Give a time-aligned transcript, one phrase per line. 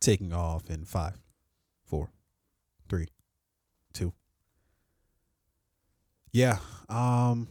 [0.00, 1.14] taking off in five,
[1.84, 2.10] four,
[2.88, 3.08] three,
[3.92, 4.12] two.
[6.32, 6.58] Yeah.
[6.88, 7.48] Um.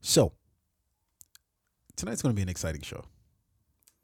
[0.00, 0.32] So
[1.96, 3.04] tonight's going to be an exciting show.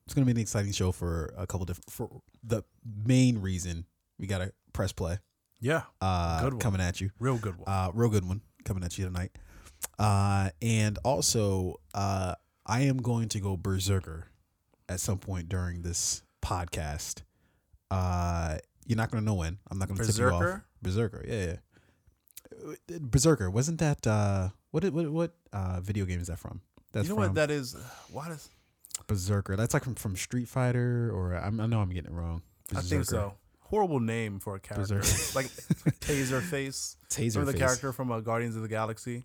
[0.06, 1.90] It's going to be an exciting show for a couple different.
[1.90, 2.10] For
[2.42, 2.62] the
[3.04, 3.84] main reason
[4.18, 5.18] we got to press play.
[5.62, 6.60] Yeah, Uh, Good one.
[6.60, 7.10] coming at you.
[7.18, 7.68] real good one.
[7.68, 9.30] Uh, real good one coming at you tonight.
[9.98, 14.28] Uh, and also, uh, I am going to go berserker
[14.88, 17.22] at some point during this podcast.
[17.90, 19.58] Uh, you're not to know when.
[19.70, 20.40] I'm not going to tip you off.
[20.40, 20.64] Berserker?
[20.82, 21.56] Berserker, yeah,
[22.88, 22.98] yeah.
[23.00, 26.60] Berserker wasn't that uh what what what uh video game is that from?
[26.92, 27.76] That's you know from what that is?
[28.10, 28.48] Why does
[29.06, 29.56] Berserker.
[29.56, 32.42] That's like from, from Street Fighter or I'm, I know I'm getting it wrong.
[32.74, 33.34] I think so?
[33.60, 34.98] Horrible name for a character.
[34.98, 35.38] Berserker.
[35.38, 35.46] like
[36.00, 36.96] Taser Face.
[37.08, 39.24] Taser Remember the character from uh, Guardians of the Galaxy?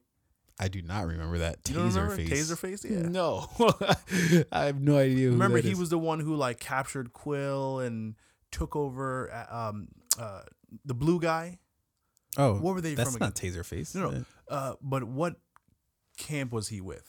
[0.59, 1.57] I do not remember that.
[1.67, 2.29] You Taser remember face.
[2.51, 2.85] Taser Face?
[2.85, 3.01] Yeah.
[3.01, 3.47] No,
[4.51, 5.25] I have no idea.
[5.27, 5.79] Who Remember, he is.
[5.79, 8.15] was the one who like captured Quill and
[8.51, 10.43] took over uh, um, uh,
[10.85, 11.59] the blue guy.
[12.37, 13.95] Oh, What were they that's from not Taser face.
[13.95, 14.25] No, no.
[14.49, 15.35] Uh, but what
[16.17, 17.03] camp was he with?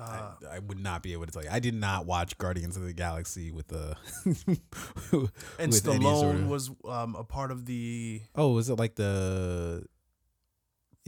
[0.00, 1.48] Uh, I, I would not be able to tell you.
[1.50, 3.96] I did not watch Guardians of the Galaxy with the.
[4.24, 8.22] and with Stallone sort of- was um, a part of the.
[8.36, 9.84] Oh, was it like the?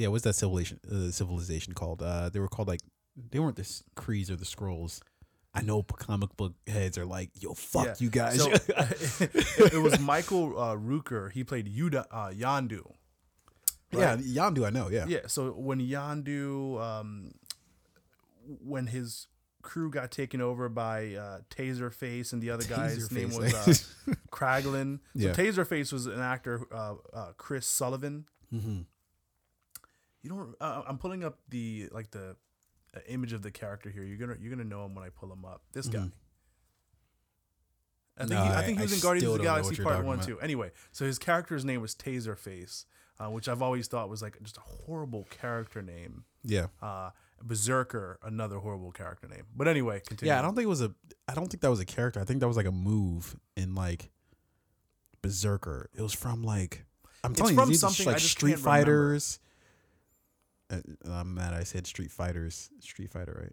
[0.00, 0.80] Yeah, what's that civilization?
[0.90, 2.02] Uh, civilization called?
[2.02, 2.80] Uh, they were called like
[3.30, 5.00] they weren't the S- Krees or the Skrulls.
[5.52, 7.94] I know comic book heads are like, "Yo, fuck Yeah.
[7.98, 8.50] you guys." So
[9.20, 11.30] it, it was Michael uh, Rooker.
[11.32, 12.82] He played Yuda, uh, Yondu.
[13.92, 14.88] yeah, Yondu, I know.
[14.88, 15.26] Yeah, Yeah.
[15.26, 17.32] So when Yondu, um,
[18.64, 19.26] when his
[19.62, 23.92] crew got taken over by uh, Taserface and the other guy's name was Taserface.
[24.10, 25.00] uh, Kraglin.
[25.18, 25.32] So Yeah.
[25.32, 28.24] Taserface was an actor, uh, uh, Chris Sullivan.
[30.22, 30.54] You don't.
[30.60, 32.36] Uh, I'm pulling up the like the
[32.94, 34.02] uh, image of the character here.
[34.04, 35.62] You're gonna you're gonna know him when I pull him up.
[35.72, 35.98] This guy.
[36.00, 36.12] Mhm.
[38.16, 39.82] I think No, he, I I- think he I was in Guardians of the Galaxy
[39.82, 40.26] Part One about.
[40.26, 40.40] too.
[40.40, 42.84] Anyway, so his character's name was Taserface,
[43.18, 46.24] uh, which I've always thought was like just a horrible character name.
[46.44, 47.10] yeah, Uh,
[47.42, 49.44] Berserker, another horrible character name.
[49.56, 50.30] But anyway, continue.
[50.32, 50.38] yeah.
[50.38, 50.92] I don't think it was a.
[51.28, 52.20] I don't think that was a character.
[52.20, 54.10] I think that was like a move in like
[55.22, 55.88] Berserker.
[55.94, 56.84] It was from like.
[57.24, 59.18] I'm It's telling you, these like I Street can't remember.
[60.70, 61.54] Uh, I'm mad.
[61.54, 62.70] I said Street Fighters.
[62.80, 63.52] Street Fighter, right?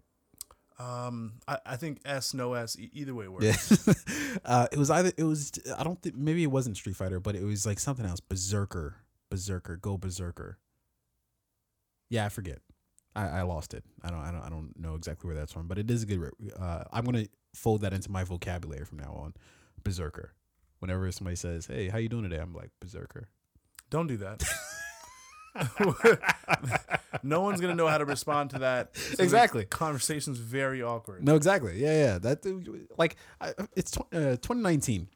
[0.80, 3.86] Um, I, I think S no S e- either way works.
[3.86, 3.94] Yeah.
[4.44, 7.34] uh, it was either it was I don't think maybe it wasn't Street Fighter, but
[7.34, 8.20] it was like something else.
[8.20, 8.96] Berserker,
[9.28, 10.58] Berserker, go Berserker.
[12.08, 12.60] Yeah, I forget.
[13.16, 13.82] I, I lost it.
[14.02, 16.06] I don't I don't I don't know exactly where that's from, but it is a
[16.06, 16.30] good.
[16.58, 19.34] Uh, I'm gonna fold that into my vocabulary from now on.
[19.82, 20.34] Berserker.
[20.78, 23.28] Whenever somebody says, "Hey, how you doing today?" I'm like Berserker.
[23.90, 24.44] Don't do that.
[27.22, 28.96] no one's gonna know how to respond to that.
[28.96, 29.64] So Exactly.
[29.64, 31.24] Conversation's very awkward.
[31.24, 31.80] No, exactly.
[31.80, 32.18] Yeah, yeah.
[32.18, 35.08] That like I, it's tw- uh, 2019.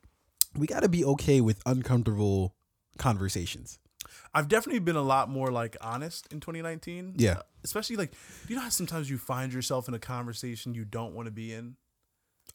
[0.55, 2.55] We got to be okay with uncomfortable
[2.99, 3.79] conversations.
[4.35, 7.15] I've definitely been a lot more like honest in 2019.
[7.17, 7.33] Yeah.
[7.33, 8.13] Uh, especially like,
[8.49, 11.53] you know how sometimes you find yourself in a conversation you don't want to be
[11.53, 11.77] in.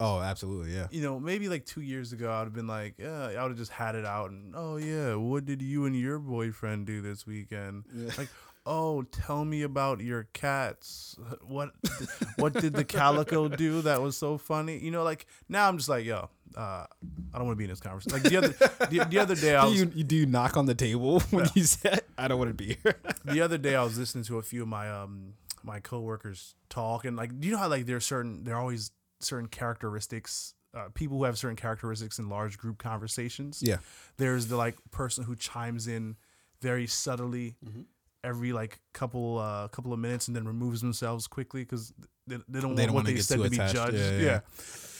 [0.00, 0.74] Oh, absolutely.
[0.74, 0.86] Yeah.
[0.90, 3.50] You know, maybe like two years ago, I would have been like, yeah, I would
[3.50, 7.00] have just had it out and, oh yeah, what did you and your boyfriend do
[7.02, 7.84] this weekend?
[8.16, 8.28] Like,
[8.64, 11.16] oh, tell me about your cats.
[11.42, 11.70] What,
[12.36, 14.78] what did the calico do that was so funny?
[14.78, 16.86] You know, like now I'm just like, yo, uh, I
[17.34, 18.22] don't want to be in this conversation.
[18.22, 18.48] Like the other,
[18.90, 21.48] the, the other day I Do was, you, do you knock on the table when
[21.54, 22.94] you said, "I don't want to be here"?
[23.24, 25.34] the other day I was listening to a few of my um
[25.64, 29.48] my coworkers talk and like do you know how like there's certain they're always certain
[29.48, 33.78] characteristics uh, people who have certain characteristics in large group conversations yeah.
[34.18, 36.16] there's the like person who chimes in
[36.60, 37.82] very subtly Mm-hmm.
[38.24, 41.92] every like couple uh couple of minutes and then removes themselves quickly because
[42.26, 44.22] they, they don't They want don't what they said to be judged Yeah, yeah,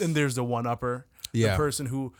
[0.00, 0.04] yeah.
[0.04, 1.50] and there's the one upper Yeah.
[1.52, 2.12] the person who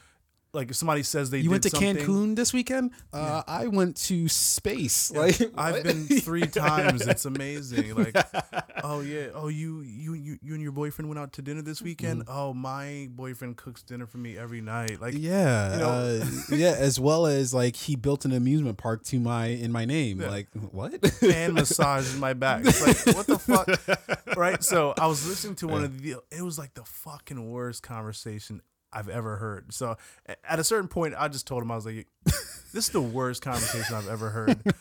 [0.53, 2.93] like if somebody says they You went to something, Cancun this weekend.
[3.13, 5.11] Uh, I went to space.
[5.11, 5.83] Like I've what?
[5.85, 7.07] been three times.
[7.07, 7.95] It's amazing.
[7.95, 8.17] Like,
[8.83, 11.83] oh yeah, oh you you you you and your boyfriend went out to dinner this
[11.83, 12.25] weekend.
[12.29, 15.01] Oh, my boyfriend cooks dinner for me every night.
[15.01, 16.25] Like, yeah, you know- uh,
[16.57, 16.75] yeah.
[16.79, 20.21] As well as like he built an amusement park to my in my name.
[20.21, 20.31] Yeah.
[20.31, 20.95] Like what?
[21.23, 22.63] and massages my back.
[22.65, 24.37] It's like, what the fuck?
[24.37, 24.63] Right?
[24.63, 28.63] So I was listening to one of the it was like the fucking worst conversation
[28.93, 29.73] I've ever heard.
[29.73, 29.97] So
[30.45, 33.43] at a certain point I just told him I was like this is the worst
[33.43, 34.61] conversation I've ever heard.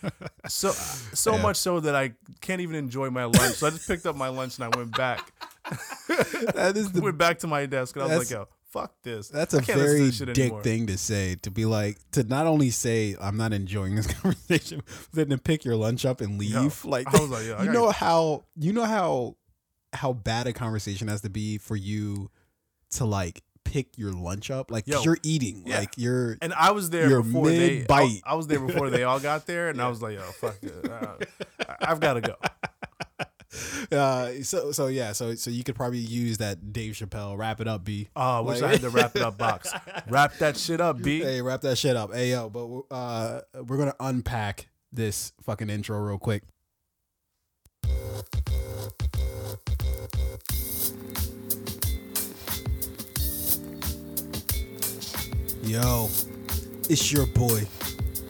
[0.47, 1.41] So so Yeah.
[1.41, 3.55] much so that I can't even enjoy my lunch.
[3.55, 5.33] So I just picked up my lunch and I went back.
[6.07, 9.27] that is the went back to my desk and I was like, yo, fuck this.
[9.27, 10.63] That's a can't listen to very dick anymore.
[10.63, 11.35] thing to say.
[11.41, 15.37] To be like to not only say I'm not enjoying this conversation, but then to
[15.37, 16.85] pick your lunch up and leave.
[16.85, 19.35] like I was like, yo, you know how you know how
[19.93, 22.29] how bad a conversation has to be for you
[22.91, 25.79] to like pick your lunch up, Like Yo, you're eating, yeah.
[25.79, 26.37] like you're.
[26.41, 27.79] And I was there before they.
[27.79, 28.21] mid-bite.
[28.25, 30.55] I, I was there before they all got there, and I was like, "Yo, fuck
[30.61, 32.35] it, I- I've got to go."
[33.91, 37.67] Uh, so so yeah, so so you could probably use that Dave Chappelle wrap it
[37.67, 38.09] up, B.
[38.15, 39.73] Oh, I wish I Like- had the wrap it up box.
[40.09, 41.21] Wrap that shit up, B.
[41.21, 42.13] Hey, wrap that shit up.
[42.13, 46.43] Hey yo, but uh, we're gonna unpack this fucking intro real quick.
[55.67, 56.07] Yo,
[56.89, 57.61] it's your boy,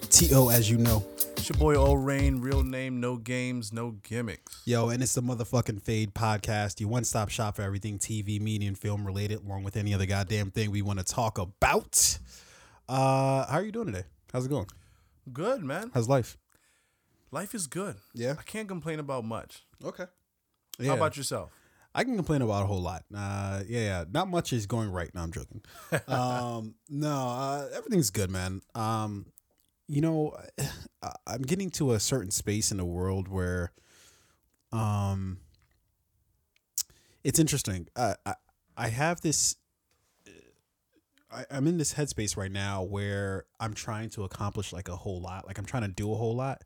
[0.10, 0.50] T.O.
[0.50, 1.06] as you know.
[1.34, 4.64] It's your boy O Rain, real name, no games, no gimmicks.
[4.66, 8.68] Yo, and it's the motherfucking Fade podcast, your one stop shop for everything TV, media,
[8.68, 12.18] and film related, along with any other goddamn thing we want to talk about.
[12.90, 14.08] Uh, how are you doing today?
[14.34, 14.66] How's it going?
[15.32, 15.92] Good, man.
[15.94, 16.40] How's life?
[17.30, 17.98] Life is good.
[18.16, 18.34] Yeah.
[18.40, 19.64] I can't complain about much.
[19.86, 20.06] Okay.
[20.80, 20.88] Yeah.
[20.88, 21.52] How about yourself?
[21.98, 23.06] I can complain about a whole lot.
[23.14, 24.04] Uh, yeah, yeah.
[24.14, 25.10] Not much is going right.
[25.16, 25.64] No, I'm joking.
[26.08, 28.62] um, no, uh, everything's good, man.
[28.76, 29.26] Um,
[29.88, 30.38] you know,
[31.02, 33.72] I- I'm getting to a certain space in the world where,
[34.72, 35.40] um,
[37.24, 37.88] it's interesting.
[37.96, 38.36] Uh, I
[38.78, 39.56] I have this.
[41.32, 45.20] I, I'm in this headspace right now where I'm trying to accomplish like a whole
[45.20, 45.48] lot.
[45.48, 46.64] Like I'm trying to do a whole lot.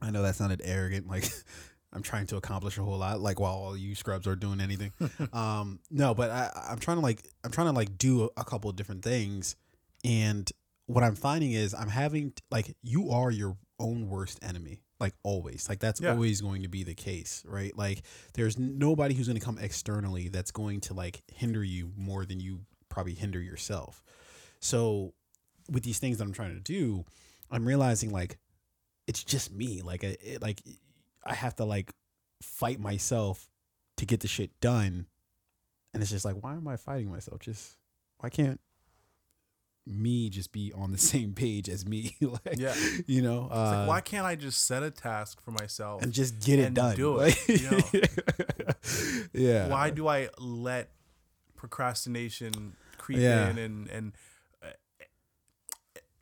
[0.00, 1.08] I know that sounded arrogant.
[1.08, 1.28] Like
[1.92, 3.20] I'm trying to accomplish a whole lot.
[3.20, 4.92] Like while all you scrubs are doing anything.
[5.32, 8.68] um, no, but I, I'm trying to like I'm trying to like do a, couple
[8.68, 9.56] of different things,
[10.04, 10.50] and
[10.86, 14.82] what I'm finding is I'm having like you are your own worst enemy.
[14.98, 16.12] Like always, like that's Yeah.
[16.12, 17.76] always going to be the case, right?
[17.76, 18.02] Like
[18.34, 22.40] there's nobody who's going to come externally that's going to like hinder you more than
[22.40, 24.02] you probably hinder yourself.
[24.58, 25.12] So
[25.70, 27.04] with these things that I'm trying to do,
[27.50, 28.38] I'm realizing like
[29.06, 29.82] it's just me.
[29.82, 30.62] Like it, like
[31.26, 31.92] I have to like
[32.42, 33.48] fight myself
[33.96, 35.06] to get the shit done,
[35.92, 37.40] and it's just like why am I fighting myself?
[37.40, 37.76] Just
[38.18, 38.60] why can't
[39.88, 42.16] me just be on the same page as me?
[42.20, 42.74] like Yeah.
[43.06, 46.02] you know, It's uh, like, why can't I just set a task for myself?
[46.02, 46.96] and just get it done?
[46.96, 48.76] do it, Like-
[49.32, 49.68] yeah.
[49.68, 50.90] Why do I let
[51.56, 53.48] procrastination creep Yeah.
[53.50, 54.12] in and and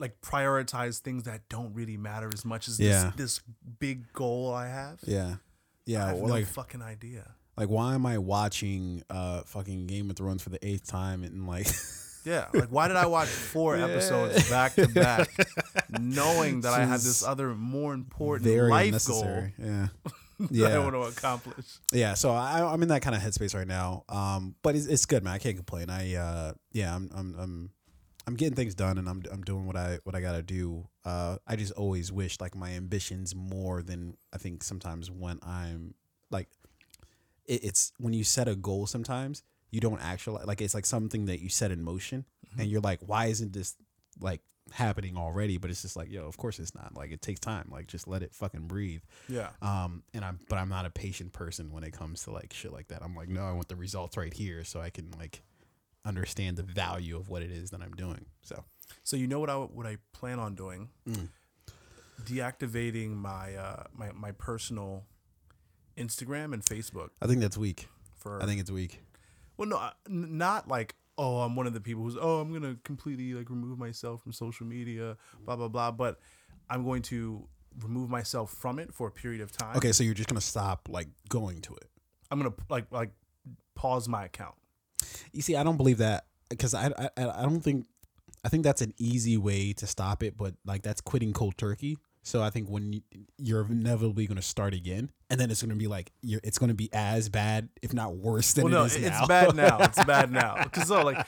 [0.05, 3.13] like prioritize things that don't really matter as much as Yeah.
[3.17, 3.41] this, this
[3.79, 4.99] big goal I have?
[5.07, 5.37] Yeah.
[5.87, 6.05] Yeah.
[6.05, 7.25] I have or no like fucking idea.
[7.57, 11.47] like why am I watching uh fucking Game of Thrones for the eighth time and
[11.47, 11.69] like
[12.27, 13.85] Yeah, like why did I watch four Yeah.
[13.87, 15.29] episodes back to back,
[15.91, 19.53] knowing that I had This other more important life unnecessary.
[19.59, 19.89] Yeah.
[20.39, 21.67] goal that I want to accomplish?
[21.93, 25.07] yeah so I, i'm in that kind of headspace right now um but it's, it's
[25.07, 27.71] good man i can't complain i uh yeah i'm i'm i'm
[28.27, 30.89] i'm getting things done and i'm i'm doing what i what i gotta do.
[31.05, 35.95] Uh i just always wish like my ambitions more than i think sometimes when i'm
[36.31, 36.49] like
[37.47, 41.27] it, it's when you set a goal sometimes you don't actually like it's like something
[41.27, 42.25] that you set in motion
[42.59, 43.77] and you're like why isn't this
[44.21, 44.41] like
[44.73, 45.59] happening already?
[45.59, 46.95] But it's just like yo of course it's not.
[46.95, 47.69] Like it takes time.
[47.71, 49.03] Like just let it fucking breathe.
[49.29, 52.53] Yeah, um and i'm but i'm not a patient person when it comes to like
[52.53, 53.03] shit like that.
[53.03, 55.43] I'm like no i want the results right here so i can like
[56.05, 58.65] understand the value of what it is that i'm doing so
[59.03, 60.91] So you know what I what I plan on doing?
[61.09, 61.29] Mm.
[62.23, 65.05] Deactivating my uh my my personal
[65.97, 69.03] Instagram and Facebook i think that's weak for i think it's weak
[69.57, 73.35] well no not like oh I'm one of the people who's oh I'm gonna completely
[73.35, 76.21] like remove myself from social media blah blah blah but
[76.69, 77.47] I'm going to
[77.83, 79.77] remove myself from it for a period of time.
[79.77, 81.89] okay so you're just gonna stop like going to it
[82.31, 83.11] I'm gonna like like
[83.75, 84.55] pause my account.
[85.33, 87.87] You see i don't believe that because I, I i don't think
[88.45, 91.99] i think that's an easy way to stop it but like that's quitting cold turkey
[92.23, 93.01] so i think when you,
[93.39, 96.59] you're inevitably going to start again and then it's going to be like you're, it's
[96.59, 99.27] going to be as bad if not worse than well, no, it is it's now
[99.27, 99.79] bad now.
[99.83, 101.27] It's bad now because so like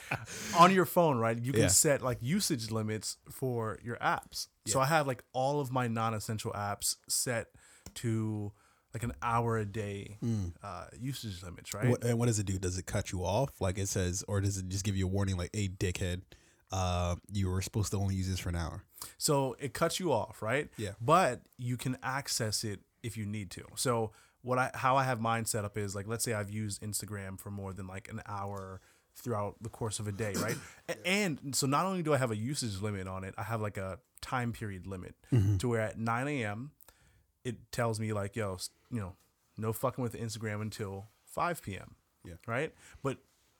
[0.55, 1.37] on your phone, right?
[1.37, 1.67] You can Yeah.
[1.67, 4.47] set like usage limits for your apps.
[4.65, 7.47] So I have like all of my non-essential apps set
[7.95, 8.53] to
[8.97, 10.17] like an hour a day
[10.63, 11.89] uh, usage limits, right?
[11.89, 12.57] What, and what does it do?
[12.57, 13.61] Does it cut you off?
[13.61, 16.21] Like it says, or does it just give you a warning like, hey, dickhead,
[16.71, 18.83] uh, you were supposed to only use this for an hour?
[19.17, 20.69] So it cuts you off, right?
[20.77, 20.91] Yeah.
[21.01, 23.63] But you can access it if you need to.
[23.75, 24.11] So
[24.41, 27.39] what I how I have mine set up is like let's say I've used Instagram
[27.39, 28.81] for more than like an hour
[29.15, 30.55] throughout the course of a day, right?
[30.89, 33.61] A- And so not only do I have a usage limit on it, I have
[33.61, 35.15] like a time period limit
[35.59, 36.71] to where at 9 a.m.
[37.47, 38.57] it tells me like, yo,
[38.91, 39.13] you know,
[39.57, 41.95] no fucking with Instagram until 5 p.m.
[42.25, 42.33] Yeah.
[42.45, 42.73] Right.
[43.01, 43.17] But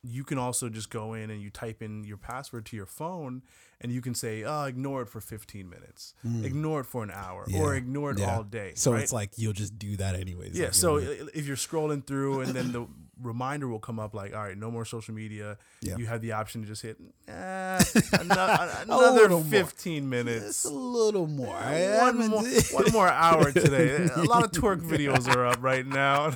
[0.10, 3.42] you can also just go in and you type in your password to your phone
[3.82, 7.42] and you can say, oh, ignore it for 15 minutes, ignore it for an hour,
[7.56, 7.78] or Mm.
[7.78, 8.36] Ignore it Yeah.
[8.36, 8.72] all day.
[8.76, 9.04] So right?
[9.04, 10.58] it's like you'll just do that anyways.
[10.58, 12.88] Yeah, like, so you know, if you're scrolling through and then the
[13.22, 15.58] reminder will come up like, all right, no more social media.
[15.82, 15.98] Yeah.
[15.98, 16.98] You have the option to just hit
[17.28, 17.84] eh,
[18.20, 19.50] another, another little more.
[19.52, 20.66] 15 it's minutes.
[20.66, 21.56] a little more.
[21.58, 24.08] One more, one more hour today.
[24.16, 26.36] A lot of twerk videos are up right now.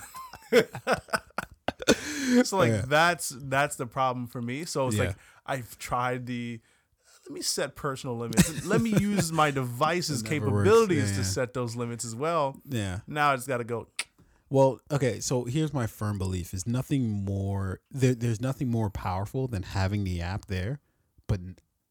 [2.44, 2.84] so like Yeah.
[2.88, 4.66] that's that's the problem for me.
[4.66, 5.06] So it's Yeah.
[5.06, 6.60] like I've tried the
[7.28, 8.66] let me set personal limits.
[8.66, 10.64] let me use my device's It never works.
[10.70, 12.60] capabilities Yeah, to set those limits as well.
[12.68, 13.00] yeah.
[13.08, 13.88] Now I just got to go.
[14.50, 17.80] Well, okay, so here's my firm belief: is nothing more.
[17.90, 20.80] There, there's nothing more powerful than having the app there,
[21.28, 21.40] but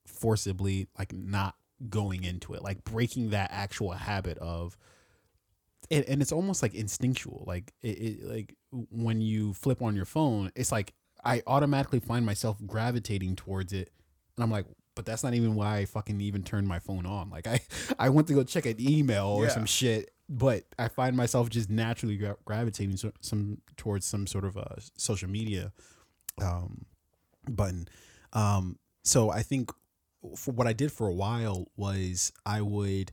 [0.06, 1.56] forcibly like not
[1.88, 4.76] going into it, like breaking that actual habit of.
[5.90, 7.44] And, and it's almost like instinctual.
[7.46, 8.56] Like it, it, like
[8.90, 10.92] when you flip on your phone, it's like
[11.24, 13.90] I automatically find myself gravitating towards it,
[14.36, 17.30] and I'm like, but that's not even why I fucking even turned my phone on.
[17.30, 17.60] Like I,
[17.98, 19.50] I went to go check an email or Yeah.
[19.50, 24.44] some shit, but I find myself just naturally gra- gravitating so, some towards some sort
[24.44, 25.72] of a social media
[26.40, 26.84] um,
[27.48, 27.88] button.
[28.32, 29.70] Um, so I think
[30.36, 33.12] for what I did for a while was I would,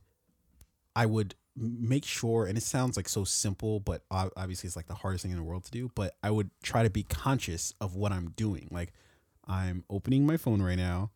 [0.94, 4.94] I would make sure, and it sounds like so simple, but obviously it's like the
[4.94, 5.90] hardest thing in the world to do.
[5.94, 8.68] But I would try to be conscious of what I'm doing.
[8.70, 8.92] Like
[9.46, 11.10] I'm opening my phone right now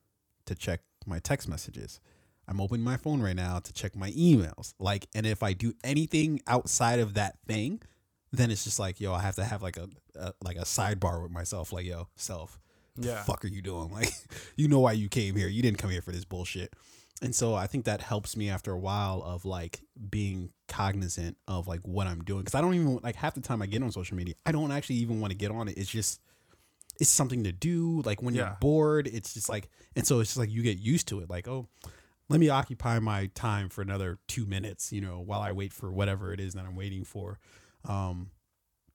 [0.47, 2.01] to check my text messages.
[2.49, 4.75] I'm opening my phone right now to check my emails.
[4.81, 7.81] Like, and if I do anything outside of that thing,
[8.33, 11.23] then it's just like, yo, I have to have like a, a like a sidebar
[11.23, 11.73] with myself.
[11.73, 12.59] Like, yo, self,
[12.97, 13.23] the Yeah.
[13.23, 13.91] fuck are you doing?
[13.93, 14.13] Like,
[14.57, 15.49] you know why you came here.
[15.49, 16.75] You didn't come here for this bullshit.
[17.21, 21.69] And so I think that helps me after a while of like being cognizant of
[21.69, 22.45] like what I'm doing.
[22.45, 24.73] Cause I don't even like half the time I get on social media, I don't
[24.73, 25.77] actually even want to get on it.
[25.79, 26.21] It's just,
[27.01, 28.03] it's something to do.
[28.03, 28.41] Like when Yeah.
[28.43, 31.31] you're bored, it's just like, and so it's just like you get used to it.
[31.31, 31.69] Like, oh,
[32.29, 35.93] let me occupy my time for another two minutes, you know, while I wait for
[35.93, 37.39] whatever it is that I'm waiting for.
[37.85, 38.31] Um,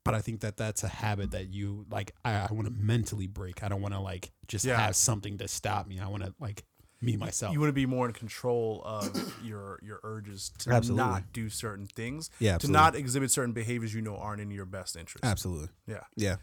[0.04, 2.14] but I think that that's a habit that you like.
[2.26, 3.64] I, I want to mentally break.
[3.64, 4.78] I don't want to like just Yeah.
[4.80, 6.00] have something to stop me.
[6.00, 6.64] I want to like
[7.02, 7.54] me myself.
[7.54, 9.10] You want to be more in control of
[9.44, 11.06] your your urges to Absolutely.
[11.06, 14.66] not do certain things, yeah, to not exhibit certain behaviors you know aren't in your
[14.66, 15.24] best interest.
[15.24, 15.70] absolutely.
[15.88, 16.36] Yeah, Yeah,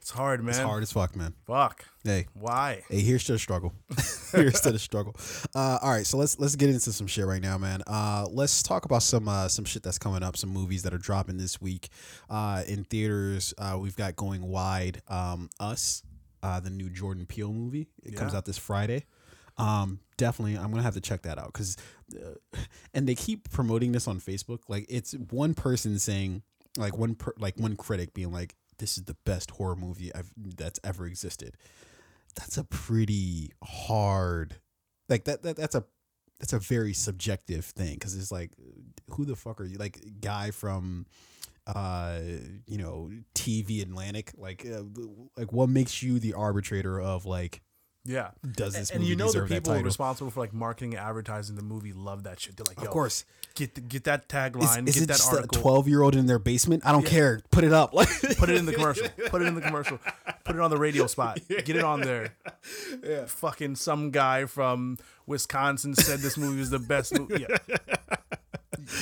[0.00, 0.50] it's hard, man.
[0.50, 1.34] it's hard as fuck, man.
[1.46, 1.84] Fuck.
[2.02, 2.82] Hey, Why?
[2.88, 3.72] Hey, here's to the struggle.
[4.32, 5.14] here's to the struggle.
[5.54, 7.82] Uh, all right, so let's let's get into some shit right now, man.
[7.86, 10.98] Uh, let's talk about some uh, some shit that's coming up, some movies that are
[10.98, 11.88] dropping this week
[12.28, 13.54] uh, in theaters.
[13.56, 15.00] Uh, we've got going wide.
[15.06, 16.02] Um, Us,
[16.42, 17.86] uh, the new Jordan Peele movie.
[18.02, 19.04] It comes out this Friday.
[19.58, 21.76] Um, definitely, I'm gonna have to check that out because,
[22.16, 22.58] uh,
[22.94, 24.60] and they keep promoting this on Facebook.
[24.68, 26.42] Like it's one person saying,
[26.76, 30.30] like one per, like one critic being like, "This is the best horror movie I've
[30.36, 31.56] that's ever existed."
[32.34, 34.56] that's a pretty hard
[35.08, 35.84] like that, that that's a
[36.38, 38.50] that's a very subjective thing because it's like
[39.10, 41.06] who the fuck are you like guy from
[41.66, 42.18] uh
[42.66, 44.82] you know tv atlantic like uh,
[45.36, 47.62] like what makes you the arbitrator of like
[48.04, 48.30] Yeah.
[48.56, 49.02] does this movie.
[49.04, 52.40] and you know the people responsible for like marketing and advertising the movie love that
[52.40, 52.56] shit.
[52.56, 55.58] They're like, of course get the, get that is, tagline, is get it that article,
[55.58, 57.10] a 12 year old in their basement i don't Yeah.
[57.10, 59.98] care put it up like put it in the commercial, put it in the commercial,
[60.44, 62.34] put it on the radio spot, get it on there.
[63.04, 63.26] Yeah.
[63.26, 67.46] Fucking some guy from Wisconsin said this movie was the best movie.
[67.48, 67.76] Yeah.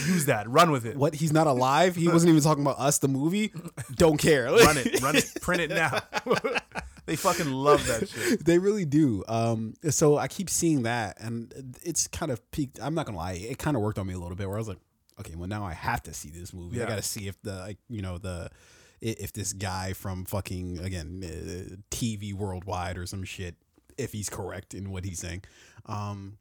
[0.07, 2.99] Use that, run with it, what he's not alive he wasn't even talking about us
[2.99, 3.53] the movie
[3.95, 6.01] don't care run it, run it, print it now.
[7.07, 8.45] They fucking love that shit.
[8.45, 9.25] they really do.
[9.29, 12.79] Um, so I keep seeing that, and it's kind of peaked.
[12.83, 14.47] I'm not gonna lie, it kind of worked on me a little bit.
[14.47, 14.79] Where I was like,
[15.21, 16.83] okay, well now I have to see this movie.
[16.83, 18.51] I got to see if the like you know the
[19.01, 23.57] if this guy from fucking again uh, TV Worldwide or some shit
[23.97, 25.43] if he's correct in what he's saying.
[25.87, 26.39] Um,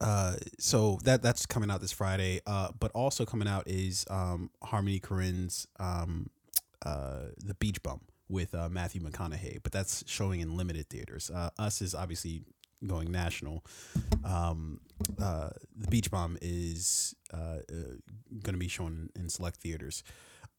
[0.00, 2.40] uh, so that that's coming out this Friday.
[2.46, 6.30] Uh, but also coming out is um Harmony Korine's um
[6.84, 11.30] uh the Beach Bum with uh, Matthew McConaughey, but that's showing in limited theaters.
[11.30, 12.42] Uh, Us is obviously
[12.86, 13.64] going national.
[14.24, 14.80] Um,
[15.20, 17.96] uh, the Beach Bum is uh, uh,
[18.42, 20.02] going to be shown in select theaters,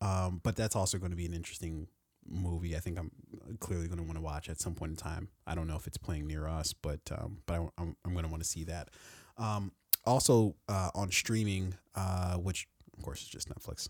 [0.01, 1.87] um, but that's also going to be an interesting
[2.27, 2.75] movie.
[2.75, 3.11] I think I'm
[3.59, 5.29] clearly going to want to watch at some point in time.
[5.47, 8.25] I don't know if it's playing near us, but um, but I, I'm I'm going
[8.25, 8.89] to want to see that.
[9.37, 9.71] Um,
[10.05, 13.89] also uh, on streaming, uh, which of course is just Netflix.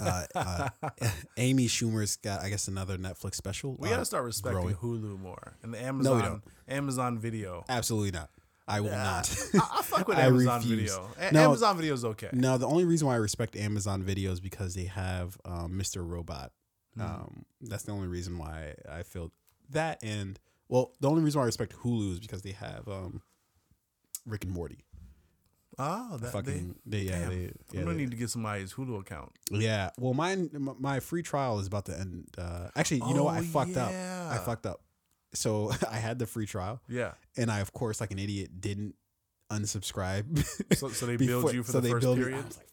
[0.00, 0.68] Uh, uh,
[1.36, 3.76] Amy Schumer's got, I guess, another Netflix special.
[3.78, 4.76] We uh, gotta start respecting growing.
[4.76, 6.42] Hulu more and the Amazon No, we don't.
[6.68, 7.64] Amazon Video.
[7.68, 8.30] Absolutely not.
[8.68, 9.28] I will not.
[9.54, 10.90] I, I fuck with I Amazon refuse.
[10.92, 11.08] Video.
[11.20, 11.44] A- No.
[11.44, 12.30] Amazon Video is okay.
[12.32, 16.06] no, the only reason why I respect Amazon Video is because they have um, Mr.
[16.08, 16.50] Robot
[16.98, 19.30] Um, that's the only reason why I feel
[19.70, 20.02] that.
[20.02, 23.22] And well, the only reason why I respect Hulu is because they have um,
[24.26, 24.84] Rick and Morty.
[25.78, 27.28] Oh, that Fucking, they, yeah, damn.
[27.28, 27.42] they, they,
[27.72, 29.32] yeah, I'm gonna they- need to get somebody's Hulu account.
[29.50, 29.90] yeah.
[29.98, 30.48] Well, mine,
[30.80, 32.28] my free trial is about to end.
[32.38, 33.34] Uh, actually, you know what?
[33.34, 33.90] I Oh, fucked up.
[33.92, 34.80] I fucked up.
[35.34, 37.12] So I had the free trial, Yeah.
[37.36, 38.94] and I, of course, like an idiot, didn't
[39.50, 40.44] unsubscribe.
[40.76, 42.44] So, so they before- build you for so the they first me- period.
[42.46, 42.66] Was like,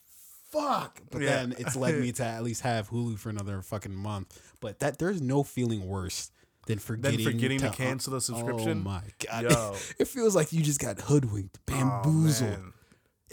[0.52, 1.02] fuck.
[1.12, 1.30] But Yeah.
[1.30, 4.40] then it's led me to at least have Hulu for another fucking month.
[4.62, 6.32] But that there's no feeling worse
[6.68, 8.84] than forgetting, forgetting to un- cancel the subscription?
[8.86, 9.44] Oh my god.
[9.52, 9.76] Yo.
[10.00, 12.50] It feels like you just got hoodwinked, Oh, bamboozled.
[12.52, 12.73] man.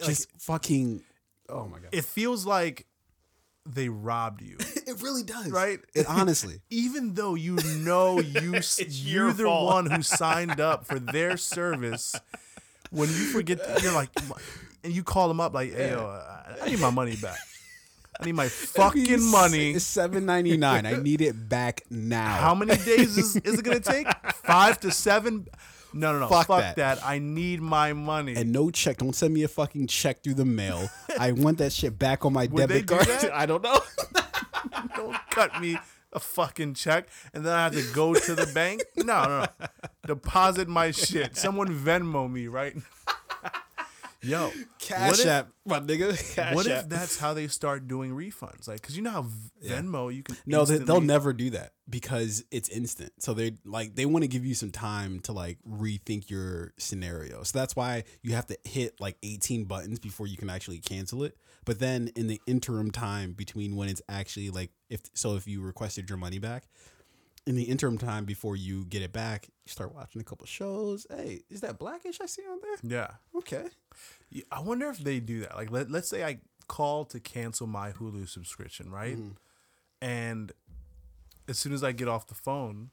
[0.06, 1.02] Just fucking
[1.48, 1.88] Oh my god.
[1.92, 2.86] It feels like
[3.66, 5.50] they robbed you, It really does.
[5.50, 5.78] right?
[5.94, 6.60] It honestly.
[6.70, 8.54] Even though you know you
[8.88, 9.66] you're your the fault.
[9.74, 12.14] one who signed up for their service,
[12.90, 14.10] when you forget, you're like,
[14.82, 17.38] and you call them up like, "Hey, yo, I- I need my money back.
[18.18, 20.86] I need my fucking money." It's seven ninety nine.
[20.86, 22.34] I need it back now.
[22.36, 24.06] How many days is, is it gonna take?
[24.44, 25.46] Five to seven?
[25.92, 26.28] No, no, no.
[26.28, 26.76] Fuck Fuck, that.
[26.76, 27.04] that.
[27.04, 28.34] I need my money.
[28.36, 28.98] and no check.
[28.98, 30.88] Don't send me a fucking check through the mail.
[31.18, 33.06] I want that shit back on my Would debit do card.
[33.08, 33.32] that?
[33.34, 33.80] I don't know.
[34.96, 35.78] Don't cut me
[36.12, 38.82] a fucking check and then I have to go to the bank.
[38.96, 39.66] No, no, no.
[40.06, 41.36] Deposit my shit.
[41.36, 42.76] Someone Venmo me, right?
[44.22, 46.34] Yo, Cash if, app, my nigga.
[46.34, 46.84] Cash what app.
[46.84, 48.68] if that's how they start doing refunds?
[48.68, 49.26] Like, cause you know how
[49.64, 53.12] Venmo you can No, they, they'll never do that because it's instant.
[53.18, 57.42] So they like they want to give you some time to like rethink your scenario.
[57.42, 61.24] So that's why you have to hit like 18 buttons before you can actually cancel
[61.24, 61.36] it.
[61.64, 65.62] But then in the interim time between when it's actually like if so if you
[65.62, 66.64] requested your money back,
[67.46, 71.06] in the interim time before you get it back, you start watching a couple shows.
[71.10, 72.98] Hey, is that blackish I see on there?
[72.98, 73.10] Yeah.
[73.36, 73.64] Okay.
[74.30, 75.56] Yeah, I wonder if they do that.
[75.56, 79.18] Like, let, let's say I call to cancel my Hulu subscription, right?
[79.18, 79.36] Mm.
[80.00, 80.52] And
[81.48, 82.90] as soon as I get off the phone,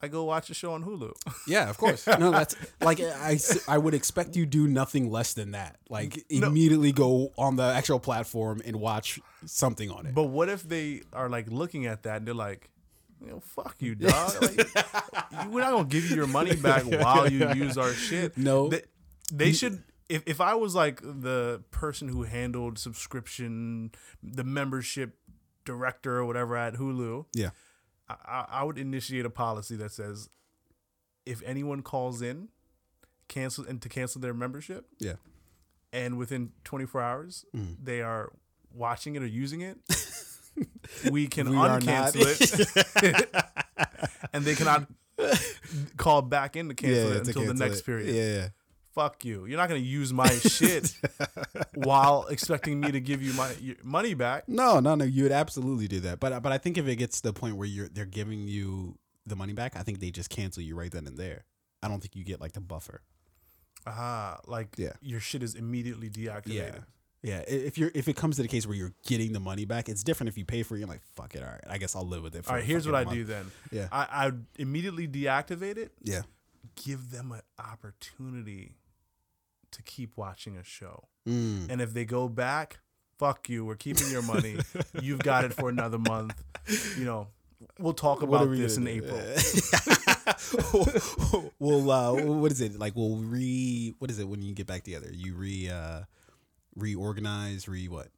[0.00, 1.12] I go watch a show on Hulu.
[1.48, 2.06] Yeah, of course.
[2.06, 5.76] No, that's like I, I would expect you do nothing less than that.
[5.88, 10.14] Like immediately go on the actual platform and watch something on it.
[10.14, 12.68] But what if they are like looking at that and they're like,
[13.20, 14.42] you know, fuck you, dog.
[14.42, 18.36] Like, we're not gonna give you your money back while you use our shit.
[18.36, 18.68] No.
[18.68, 18.82] they,
[19.32, 19.82] they should.
[20.08, 23.90] If if I was like the person who handled subscription,
[24.22, 25.16] the membership
[25.64, 27.50] director or whatever at Hulu, yeah.
[28.08, 30.28] I, I- I would initiate a policy that says,
[31.24, 32.48] if anyone calls in,
[33.26, 35.14] cancel and to cancel their membership, Yeah.
[35.92, 37.76] and within 24 hours Mm.
[37.82, 38.30] they are
[38.72, 39.78] watching it or using it,
[41.10, 42.22] we can We uncancel
[43.02, 43.28] it,
[44.32, 44.86] and they cannot
[45.96, 47.86] call back in to cancel it to until the next it.
[47.86, 48.14] period.
[48.14, 48.48] Yeah.
[48.94, 49.44] Fuck you!
[49.44, 50.94] You're not gonna use my shit
[51.74, 54.48] while expecting me to give you my your money back.
[54.48, 55.04] No, no, no.
[55.04, 56.18] You would absolutely do that.
[56.18, 58.96] But but I think if it gets to the point where you're they're giving you
[59.26, 61.44] the money back, I think they just cancel you right then and there.
[61.82, 63.02] I don't think you get like the buffer.
[63.86, 64.94] Ah, like Yeah.
[65.02, 66.54] your shit is immediately deactivated.
[66.54, 66.78] Yeah,
[67.24, 69.88] i- if you're if it comes to the case where you're getting the money back,
[69.88, 70.80] it's different if you pay for it.
[70.80, 71.60] You're like, fuck it, all right.
[71.68, 72.44] I guess I'll live with it.
[72.44, 73.46] For All right, here's what I do then.
[73.72, 73.88] Yeah.
[73.92, 75.92] I I immediately deactivate it.
[76.02, 76.22] Yeah,
[76.84, 78.76] Give them an opportunity
[79.72, 81.08] to keep watching a show.
[81.28, 81.70] Mm.
[81.70, 82.78] And if they go back,
[83.18, 83.64] fuck you.
[83.64, 84.56] We're keeping your money.
[85.02, 86.34] You've got it for another month.
[86.98, 87.28] You know,
[87.78, 88.86] we'll talk about this in?
[88.86, 89.18] April.
[91.58, 92.94] we'll uh, what is it like?
[92.94, 95.08] We'll re what is it when you get back together?
[95.12, 96.00] You re uh,
[96.76, 98.08] reorganize, re what?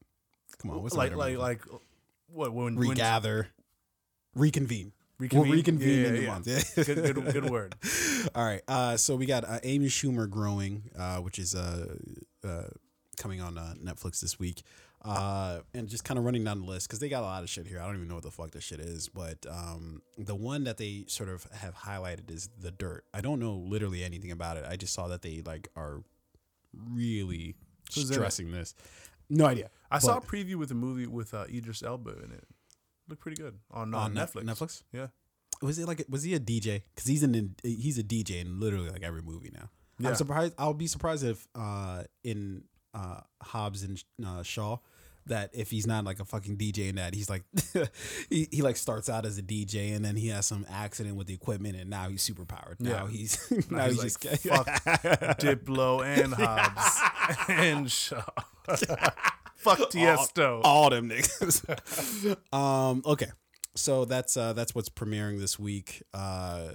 [0.58, 1.62] Come on, what's like like like
[2.28, 2.80] what when for?
[2.80, 3.48] when- regather,
[4.34, 4.92] reconvene.
[5.18, 5.48] reconvene?
[5.48, 6.46] We'll reconvene Yeah, in the yeah, month.
[6.46, 6.60] yeah.
[6.76, 6.84] Yeah.
[6.84, 7.74] good, good, good word.
[8.34, 8.62] All right.
[8.68, 11.94] Uh, so we got uh, Amy Schumer growing, uh, which is uh,
[12.46, 12.62] uh,
[13.16, 14.62] coming on uh, Netflix this week.
[15.04, 17.48] Uh, and just kind of running down the list because they got a lot of
[17.48, 17.80] shit here.
[17.80, 20.76] I don't even know what the fuck this shit is, but um, the one that
[20.76, 23.04] they sort of have highlighted is the dirt.
[23.14, 24.64] I don't know literally anything about it.
[24.68, 26.02] I just saw that they like are
[26.74, 27.54] really
[27.94, 28.74] Who's stressing this.
[29.30, 29.70] No idea.
[29.90, 32.44] I saw a preview with a movie with uh, Idris Elba in it.
[33.08, 34.44] Looked pretty good on, uh, on Netflix.
[34.44, 34.82] Netflix.
[34.92, 35.06] Yeah.
[35.62, 36.82] Was it like was he a DJ?
[36.94, 39.70] Because he's an he's a DJ in literally like every movie now.
[39.98, 40.10] Yeah.
[40.10, 40.54] I'm surprised.
[40.58, 44.78] I'll be surprised if uh, in uh, Hobbs and uh, Shaw
[45.28, 47.44] that if he's not like a fucking DJ and that he's like
[48.30, 51.26] he, he like starts out as a DJ and then he has some accident with
[51.26, 52.76] the equipment and now he's super powered.
[52.80, 53.08] Now Yeah.
[53.10, 54.66] he's now, Now he's, he's just like,
[55.38, 58.22] Diplo and Hobbs and Shaw.
[59.56, 60.60] Fuck Tiesto.
[60.64, 62.36] all them niggas.
[62.52, 63.28] um, okay,
[63.74, 66.02] so that's uh, that's what's premiering this week.
[66.14, 66.68] Uh,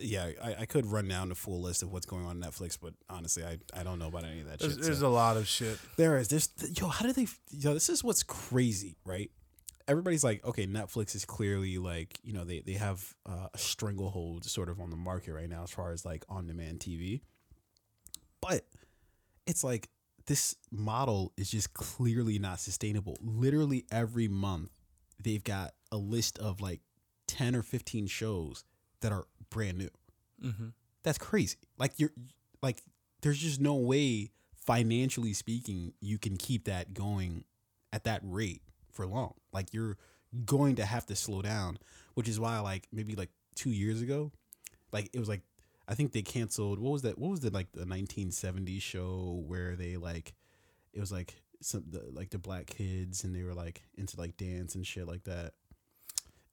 [0.00, 2.94] yeah, I, I could run down the full list of what's going on Netflix, but
[3.08, 4.82] honestly, I, I don't know about any of that there's, shit.
[4.82, 5.08] there's so.
[5.08, 5.78] a lot of shit.
[5.96, 6.28] There is.
[6.28, 6.88] There's yo.
[6.88, 7.26] How do they?
[7.50, 9.30] Yo, this is what's crazy, right?
[9.88, 14.44] everybody's like, okay, Netflix is clearly like, you know, they they have uh, a stranglehold
[14.44, 17.20] sort of on the market right now as far as like on demand TV.
[18.40, 18.66] But
[19.46, 19.88] it's like
[20.26, 23.16] this model is just clearly not sustainable.
[23.20, 24.70] Literally every month,
[25.22, 26.80] they've got a list of like
[27.26, 28.64] ten or fifteen shows
[29.00, 29.90] that are brand new.
[30.42, 30.68] Mm-hmm.
[31.02, 31.56] That's crazy.
[31.78, 32.12] Like you're
[32.62, 32.82] like,
[33.22, 34.30] there's just no way
[34.66, 37.44] financially speaking you can keep that going
[37.92, 39.34] at that rate for long.
[39.52, 39.96] Like you're
[40.44, 41.78] going to have to slow down,
[42.14, 44.32] which is why like maybe like two years ago,
[44.92, 45.42] like it was like
[45.88, 47.18] I think they canceled what was that?
[47.18, 50.34] What was the like the 1970s show where they like
[50.92, 54.36] it was like some the, like the black kids and they were like into like
[54.36, 55.52] dance and shit like that.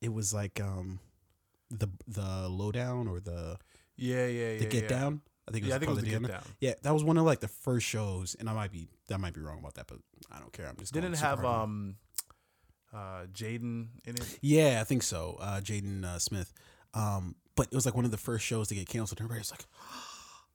[0.02, 1.00] It was like um
[1.80, 3.58] the the lowdown or the
[3.96, 4.60] Yeah, yeah, yeah.
[4.60, 4.90] the get yeah.
[4.90, 5.22] down.
[5.48, 6.44] I think it was Yeah, I think it was the Get Down.
[6.60, 9.34] Yeah, that was one of like the first shows, and I might be that might
[9.34, 9.98] be wrong about that, but
[10.32, 10.68] I don't care.
[10.70, 11.96] I'm just Didn't have um,
[12.94, 14.40] uh, Jaden in it?
[14.42, 15.38] Yeah, I think so.
[15.42, 16.54] Uh, Jaden uh, Smith.
[16.94, 19.20] Um, but it was like one of the first shows to get canceled.
[19.20, 19.66] Everybody was like,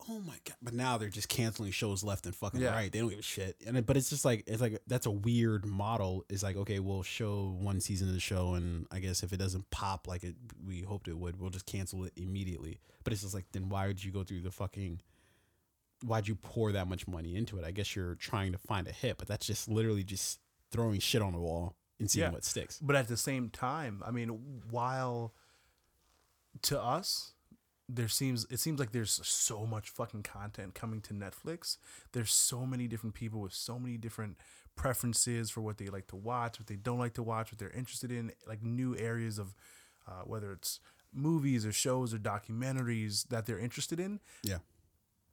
[0.08, 2.70] "Oh my god!" But now they're just canceling shows left and fucking Yeah.
[2.74, 2.90] right.
[2.90, 3.56] They don't give a shit.
[3.66, 6.24] And but it's just like it's like that's a weird model.
[6.28, 9.36] It's like okay, we'll show one season of the show, and I guess if it
[9.38, 12.80] doesn't pop like it we hoped it would, we'll just cancel it immediately.
[13.04, 15.00] But it's just like then why would you go through the fucking
[16.04, 17.64] why'd you pour that much money into it?
[17.64, 20.40] I guess you're trying to find a hit, but that's just literally just
[20.70, 22.30] throwing shit on the wall and seeing Yeah.
[22.32, 22.78] what sticks.
[22.80, 24.28] But at the same time, I mean,
[24.70, 25.34] while
[26.62, 27.32] to us,
[27.88, 31.78] there seems it seems like there's so much fucking content coming to Netflix.
[32.12, 34.36] There's so many different people with so many different
[34.76, 37.70] preferences for what they like to watch, what they don't like to watch, what they're
[37.70, 39.54] interested in, like new areas of
[40.06, 40.80] uh, whether it's
[41.12, 44.20] movies or shows or documentaries that they're interested in.
[44.42, 44.58] Yeah.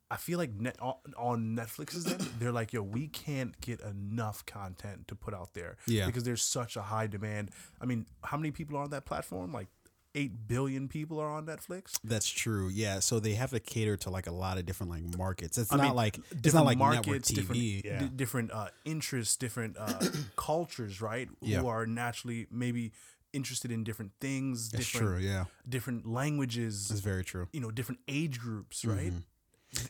[0.10, 5.08] I feel like net on, Netflix's end, they're like, yo, we can't get enough content
[5.08, 5.78] to put out there.
[5.88, 6.06] Yeah.
[6.06, 7.50] Because there's such a high demand.
[7.82, 9.52] I mean, how many people are on that platform?
[9.52, 9.68] Like
[10.15, 11.99] eight billion people are on Netflix.
[12.04, 12.69] That's true.
[12.69, 12.99] Yeah.
[12.99, 15.58] So they have to cater to like a lot of different like markets.
[15.58, 17.36] It's I not mean, like it's not like network TV.
[17.36, 17.99] different, yeah.
[17.99, 19.99] di- different uh, interests, different uh,
[20.36, 21.30] cultures, right?
[21.41, 21.60] Yeah.
[21.60, 22.93] Who are naturally maybe
[23.34, 25.28] interested in different things, That's different true.
[25.28, 25.45] Yeah.
[25.67, 27.47] different languages, That's very true.
[27.51, 29.12] you know, different age groups, right?
[29.12, 29.23] Mhm.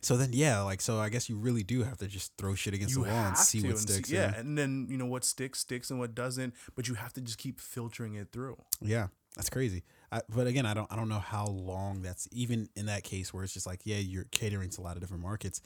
[0.02, 2.74] So then, yeah, like so, I guess you really do have to just throw shit
[2.74, 4.10] against you the wall and see what and sticks.
[4.10, 7.22] yeah, and then you know what sticks sticks and what doesn't, but you have to
[7.22, 8.58] just keep filtering it through.
[8.82, 9.84] Yeah, that's crazy.
[10.12, 13.34] I, but again, I don't I don't know how long that's even in that case
[13.34, 15.62] where it's just like yeah, you're catering to a lot of different markets.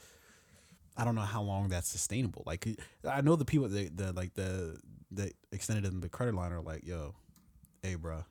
[0.96, 2.42] I don't know how long that's sustainable.
[2.46, 2.66] Like
[3.08, 4.78] I know the people that the like the
[5.10, 7.14] the extended in the credit line are like, yo,
[7.82, 8.24] hey, bro,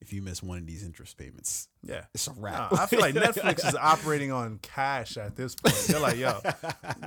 [0.00, 2.04] if you miss one of these interest payments, Yeah.
[2.14, 2.72] it's a Nah, wrap.
[2.72, 5.74] I feel like Netflix is operating on cash at this point.
[5.88, 6.40] They're like, yo,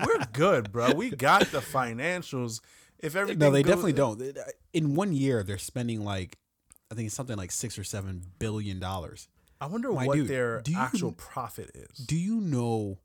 [0.05, 0.93] we're good, bro.
[0.93, 2.61] We got the financials.
[2.99, 4.21] If everything no, they goes- definitely don't.
[4.73, 6.37] In one year, they're spending like
[6.93, 9.27] I think it's something like six or seven billion dollars.
[9.59, 11.97] I wonder My what dude, their you- actual profit is.
[11.97, 12.99] Do you know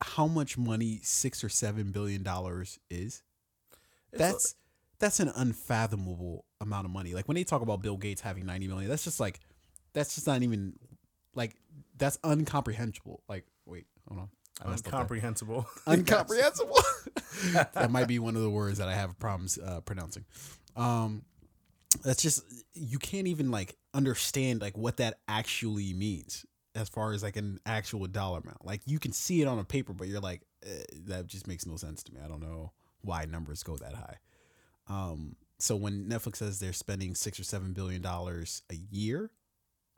[0.00, 3.22] how much money six or seven billion dollars is?
[4.12, 4.54] It's a- That's
[5.00, 7.14] that's an unfathomable amount of money.
[7.14, 9.40] Like when they talk about Bill Gates having ninety million, that's just like
[9.92, 10.74] that's just not even
[11.34, 11.56] like
[11.96, 13.22] that's uncomprehensible.
[13.28, 14.28] Like wait, hold on.
[14.64, 15.00] I messed up there.
[15.00, 15.66] Uncomprehensible.
[17.74, 20.24] that might be one of the words that I have problems uh, pronouncing.
[20.76, 21.22] Um,
[22.04, 22.42] that's just
[22.74, 27.58] you can't even like understand like what that actually means as far as like an
[27.66, 28.64] actual dollar amount.
[28.64, 31.66] Like you can see it on a paper, but you're like eh, that just makes
[31.66, 32.20] no sense to me.
[32.24, 34.16] I don't know why numbers go that high.
[34.88, 39.30] Um, so when Netflix says they're spending six or seven billion dollars a year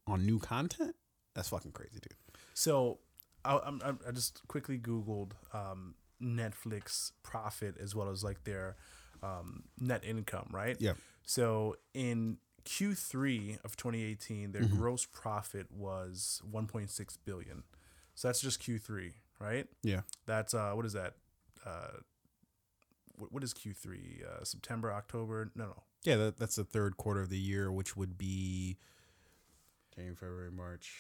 [0.07, 0.95] on new content,
[1.35, 2.15] that's fucking crazy, dude.
[2.55, 2.99] So
[3.45, 8.77] I, I'm- I just quickly Googled um, Netflix profit as well as like their
[9.23, 10.77] um, net income, right?
[10.81, 10.95] Yeah.
[11.25, 14.77] So in Q3 of 2018, their Mhm.
[14.77, 17.65] gross profit was 1.6 billion.
[18.15, 19.67] So that's just Q3, right?
[19.83, 20.03] Yeah.
[20.27, 21.15] That's uh, what is that?
[21.65, 21.99] Uh,
[23.17, 24.25] what, what is Q3?
[24.25, 25.51] Uh, September, October?
[25.55, 25.83] No, no.
[26.03, 28.79] Yeah, that, that's the third quarter of the year, which would be
[29.95, 30.93] January, February, March,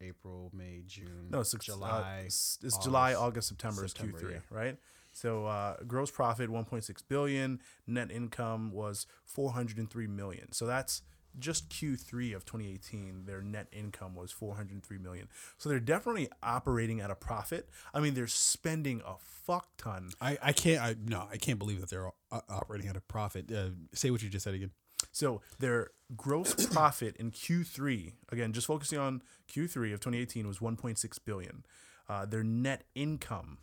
[0.00, 1.28] April, May, June.
[1.30, 1.88] No, it's July.
[1.88, 2.22] July.
[2.26, 4.38] it's it's July, August, August, September, September, is Q3, yeah.
[4.50, 4.78] right?
[5.16, 10.52] So uh, gross profit 1.6 billion, net income was 403 million.
[10.52, 11.00] So that's
[11.38, 13.24] just Q3 of 2018.
[13.24, 15.28] Their net income was 403 million.
[15.56, 17.70] So they're definitely operating at a profit.
[17.94, 20.10] I mean, they're spending a fuck ton.
[20.20, 20.82] I, I can't.
[20.82, 23.50] I no, I can't believe that they're operating at a profit.
[23.50, 24.72] Uh, say what you just said again.
[25.12, 31.18] So their gross profit in Q3, again, just focusing on Q3 of 2018, was 1.6
[31.24, 31.64] billion.
[32.06, 33.58] Uh, their net income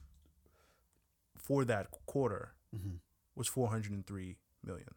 [1.43, 2.99] for that quarter Mhm.
[3.35, 4.89] was 403 million.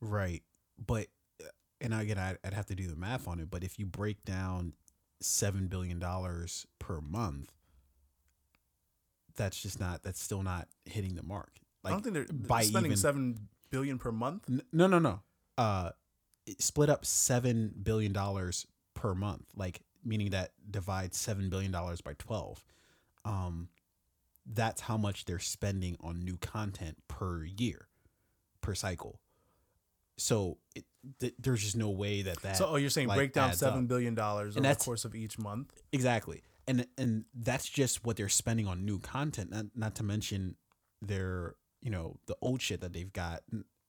[0.00, 0.42] Right.
[0.78, 1.08] But
[1.80, 3.50] and again, I'd, I'd have to do the math on it.
[3.50, 4.72] But if you break down
[5.20, 7.52] seven billion dollars per month,
[9.36, 10.02] that's just not.
[10.02, 11.58] That's still not hitting the mark.
[11.84, 14.44] I don't think they're by spending even- seven billion per month.
[14.50, 15.22] N- No, no, no.
[15.56, 15.92] Uh,
[16.58, 22.14] split up seven billion dollars per month, like meaning that divide seven billion dollars by
[22.14, 22.64] twelve.
[23.24, 23.68] Um,
[24.52, 27.88] that's how much they're spending on new content per year,
[28.60, 29.20] per cycle.
[30.16, 30.84] So it,
[31.20, 32.56] th- there's just no way that that.
[32.56, 33.88] So, oh, you're saying like, break down seven up.
[33.88, 35.72] billion dollars over the course of each month.
[35.92, 36.42] Exactly.
[36.66, 40.56] And and that's just what they're spending on new content, not not to mention
[41.00, 43.42] their, you know, the old shit that they've got,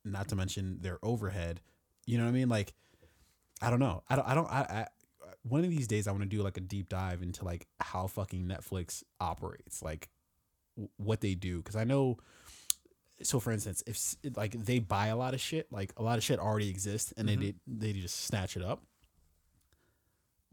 [0.06, 1.62] not to mention their overhead.
[2.06, 2.50] You know what I mean?
[2.50, 2.74] Like
[3.62, 4.04] I don't know.
[4.10, 4.88] I don't I don't I, I
[5.44, 8.08] one of these days I want to do like a deep dive into like how
[8.08, 10.10] fucking Netflix operates, like
[10.98, 12.18] what they do cuz I know
[13.22, 16.24] so for instance, if like they buy a lot of shit, like a lot of
[16.24, 17.40] shit already exists and Mhm.
[17.42, 18.82] they they just snatch it up.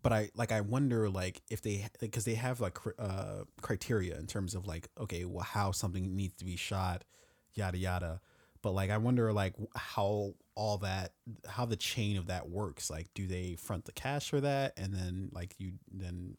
[0.03, 4.27] But I like I wonder like if they because they have like uh criteria in
[4.27, 7.05] terms of like okay well how something needs to be shot
[7.55, 8.21] yada yada.
[8.62, 11.12] But like I wonder like how all that
[11.49, 12.91] how the chain of that works.
[12.91, 16.37] Like do they front the cash for that and then like you then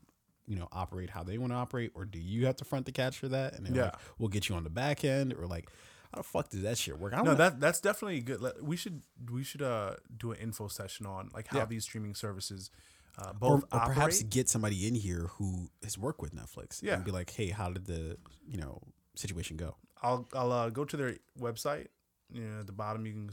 [0.47, 2.91] you know operate how they want to operate or do you have to front the
[2.91, 3.83] cash for that and Yeah.
[3.83, 5.69] like we'll get you on the back end or like
[6.13, 8.41] how the fuck does that shit work I No, wanna- that that's definitely good.
[8.61, 11.65] We should we should uh do an info session on like how Yeah.
[11.65, 12.71] these streaming services
[13.17, 16.95] uh, both or perhaps get somebody in here who has worked with Netflix Yeah.
[16.95, 18.81] and be like hey how did the you know
[19.15, 21.87] situation go I'll I'll uh, go to their website.
[22.31, 23.29] You know, at the bottom you can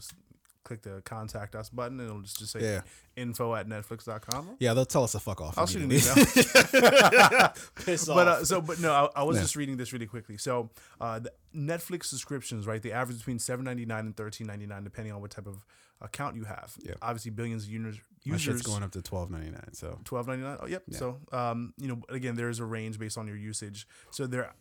[0.65, 2.81] click the contact us button and it'll just, just say Yeah.
[3.15, 4.57] info at netflix.com.
[4.59, 5.57] Yeah, they'll tell us to fuck off.
[5.57, 6.15] I'll shoot an email.
[7.85, 8.39] Piss but off.
[8.41, 9.43] uh, so but no, I, I was Yeah.
[9.43, 10.37] just reading this really quickly.
[10.37, 12.81] So uh, the Netflix subscriptions, right?
[12.81, 15.63] They average between seven ninety nine and thirteen ninety nine, depending on what type of
[16.01, 16.75] account you have.
[16.83, 16.93] Yeah.
[17.01, 17.99] Obviously, billions of users.
[18.25, 19.73] My shit's users going up to twelve ninety nine.
[19.73, 20.57] So Twelve ninety nine.
[20.59, 20.83] Oh, yep.
[20.87, 20.97] Yeah.
[20.97, 23.87] So, um, you know, again, there is a range based on your usage.
[24.11, 24.51] So they're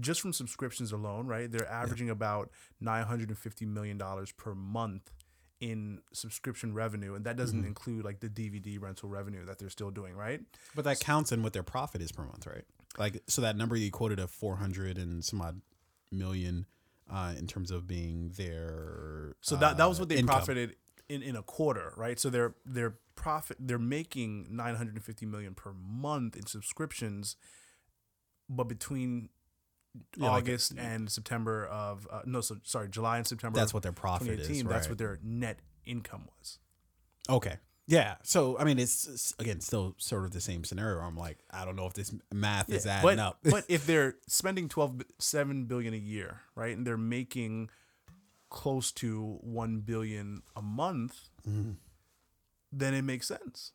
[0.00, 1.50] just from subscriptions alone, right?
[1.50, 2.50] They're averaging about
[2.80, 5.10] nine hundred and fifty million dollars per month
[5.60, 7.68] in subscription revenue, and that doesn't Mm-hmm.
[7.68, 10.40] include like the DVD rental revenue that they're still doing, right?
[10.74, 12.64] but that counts in what their profit is per month, right?
[12.98, 15.60] Like so that number you quoted of four hundred and some odd
[16.10, 16.66] million
[17.10, 20.36] uh, in terms of being their So that that was uh, what they income.
[20.36, 20.76] profited
[21.08, 22.18] in in a quarter, right?
[22.18, 27.36] So their their profit they're making nine hundred and fifty million per month in subscriptions,
[28.48, 29.28] but between
[30.16, 33.58] Yeah, like- August and September of uh, no, so sorry, July and September.
[33.58, 34.48] That's what their profit is.
[34.62, 34.68] Right?
[34.68, 36.58] That's what their net income was.
[37.28, 37.56] Okay.
[37.86, 38.14] Yeah.
[38.22, 41.00] So I mean, it's, again still sort of the same scenario.
[41.00, 43.38] I'm like, I don't know if this math is adding but, up.
[43.42, 46.74] but if they're spending 12 b- 7 billion a year, right?
[46.76, 47.68] And they're making
[48.50, 51.76] close to 1 billion a month, Mhm.
[52.70, 53.72] then it makes sense.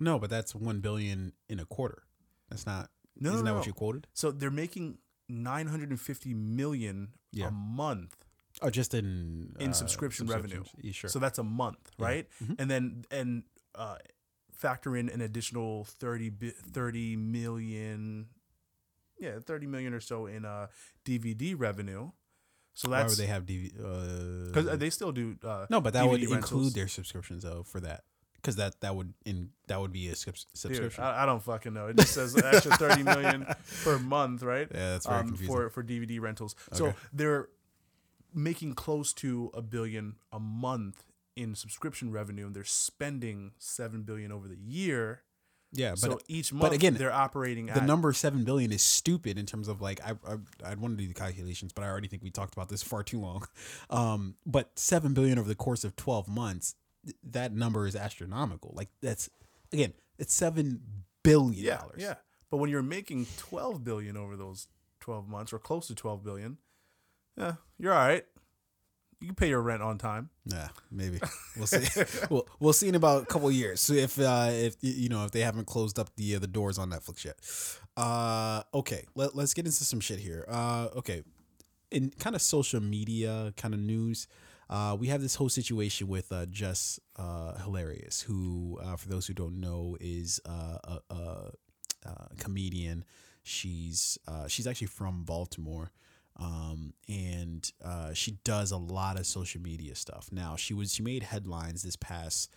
[0.00, 2.02] no, but that's one billion in a quarter.
[2.48, 2.90] That's not.
[3.16, 3.56] No, isn't no, that no.
[3.58, 4.06] what you quoted?
[4.12, 4.98] So they're making
[5.28, 7.48] 950 million Yeah.
[7.48, 8.16] a month.
[8.62, 10.62] Oh, just in In uh, subscription revenue.
[10.80, 11.10] Yeah, sure.
[11.10, 12.04] So that's a month, Yeah.
[12.06, 12.28] right?
[12.42, 12.56] Mhm.
[12.60, 13.42] And then and
[13.74, 13.96] uh,
[14.52, 18.28] factor in an additional 30 30 million
[19.18, 20.66] yeah, 30 million or so in uh
[21.04, 22.10] DVD revenue.
[22.74, 23.72] So Why that's would they have DV?
[24.46, 25.36] Because Uh, they still do.
[25.42, 26.72] Uh, no, but that would DVD include rentals.
[26.74, 28.02] their subscriptions though for that,
[28.44, 31.02] because that that would in that would be a subs- dude, subscription.
[31.02, 31.86] I, I don't fucking know.
[31.86, 33.46] It just says extra thirty million
[33.84, 34.68] per month, right?
[34.70, 35.54] yeah, that's very Um, confusing.
[35.54, 36.54] for for DVD rentals.
[36.72, 37.48] So they're
[38.34, 41.04] making close to a billion a month
[41.36, 45.22] in subscription revenue, and they're spending seven billion over the year.
[45.72, 49.36] yeah, but so each month, but again, they're operating the number seven billion is stupid
[49.38, 52.06] in terms of like I I I'd want to do the calculations, but I already
[52.08, 53.46] think we talked about this far too long.
[53.90, 56.83] Um, but seven billion over the course of twelve months, th-
[57.30, 58.72] that number is astronomical.
[58.74, 59.28] Like that's
[59.72, 60.80] again, it's seven
[61.22, 61.98] billion yeah, dollars.
[61.98, 62.14] yeah.
[62.50, 64.68] But when you're making twelve billion over those
[65.00, 66.58] twelve months, or close to twelve billion,
[67.36, 68.24] yeah, you're all right.
[69.20, 70.28] You can pay your rent on time.
[70.44, 71.18] Yeah, maybe
[71.56, 72.02] we'll see.
[72.30, 73.80] we'll we'll see in about a couple of years.
[73.80, 76.78] So if uh if you know if they haven't closed up the uh, the doors
[76.78, 77.36] on Netflix yet.
[77.96, 79.06] Uh, okay.
[79.14, 80.44] Let let's get into some shit here.
[80.48, 81.22] Uh, okay.
[81.90, 84.26] In kind of social media kind of news,
[84.70, 89.26] uh, we have this whole situation with uh, Jess uh, Hilarious, who, uh, for those
[89.26, 91.50] who don't know, is uh, a, a,
[92.04, 93.04] a comedian.
[93.42, 95.92] She's uh, she's actually from Baltimore,
[96.40, 100.30] um, and uh, she does a lot of social media stuff.
[100.32, 102.50] Now she was she made headlines this past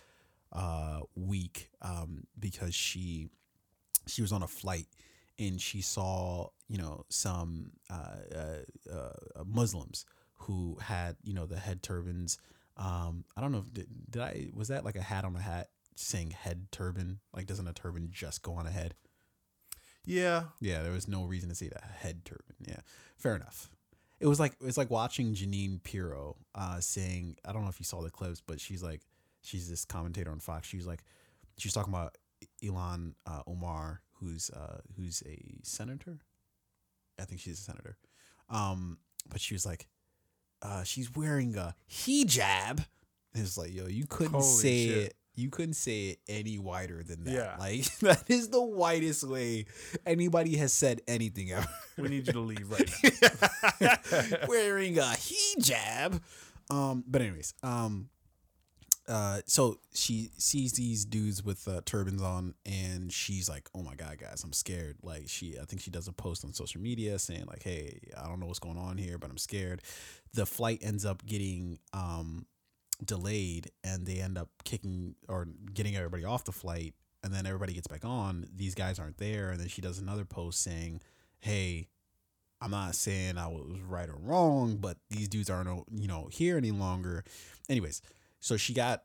[0.52, 3.28] uh, week um, because she
[4.06, 4.86] she was on a flight
[5.38, 10.04] and she saw you know some uh, uh, uh, Muslims
[10.38, 12.38] who had you know the head turbans.
[12.76, 13.64] Um, I don't know.
[13.66, 17.20] If, did, did I was that like a hat on a hat saying head turban?
[17.34, 18.94] Like, doesn't a turban just go on a head?
[20.04, 20.44] Yeah.
[20.60, 22.56] Yeah, there was no reason to say that head turban.
[22.66, 22.80] Yeah,
[23.16, 23.68] fair enough.
[24.20, 27.84] It was like it's like watching Jeanine Pirro uh, saying I don't know if you
[27.84, 29.02] saw the clips, but she's like
[29.42, 30.66] she's this commentator on Fox.
[30.66, 31.04] She's like
[31.56, 32.16] she's talking about
[32.62, 36.18] Ilhan uh, Omar, who's uh, who's a senator.
[37.20, 37.96] I think she's a senator.
[38.48, 38.98] Um,
[39.28, 39.88] but she was like,
[40.62, 42.84] uh, she's wearing a hijab.
[43.34, 44.96] And it's like, yo, you couldn't Holy say shit.
[44.96, 45.14] it.
[45.34, 47.32] You couldn't say it any whiter than that.
[47.32, 47.56] Yeah.
[47.60, 49.66] Like that is the whitest way
[50.04, 51.66] anybody has said anything ever.
[51.96, 52.90] We need you to leave right
[53.80, 53.96] now.
[54.48, 56.20] wearing a hijab.
[56.70, 58.08] Um, but anyways, um,
[59.08, 63.94] uh, so she sees these dudes with uh, turbans on, and she's like, "Oh my
[63.94, 67.18] god, guys, I'm scared." Like she, I think she does a post on social media
[67.18, 69.82] saying like, "Hey, I don't know what's going on here, but I'm scared."
[70.34, 72.46] The flight ends up getting um
[73.02, 76.94] delayed, and they end up kicking or getting everybody off the flight,
[77.24, 78.46] and then everybody gets back on.
[78.54, 81.00] These guys aren't there, and then she does another post saying,
[81.40, 81.88] "Hey."
[82.60, 86.56] I'm not saying I was right or wrong, but these dudes aren't, you know, here
[86.56, 87.22] any longer.
[87.68, 88.02] Anyways,
[88.40, 89.02] so she got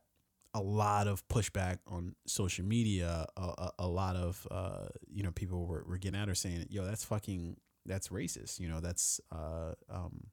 [0.54, 3.26] a lot of pushback on social media.
[3.38, 6.68] A, a, a lot of, uh, you know, people were, were getting at her saying,
[6.70, 8.60] yo, that's fucking, that's racist.
[8.60, 10.28] You know, that's, uh, um,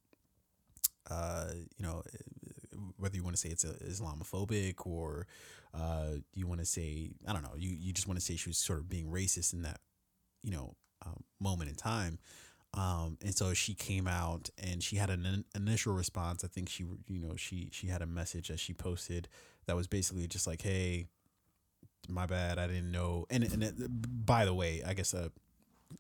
[1.11, 2.03] uh, you know,
[2.99, 5.27] whether you want to say it's a Islamophobic or
[5.75, 8.49] uh, you want to say, I don't know, you, you just want to say she
[8.49, 9.81] was sort of being racist in that,
[10.43, 12.19] you know, um, moment in time.
[12.75, 16.45] Um, and so she came out and she had an in- initial response.
[16.45, 19.29] I think she, you know, she she had a message that she posted
[19.67, 21.09] that was basically just like, "Hey,
[22.09, 23.75] my bad, I didn't know." And and it,
[24.27, 25.31] by the way, I guess a,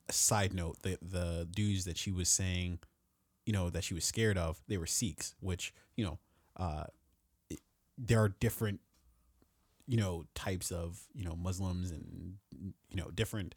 [0.08, 2.80] a side note: the the dudes that she was saying,
[3.46, 6.18] you know, that she was scared of, they were Sikhs, which you know,
[6.56, 6.84] uh,
[7.50, 7.60] it-
[7.98, 8.80] there are different,
[9.86, 13.54] you know, types of you know Muslims and you know different,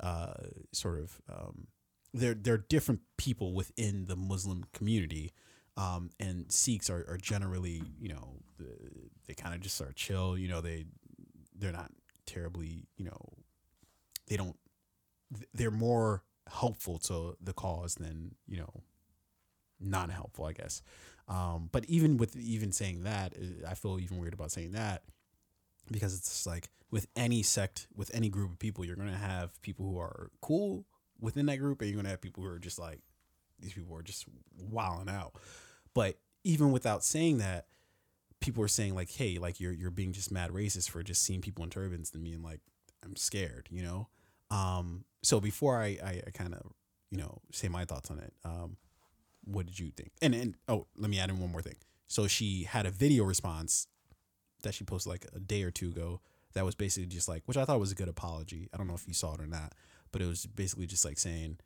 [0.00, 0.34] uh,
[0.72, 1.20] sort of.
[1.32, 1.66] Um,
[2.12, 5.32] they're they're different people within the Muslim community,
[5.76, 8.66] um, and Sikhs are, are generally you know the,
[9.26, 10.36] they kind of just are chill.
[10.36, 10.86] You know they
[11.56, 11.90] they're not
[12.26, 13.18] terribly you know
[14.28, 14.56] they don't
[15.54, 18.82] they're more helpful to the cause than you know
[19.80, 20.82] not helpful I guess.
[21.28, 23.34] Um, but even with even saying that,
[23.68, 25.04] I feel even weird about saying that
[25.90, 29.86] because it's like with any sect, with any group of people, you're gonna have people
[29.86, 30.86] who are cool
[31.20, 33.00] within that group, and you're gonna have people who are just like
[33.58, 34.26] these people are just
[34.58, 35.34] wilding out.
[35.94, 37.66] But even without saying that,
[38.40, 41.40] people are saying like, "Hey, like you're you're being just mad racist for just seeing
[41.40, 42.60] people in turbans and being like,
[43.04, 44.08] I'm scared," you know.
[44.50, 46.72] Um, so before I I, I kind of
[47.10, 48.76] you know say my thoughts on it, um,
[49.44, 50.12] what did you think?
[50.22, 51.76] And and oh, let me add in one more thing.
[52.06, 53.86] So she had a video response
[54.62, 56.20] that she posted like a day or two ago
[56.52, 58.68] that was basically just like which I thought was a good apology.
[58.72, 59.74] I don't know if you saw it or not,
[60.12, 61.58] but it was basically just like saying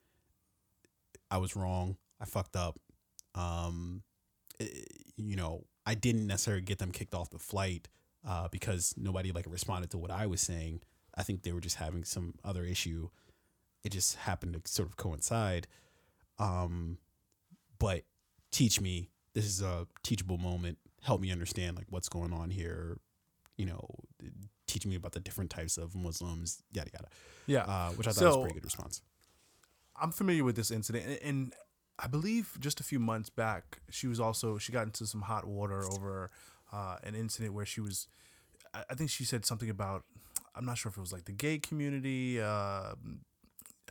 [1.31, 1.97] I was wrong.
[2.21, 2.79] I fucked up.
[3.35, 4.03] Um
[4.61, 4.67] eh,
[5.17, 7.89] you know, I didn't necessarily get them kicked off the flight
[8.27, 10.81] uh, because nobody like responded to what I was saying.
[11.15, 13.11] I think they were just having some other issue.
[13.85, 15.67] It just happened to sort of coincide.
[16.39, 16.99] Um,
[17.79, 18.03] but
[18.51, 19.11] teach me.
[19.35, 20.79] This is a teachable moment.
[21.03, 22.99] Help me understand like what's going on here.
[23.57, 23.89] You know,
[24.67, 26.63] teach me about the different types of Muslims.
[26.73, 27.09] Yada yada.
[27.47, 27.65] Yeah.
[27.65, 29.03] Uh, which I thought was a pretty good response.
[30.01, 31.53] I'm familiar with this incident, and,
[31.99, 35.47] I believe just a few months back, she was also she got into some hot
[35.47, 36.31] water over
[36.73, 38.09] uh, an incident where she was.
[38.75, 40.03] I, think she said something about.
[40.57, 42.41] I'm not sure if it was like the gay community.
[42.41, 42.95] Uh,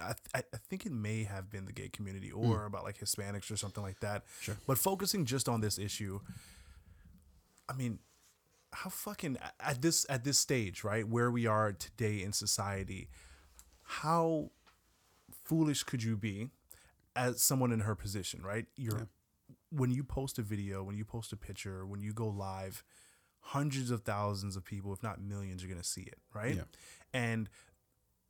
[0.01, 3.49] I, I I think it may have been the gay community or about like Hispanics
[3.49, 4.23] or something like that.
[4.41, 4.57] Sure.
[4.67, 6.19] But focusing just on this issue,
[7.69, 7.99] I mean,
[8.73, 13.09] how fucking at this at this stage, right, where we are today in society,
[13.83, 14.51] how
[15.31, 16.49] foolish could you be
[17.15, 18.65] as someone in her position, right?
[18.75, 19.07] You're
[19.69, 22.83] when you post a video, when you post a picture, when you go live,
[23.39, 26.55] hundreds of thousands of people, if not millions, are gonna see it, right?
[26.55, 26.63] Yeah.
[27.13, 27.49] And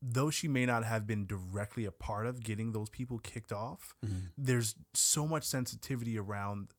[0.01, 3.95] though she may not have been directly a part of getting those people kicked off,
[4.05, 4.27] mm-hmm.
[4.37, 6.73] there's so much sensitivity around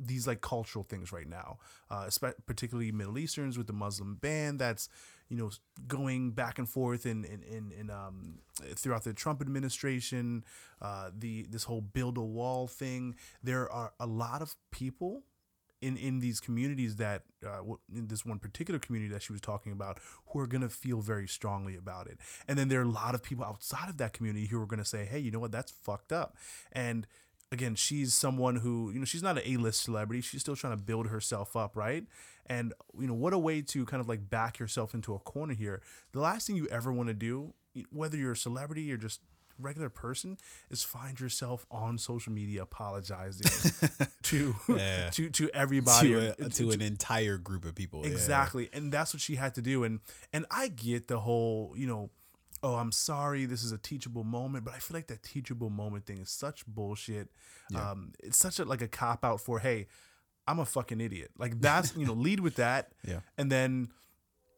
[0.00, 1.58] these like cultural things right now,
[1.90, 2.08] uh,
[2.46, 4.88] particularly Middle Easterns with the Muslim ban that's
[5.28, 5.50] you know
[5.86, 8.38] going back and forth in in in, in um,
[8.74, 10.44] throughout the Trump administration,
[10.80, 13.16] uh, the this whole build a wall thing.
[13.42, 15.24] There are a lot of people
[15.80, 17.60] in in these communities that uh,
[17.94, 21.00] in this one particular community that she was talking about who are going to feel
[21.00, 22.18] very strongly about it.
[22.46, 24.78] And then there are a lot of people outside of that community who are going
[24.78, 25.52] to say hey you know what?
[25.52, 26.36] That's fucked up.
[26.72, 27.06] And
[27.52, 30.20] again, she's someone who, you know, she's not an A-list celebrity.
[30.20, 32.04] She's still trying to build herself up, right?
[32.46, 35.54] And, you know, what a way to kind of like back yourself into a corner
[35.54, 35.82] here.
[36.12, 37.54] The last thing you ever want to do,
[37.90, 39.20] whether you're a celebrity or just
[39.58, 40.38] regular person,
[40.70, 43.50] is find yourself on social media apologizing
[44.22, 45.10] to Yeah.
[45.10, 48.02] to to everybody to, or- a, to an entire group of people.
[48.06, 48.12] Yeah.
[48.12, 48.68] Exactly.
[48.72, 49.84] And that's what she had to do.
[49.84, 50.00] And
[50.32, 52.10] and I get the whole, you know,
[52.62, 56.06] oh, I'm sorry, this is a teachable moment, but I feel like that teachable moment
[56.06, 57.28] thing is such bullshit.
[57.74, 59.86] Um, it's such a like a cop out for, hey,
[60.46, 61.30] I'm a fucking idiot.
[61.38, 62.92] Like that's you know, lead with that.
[63.06, 63.20] Yeah.
[63.36, 63.88] And then,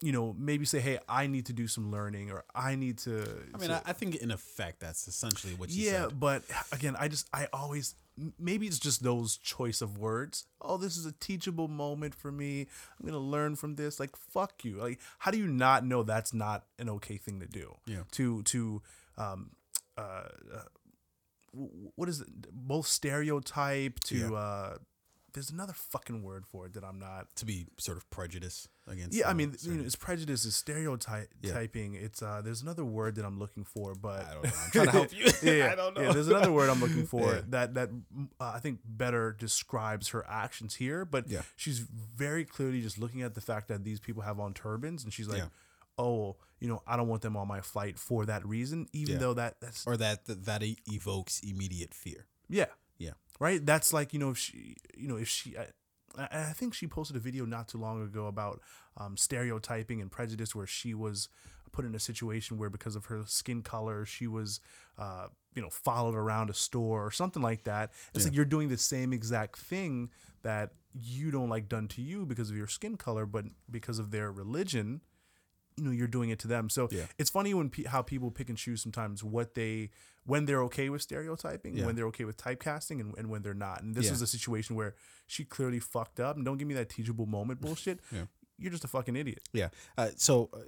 [0.00, 3.26] you know, maybe say, hey, I need to do some learning or I need to
[3.54, 6.00] I mean, I, I think in effect that's essentially what you yeah, said.
[6.00, 6.42] Yeah, but
[6.72, 7.94] again, I just I always
[8.38, 10.46] maybe it's just those choice of words.
[10.60, 12.66] Oh, this is a teachable moment for me.
[12.98, 13.98] I'm gonna learn from this.
[14.00, 14.76] Like fuck you.
[14.76, 17.74] Like how do you not know that's not an okay thing to do?
[17.86, 18.02] Yeah.
[18.12, 18.82] To to
[19.16, 19.50] um
[19.98, 20.62] uh, uh
[21.52, 22.28] what is it?
[22.52, 24.32] Both stereotype to Yeah.
[24.32, 24.78] uh.
[25.32, 27.34] There's another fucking word for it that I'm not.
[27.36, 29.16] To be sort of prejudice against.
[29.16, 31.94] Yeah, I mean, you know, it's prejudice, it's stereotyping.
[31.94, 34.50] It's uh, there's another word that I'm looking for, but I don't know.
[34.64, 35.24] I'm trying to help you.
[35.42, 35.72] yeah, yeah.
[35.72, 36.02] I don't know.
[36.02, 37.40] Yeah, there's another word I'm looking for Yeah.
[37.48, 37.90] that that
[38.40, 41.04] uh, I think better describes her actions here.
[41.04, 41.42] But Yeah.
[41.56, 45.12] she's very clearly just looking at the fact that these people have on turbans, and
[45.12, 45.48] she's like, Yeah.
[45.98, 49.20] "Oh, you know, I don't want them on my flight for that reason." Even Yeah.
[49.20, 52.26] though that that's or that that, that evokes immediate fear.
[52.48, 52.66] yeah,
[52.98, 53.12] Yeah.
[53.40, 53.64] Right.
[53.64, 55.56] That's like you know if she you know if she.
[55.58, 55.66] I,
[56.18, 58.60] I think she posted a video not too long ago about
[58.96, 61.28] um, stereotyping and prejudice, where she was
[61.72, 64.60] put in a situation where because of her skin color, she was,
[64.98, 67.92] uh, you know, followed around a store or something like that.
[68.14, 70.10] It's like you're doing the same exact thing
[70.42, 74.10] that you don't like done to you because of your skin color, but because of
[74.10, 75.00] their religion,
[75.80, 76.68] you know, you're doing it to them.
[76.68, 77.06] So Yeah.
[77.18, 79.90] it's funny when pe- how people pick and choose sometimes what they
[80.24, 81.86] when they're okay with stereotyping, Yeah.
[81.86, 83.82] when they're okay with typecasting, and, and when they're not.
[83.82, 84.12] And this Yeah.
[84.12, 84.94] is a situation where
[85.26, 86.36] she clearly fucked up.
[86.36, 88.00] And don't give me that teachable moment bullshit.
[88.12, 88.26] Yeah.
[88.58, 89.42] You're just a fucking idiot.
[89.54, 89.70] Yeah.
[89.96, 90.58] Uh, so uh,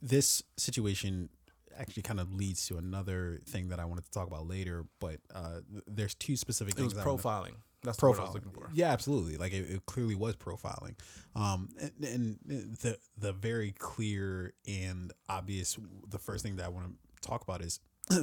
[0.00, 1.28] this situation
[1.76, 5.20] actually kind of leads to another thing that I wanted to talk about later, but
[5.34, 7.04] uh, there's two specific It was things.
[7.04, 7.54] Wanna- profiling.
[7.84, 8.68] That's I was looking for.
[8.74, 9.36] Yeah, absolutely.
[9.36, 10.94] Like it, it clearly was profiling.
[11.36, 12.38] Um, and, and
[12.80, 15.78] the the very clear and obvious.
[16.08, 17.80] The first thing that I want to talk about is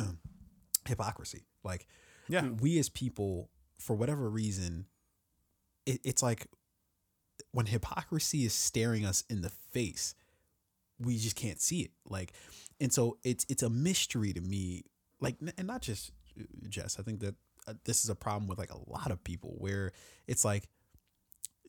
[0.88, 1.46] hypocrisy.
[1.64, 1.88] Like,
[2.28, 2.48] Yeah.
[2.50, 3.50] we as people,
[3.80, 4.86] for whatever reason,
[5.86, 6.48] it, it's like
[7.52, 10.16] when hypocrisy is staring us in the face,
[11.00, 11.92] we just can't see it.
[12.08, 12.34] Like,
[12.80, 14.84] and so it's it's a mystery to me.
[15.20, 16.98] Like, and not just uh, Jess.
[17.00, 17.36] I think that
[17.68, 19.92] uh, this is a problem with like a lot of people where
[20.28, 20.68] it's like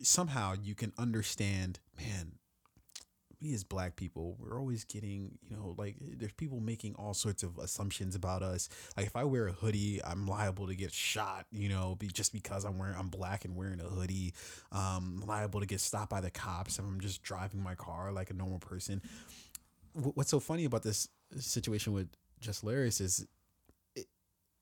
[0.02, 2.32] somehow you can understand, man.
[3.40, 7.42] We as black people, we're always getting, you know, like there's people making all sorts
[7.42, 8.68] of assumptions about us.
[8.96, 12.32] Like if I wear a hoodie, I'm liable to get shot, you know, be just
[12.32, 14.32] because I'm wearing I'm black and wearing a hoodie.
[14.70, 18.30] Um, liable to get stopped by the cops if I'm just driving my car like
[18.30, 19.02] a normal person.
[19.94, 23.26] Wh- What's so funny about this situation with Jess Hilarious is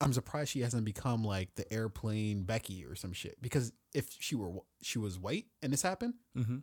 [0.01, 3.41] I'm surprised she hasn't become like the airplane Becky or some shit.
[3.41, 4.49] Because if she were
[4.81, 6.57] she was white and this happened, Mm-hmm.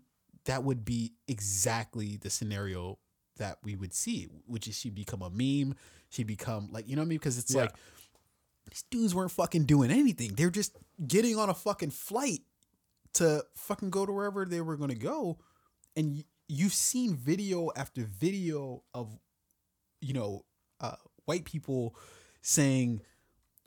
[0.46, 2.98] that would be exactly the scenario
[3.36, 5.76] that we would see, which is she become a meme.
[6.10, 7.18] She become like you know what I mean?
[7.18, 7.62] Because it's Yeah.
[7.62, 7.74] like
[8.70, 10.34] these dudes weren't fucking doing anything.
[10.34, 10.76] They're just
[11.06, 12.40] getting on a fucking flight
[13.14, 15.38] to fucking go to wherever they were gonna go,
[15.96, 19.18] and y- you've seen video after video of
[20.00, 20.44] you know
[20.80, 21.96] uh, white people
[22.42, 23.00] saying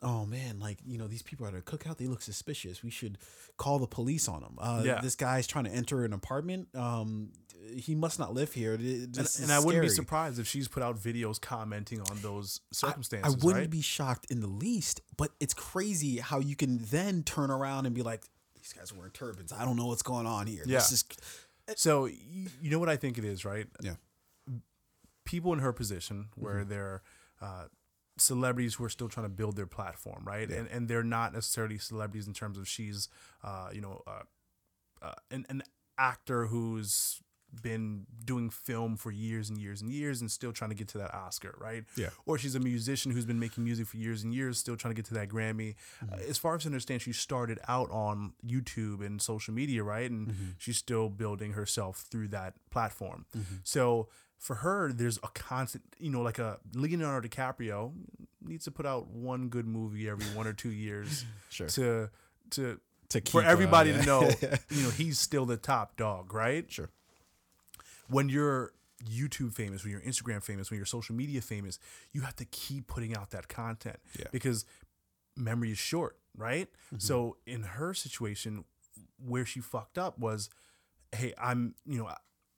[0.02, 2.82] oh man, like you know these people at a cookout, they look suspicious.
[2.82, 3.18] We should
[3.56, 4.56] call the police on them.
[4.58, 5.00] Uh, Yeah.
[5.00, 6.68] This guy's trying to enter an apartment.
[6.74, 7.30] Um,
[7.76, 8.74] he must not live here.
[8.74, 13.34] And, and I wouldn't be surprised if she's put out videos commenting on those circumstances.
[13.34, 13.70] I, wouldn't right?
[13.70, 17.94] be shocked in the least, but it's crazy how you can then turn around and
[17.94, 18.24] be like,
[18.56, 19.52] these guys are wearing turbans.
[19.52, 20.64] I don't know what's going on here.
[20.66, 20.78] Yeah.
[20.78, 21.04] This is
[21.76, 23.66] So you, know what I think it is, right?
[23.80, 23.94] Yeah.
[25.24, 26.44] People in her position Mm-hmm.
[26.44, 27.02] where they're
[27.40, 27.64] uh,
[28.18, 30.48] celebrities who are still trying to build their platform, right?
[30.48, 30.56] Yeah.
[30.58, 33.08] And and they're not necessarily celebrities in terms of she's,
[33.42, 34.22] uh, you know, uh,
[35.00, 35.62] uh, an an
[35.98, 37.20] actor who's
[37.62, 40.96] been doing film for years and years and years and still trying to get to
[40.96, 41.84] that Oscar, right?
[41.96, 42.08] Yeah.
[42.24, 44.96] Or she's a musician who's been making music for years and years, still trying to
[44.96, 45.74] get to that Grammy.
[46.02, 46.14] Mm-hmm.
[46.14, 50.10] Uh, as far as I understand, she started out on YouTube and social media, right?
[50.10, 50.44] And Mm-hmm.
[50.56, 53.26] she's still building herself through that platform.
[53.36, 53.56] Mm-hmm.
[53.64, 54.08] So
[54.42, 57.92] for her, there's a constant, you know, like a Leonardo DiCaprio
[58.44, 62.10] needs to put out one good movie every one or two years sure to
[62.50, 62.80] to
[63.10, 64.00] to keep, for uh, everybody yeah.
[64.00, 64.20] to know,
[64.70, 66.70] you know, he's still the top dog, right?
[66.70, 66.90] sure.
[68.08, 68.72] when you're
[69.08, 71.78] YouTube famous, when you're Instagram famous, when you're social media famous,
[72.10, 74.00] you have to keep putting out that content.
[74.18, 74.26] Yeah.
[74.32, 74.64] Because
[75.36, 76.68] memory is short, right?
[76.98, 78.64] So in her situation,
[79.24, 80.50] where she fucked up was,
[81.12, 82.10] hey, I'm, you know,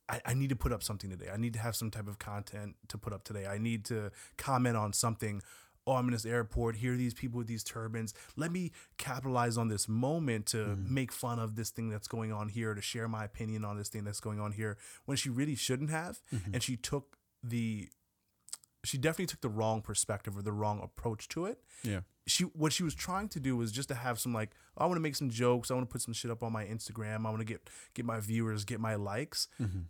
[0.09, 1.29] I, I need to put up something today.
[1.33, 3.47] I need to have some type of content to put up today.
[3.47, 5.43] I need to comment on something.
[5.87, 6.77] Oh, I'm in this airport.
[6.77, 8.15] Here are these people with these turbans.
[8.37, 10.95] Let me capitalize on this moment to mm-hmm.
[10.95, 13.89] make fun of this thing that's going on here, to share my opinion on this
[13.89, 16.21] thing that's going on here, when she really shouldn't have.
[16.35, 16.55] Mm-hmm.
[16.55, 17.89] And she took the,
[18.83, 22.01] she definitely took the wrong perspective or the wrong approach to it Yeah.
[22.27, 24.87] she what she was trying to do was just to have some like oh, I
[24.87, 25.71] want to make some jokes.
[25.71, 27.27] I want to put some shit up on my Instagram.
[27.27, 29.49] I want to get get my viewers, get my likes.
[29.61, 29.81] Mm-hmm.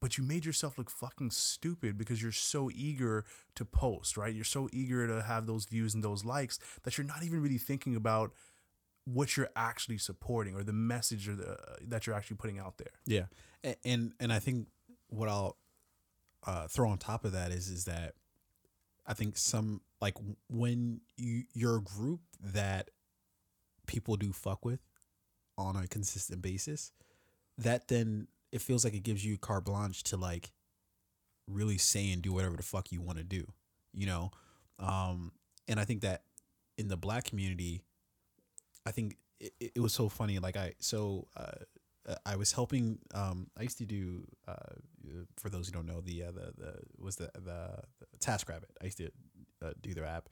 [0.00, 3.24] But you made yourself look fucking stupid because you're so eager
[3.56, 4.32] to post, right?
[4.32, 7.58] You're so eager to have those views and those likes that you're not even really
[7.58, 8.32] thinking about
[9.04, 12.92] what you're actually supporting or the message or the that you're actually putting out there.
[13.06, 13.24] Yeah,
[13.84, 14.68] and and I think
[15.08, 15.56] what I'll
[16.46, 18.14] uh, throw on top of that is is that
[19.06, 20.14] I think some like
[20.48, 22.90] when you you're a group that
[23.86, 24.80] people do fuck with
[25.56, 26.92] on a consistent basis,
[27.56, 30.52] that then it feels like it gives you carte blanche to like
[31.46, 33.46] really say and do whatever the fuck you want to do,
[33.92, 34.30] you know.
[34.78, 35.32] Um,
[35.66, 36.22] and I think that
[36.76, 37.82] in the black community,
[38.86, 40.38] I think it, it was so funny.
[40.38, 42.98] Like I so uh, I was helping.
[43.14, 44.74] Um, I used to do uh,
[45.36, 48.70] for those who don't know the uh, the the was the the, the TaskRabbit.
[48.80, 49.10] I used to
[49.62, 50.28] uh, do their app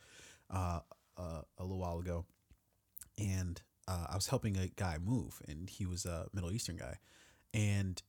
[0.51, 0.81] uh,
[1.17, 2.25] uh, a little while ago,
[3.19, 6.99] and uh, I was helping a guy move, and he was a Middle Eastern guy,
[7.57, 8.03] and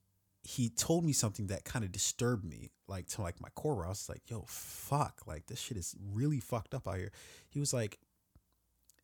[0.43, 3.76] he told me something that kind of disturbed me, like to like my core.
[3.76, 5.22] Where I was like, "Yo, fuck!
[5.26, 7.12] Like this shit is really fucked up out here."
[7.50, 7.98] He was like,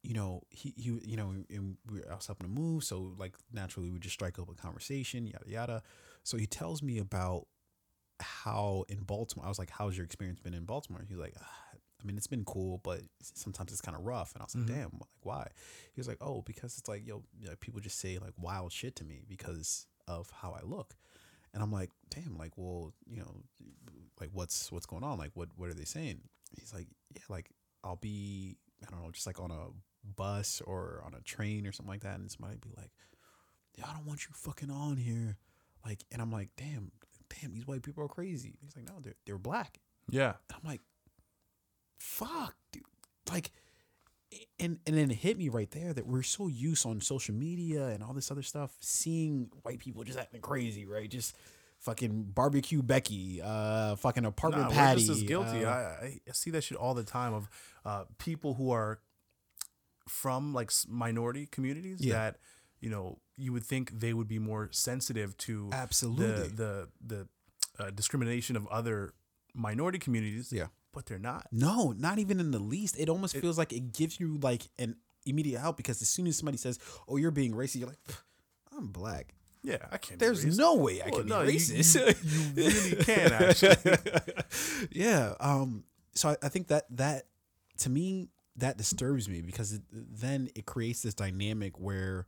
[0.04, 3.36] you know, he, he you know, and we I was helping him move, so like
[3.52, 5.84] naturally we just strike up a conversation, yada yada.
[6.24, 7.48] So he tells me about
[8.20, 11.78] how in Baltimore, I was like, "How's your experience been in Baltimore?" He's like, ah,
[12.02, 14.68] "I mean, it's been cool, but sometimes it's kind of rough." And I was like,
[14.68, 15.48] "Damn, like why?"
[15.94, 18.72] He was like, "Oh, because it's like, yo, you know, people just say like wild
[18.72, 20.96] shit to me because of how I look."
[21.54, 23.36] And I'm like, "Damn, like, well, you know,
[24.20, 25.18] like what's what's going on?
[25.18, 26.22] Like, what what are they saying?"
[26.58, 27.50] He's like, "Yeah, like
[27.84, 29.68] I'll be, I don't know, just like on a
[30.16, 32.92] bus or on a train or something like that, and somebody be like,
[33.78, 35.38] "Yeah, I don't want you fucking on here,"
[35.86, 36.92] like, and I'm like, "Damn,
[37.42, 39.80] damn, these white people are crazy." He's like, "No, they're they're black,"
[40.10, 40.34] Yeah.
[40.50, 40.82] and I'm like,
[42.00, 42.84] "Fuck, dude!"
[43.30, 43.52] Like,
[44.60, 47.88] and and then it hit me right there that we're so used on social media
[47.88, 51.10] and all this other stuff, seeing white people just acting crazy, right?
[51.10, 51.36] Just
[51.80, 55.66] fucking barbecue Becky, uh, fucking apartment Nah, we're Patty, just as guilty.
[55.66, 57.50] uh, I, I see that shit all the time of
[57.86, 59.00] uh, people who are
[60.08, 62.14] from like minority communities Yeah.
[62.16, 62.38] that
[62.80, 66.50] you know you would think they would be more sensitive to Absolutely.
[66.50, 67.28] the the
[67.80, 69.14] the uh, discrimination of other
[69.54, 70.52] minority communities.
[70.54, 70.68] Yeah.
[70.94, 71.48] But they're not.
[71.52, 72.98] No, not even in the least.
[73.00, 76.38] It almost feels like it gives you like an immediate out because as soon as
[76.38, 78.00] somebody says, "Oh, you're being racist," you're like,
[78.78, 79.34] "I'm black."
[79.66, 80.20] Yeah, I can't.
[80.20, 81.96] be There's no way I Well, can no, be racist.
[81.96, 83.98] you- you really can, actually.
[84.92, 85.34] yeah.
[85.40, 85.86] Um.
[86.16, 87.24] So I, I think that that
[87.80, 88.28] to me
[88.58, 92.28] that disturbs me because it, then it creates this dynamic where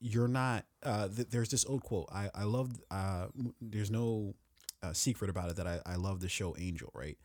[0.00, 0.64] you're not.
[0.82, 1.08] Uh.
[1.08, 2.08] Th- there's this old quote.
[2.12, 2.70] I I love.
[2.90, 3.28] Uh.
[3.60, 4.34] There's no
[4.82, 6.90] uh, secret about it that I I love the show Angel.
[6.94, 7.16] Right.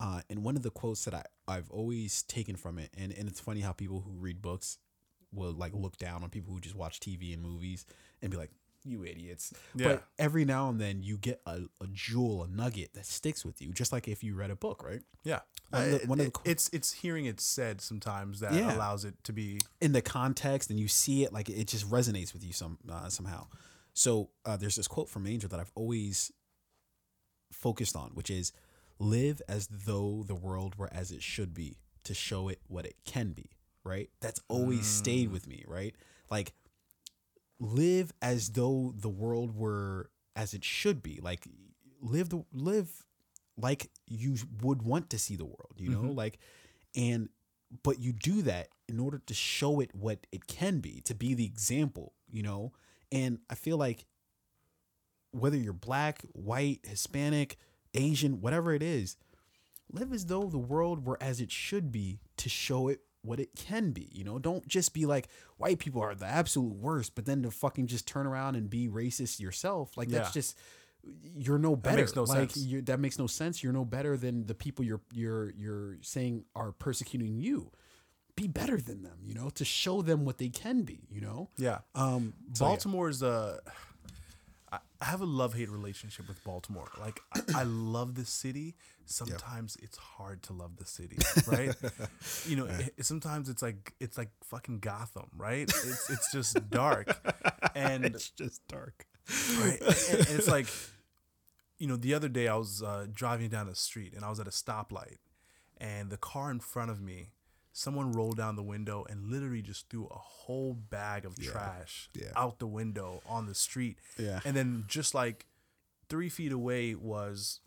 [0.00, 3.28] Uh, and one of the quotes that I, I've always taken from it, and, and
[3.28, 4.78] it's funny how people who read books
[5.32, 7.84] will like look down on people who just watch TV and movies
[8.22, 8.50] and be like,
[8.82, 9.52] you idiots.
[9.76, 9.88] Yeah.
[9.88, 13.60] But every now and then you get a, a jewel, a nugget that sticks with
[13.60, 15.02] you, just like if you read a book, right?
[15.22, 18.74] Yeah, One of the- one of the- it's it's hearing it said sometimes that Yeah.
[18.74, 19.60] allows it to be.
[19.82, 23.10] In the context, and you see it, like it just resonates with you some uh,
[23.10, 23.48] somehow.
[23.92, 26.32] So uh, there's this quote from Angel that I've always
[27.52, 28.52] focused on, which is,
[29.00, 32.96] "Live as though the world were as it should be, to show it what it
[33.04, 33.50] can be."
[33.82, 34.10] Right?
[34.20, 35.32] That's always stayed mm.
[35.32, 35.64] with me.
[35.66, 35.96] Right?
[36.30, 36.52] Like
[37.60, 41.46] live as though the world were as it should be like
[42.00, 43.04] live the live
[43.58, 46.16] like you would want to see the world you know mm-hmm.
[46.16, 46.38] like
[46.96, 47.28] and
[47.82, 51.34] but you do that in order to show it what it can be to be
[51.34, 52.72] the example you know
[53.12, 54.06] and i feel like
[55.32, 57.58] whether you're black white hispanic
[57.94, 59.16] asian whatever it is
[59.92, 63.50] live as though the world were as it should be to show it what it
[63.54, 64.08] can be.
[64.12, 65.28] You know, don't just be like
[65.58, 68.88] white people are the absolute worst, but then to fucking just turn around and be
[68.88, 69.96] racist yourself.
[69.96, 70.56] Like that's just
[71.36, 71.98] you're no better.
[71.98, 72.84] makes no like sense.
[72.84, 73.62] That makes no sense.
[73.62, 77.70] You're no better than the people you're you're you're saying are persecuting you.
[78.36, 79.18] Be better than them.
[79.22, 81.00] You know, to show them what they can be.
[81.10, 81.50] You know.
[81.58, 82.32] Yeah, Um.
[82.54, 82.68] so yeah.
[82.70, 83.60] Baltimore is a.
[85.00, 86.88] I, have a love hate relationship with Baltimore.
[86.98, 88.76] Like I, I love the city.
[89.06, 91.74] Sometimes it's hard to love the city, right?
[92.46, 95.62] you know, it, sometimes it's like it's like fucking Gotham, right?
[95.62, 97.16] It's it's just dark,
[97.74, 99.06] and it's just dark.
[99.60, 99.80] right,
[100.10, 100.66] and, and it's like,
[101.78, 104.40] you know, the other day I was uh, driving down the street and I was
[104.40, 105.18] at a stoplight,
[105.78, 107.30] and the car in front of me,
[107.72, 112.32] someone rolled down the window and literally just threw a whole bag of trash Yeah.
[112.36, 113.98] out the window on the street.
[114.18, 114.40] Yeah.
[114.44, 115.46] And then just like
[116.08, 117.60] three feet away was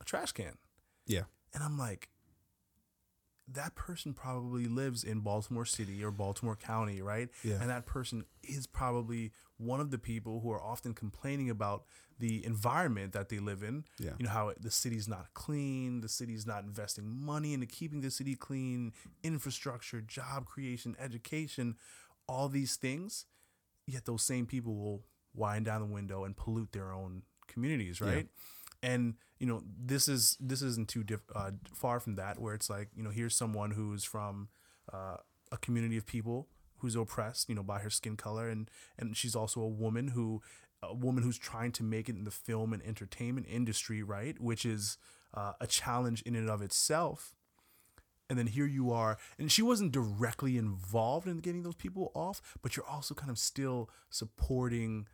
[0.00, 0.58] a trash can.
[1.06, 1.22] Yeah.
[1.54, 2.10] And I'm like,
[3.46, 7.28] that person probably lives in Baltimore City or Baltimore County, right?
[7.42, 7.60] Yeah.
[7.60, 11.84] And that person is probably one of the people who are often complaining about
[12.18, 13.84] the environment that they live in.
[13.98, 14.12] Yeah.
[14.18, 18.00] You know, how it- the city's not clean, the city's not investing money into keeping
[18.00, 18.92] the city clean,
[19.22, 21.76] infrastructure, job creation, education,
[22.28, 23.26] all these things.
[23.86, 25.04] Yet those same people will
[25.34, 28.28] wind down the window and pollute their own communities, right?
[28.82, 32.68] and you know this is this isn't too diff, uh, far from that where it's
[32.70, 34.48] like you know here's someone who's from
[34.92, 35.16] uh,
[35.50, 36.48] a community of people
[36.78, 40.42] who's oppressed you know by her skin color and and she's also a woman who
[40.82, 44.40] a woman who's trying to make it in the film and entertainment industry right?
[44.40, 44.98] Which is
[45.32, 47.34] uh, a challenge in and of itself.
[48.30, 49.18] And then here you are.
[49.38, 53.38] And she wasn't directly involved in getting those people off but you're also kind of
[53.38, 55.06] still supporting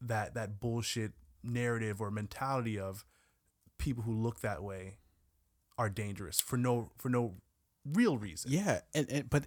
[0.00, 3.04] that that bullshit narrative or mentality of
[3.78, 4.98] people who look that way
[5.78, 7.34] are dangerous for no for no
[7.84, 8.52] real reason.
[8.52, 9.46] Yeah, and, and but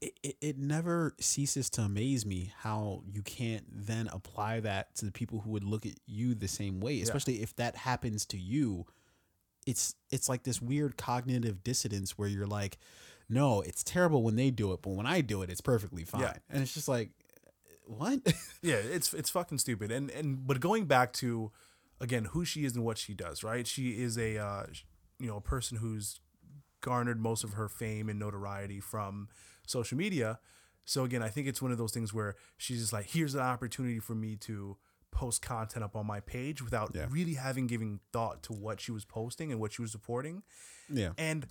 [0.00, 5.04] it, it, it never ceases to amaze me how you can't then apply that to
[5.04, 8.38] the people who would look at you the same way, especially if that happens to
[8.38, 8.86] you.
[9.66, 12.78] It's it's like this weird cognitive dissonance where you're like,
[13.28, 16.22] no, it's terrible when they do it, but when I do it, it's perfectly fine.
[16.22, 16.34] Yeah.
[16.48, 17.10] And it's just like,
[17.84, 18.20] what?
[18.62, 19.90] Yeah, it's it's fucking stupid.
[19.90, 21.52] And and but going back to
[22.00, 23.66] again who she is and what she does, right?
[23.66, 24.66] She is a uh,
[25.18, 26.20] you know a person who's
[26.80, 29.28] garnered most of her fame and notoriety from
[29.70, 30.38] social media.
[30.84, 33.40] So again, I think it's one of those things where she's just like, here's an
[33.40, 34.76] opportunity for me to
[35.12, 37.06] post content up on my page without Yeah.
[37.10, 40.42] really having given thought to what she was posting and what she was supporting.
[40.88, 41.10] yeah.
[41.18, 41.46] And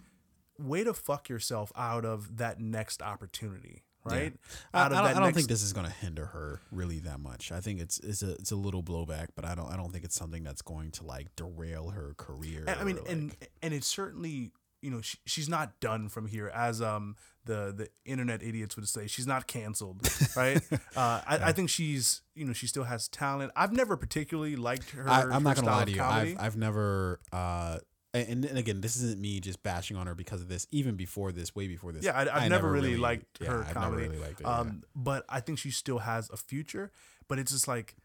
[0.57, 4.33] way to fuck yourself out of that next opportunity, right?
[4.73, 7.19] I, I of don't, I don't think this is going to hinder her really that
[7.21, 7.51] much.
[7.53, 10.03] I think it's it's a it's a little blowback, but I don't I don't think
[10.03, 12.65] it's something that's going to like derail her career.
[12.67, 14.51] And, I mean, or, and and it's certainly
[14.81, 17.15] you know she, she's not done from here, as um
[17.45, 19.07] the the internet idiots would say.
[19.07, 20.61] She's not canceled, right?
[20.95, 23.51] uh, I, I think she's you know she still has talent.
[23.55, 25.07] I've never particularly liked her.
[25.09, 26.01] I, I'm not gonna lie to you.
[26.01, 27.79] I've I've never uh
[28.13, 30.67] and, and again this isn't me just bashing on her because of this.
[30.71, 32.03] Even before this, way before this.
[32.03, 34.03] yeah, I, I've never, really, liked yeah, her I've comedy.
[34.03, 34.59] Never really liked it, yeah.
[34.59, 36.91] um, but I think she still has a future.
[37.27, 37.95] But it's just like,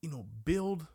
[0.00, 0.86] you know, build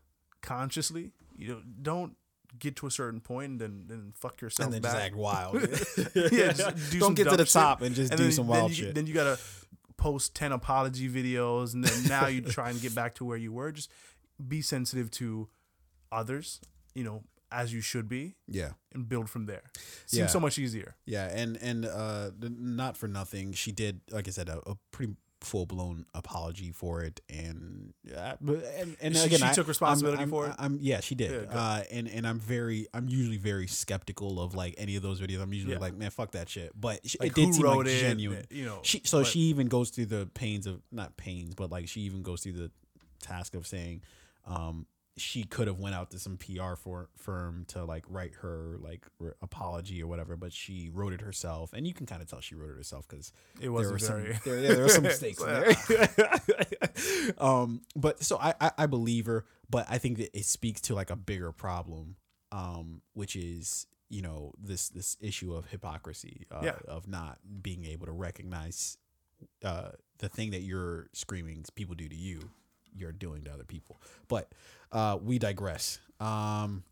[0.41, 1.11] consciously.
[1.37, 2.15] You know, don't
[2.57, 4.93] get to a certain point and then, then fuck yourself and then back.
[4.93, 5.55] just act wild.
[6.31, 8.31] yeah, just do don't some get to the shit, top and just and do then,
[8.33, 8.95] some then wild you, shit.
[8.95, 9.37] Then you gotta
[9.97, 13.51] post ten apology videos, and then now you try and get back to where you
[13.51, 13.71] were.
[13.71, 13.91] Just
[14.47, 15.49] be sensitive to
[16.11, 16.59] others,
[16.95, 18.69] you know, as you should be, yeah.
[18.93, 19.63] and build from there.
[20.05, 20.27] Seems Yeah.
[20.27, 20.95] so much easier.
[21.05, 25.13] Yeah, and and uh, not for nothing, she did, like I said, a, a pretty
[25.41, 29.67] full blown apology for it, and uh, but- and, and She- again, she I- took
[29.67, 30.55] responsibility I'm- for I'm, it?
[30.59, 31.31] I'm, yeah, she did.
[31.49, 35.21] Yeah, uh, and and I'm very, I'm usually very skeptical of like any of those
[35.21, 35.41] videos.
[35.41, 35.79] I'm usually Yeah.
[35.79, 36.71] like, man, fuck that shit.
[36.79, 37.99] But sh- Like it did seem like it?
[38.01, 38.45] genuine.
[38.49, 41.71] You know, She so but- she even goes through the pains of not pains, but
[41.71, 42.71] like she even goes through the
[43.21, 44.01] task of saying,
[44.45, 44.85] um,
[45.17, 49.05] she could have went out to some PR for, firm to like write her like
[49.21, 52.39] r- apology or whatever, but she wrote it herself, and you can kind of tell
[52.39, 54.89] she wrote it herself because It wasn't there were very- some there, yeah, there were
[54.89, 55.75] some mistakes there.
[57.37, 60.95] um, but so I, I I believe her, but I think that it speaks to
[60.95, 62.15] like a bigger problem,
[62.51, 66.75] um, which is you know this this issue of hypocrisy, uh, Yeah.
[66.87, 68.97] of not being able to recognize
[69.63, 69.89] uh,
[70.19, 72.39] the thing that you're screaming people do to you,
[72.95, 74.01] you're doing to other people.
[74.27, 74.51] But
[74.91, 75.99] uh, we digress.
[76.19, 76.83] Um,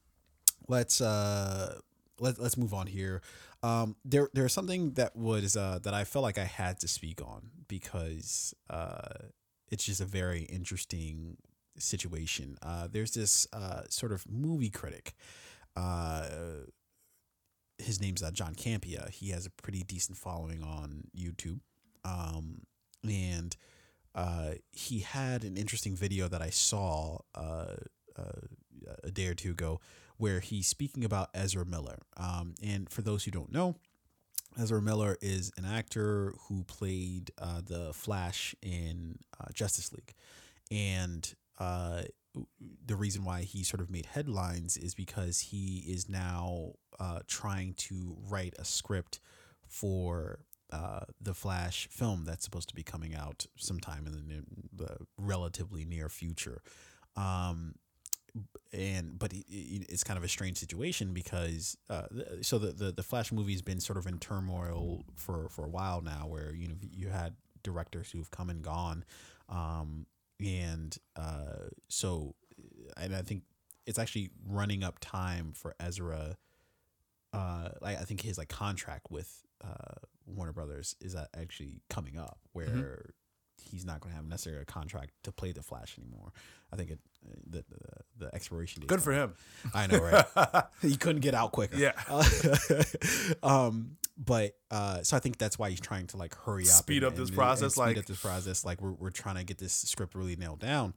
[0.68, 1.80] let's uh,
[2.20, 3.22] let, let's move on here.
[3.64, 7.22] Um, there there's something that was uh, that I felt like I had to speak
[7.22, 9.26] on because uh,
[9.70, 11.38] it's just a very interesting
[11.78, 12.58] situation.
[12.62, 15.14] Uh, there's this uh, sort of movie critic.
[15.76, 16.26] Uh,
[17.78, 19.10] his name's uh, John Campea.
[19.10, 21.60] He has a pretty decent following on YouTube.
[22.04, 22.62] Um,
[23.04, 23.56] and
[24.18, 27.76] uh, he had an interesting video that I saw uh,
[28.18, 28.42] uh,
[29.04, 29.80] a day or two ago
[30.18, 32.00] where he's speaking about Ezra Miller.
[32.18, 33.76] Um, and for those who don't know,
[34.60, 39.20] Ezra Miller is an actor who played uh, the Flash in
[39.54, 40.16] Justice League.
[40.72, 41.32] And
[42.86, 47.76] the reason why he sort of made headlines is because he is now uh, trying
[47.76, 49.20] to write a script
[49.68, 50.40] for
[50.72, 54.42] uh, the Flash film that's supposed to be coming out sometime in the, near,
[54.76, 56.62] the relatively near future.
[57.16, 57.76] Um,
[58.72, 62.04] and but it's kind of a strange situation because uh,
[62.42, 65.70] so the, the the Flash movie has been sort of in turmoil for for a
[65.70, 69.06] while now, where you know you had directors who've come and gone,
[69.50, 70.06] um,
[70.40, 72.36] and uh, so
[72.98, 73.44] and I think
[73.86, 76.38] it's actually running up time for Ezra.
[77.34, 82.40] Uh, like I think his like contract with uh, Warner Brothers is actually coming up,
[82.54, 83.70] where mm-hmm.
[83.70, 86.32] he's not going to have necessarily a contract to play the Flash anymore.
[86.72, 87.00] I think it
[87.46, 88.88] the the, the expiration date.
[88.88, 89.34] Good for him.
[89.74, 90.64] I know, right?
[90.82, 91.78] he couldn't get out quicker.
[91.78, 91.94] Yeah.
[93.44, 97.04] um, but uh, so I think that's why he's trying to like hurry up, speed
[97.04, 98.66] and, up this and, process, and speed like up this process.
[98.66, 100.94] Like we're we're trying to get this script really nailed down.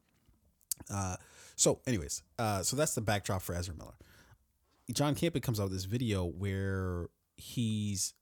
[0.89, 1.17] Uh,
[1.57, 3.95] so anyways, uh, so that's the backdrop for Ezra Miller.
[4.93, 8.15] John Campea comes out with this video where he's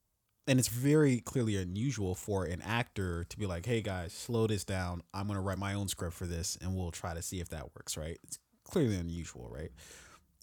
[0.47, 4.64] and it's very clearly unusual for an actor to be like, "Hey guys, slow this
[4.64, 5.03] down.
[5.12, 7.75] I'm gonna write my own script for this, and we'll try to see if that
[7.77, 8.19] works." Right?
[8.25, 9.71] It's clearly unusual, right?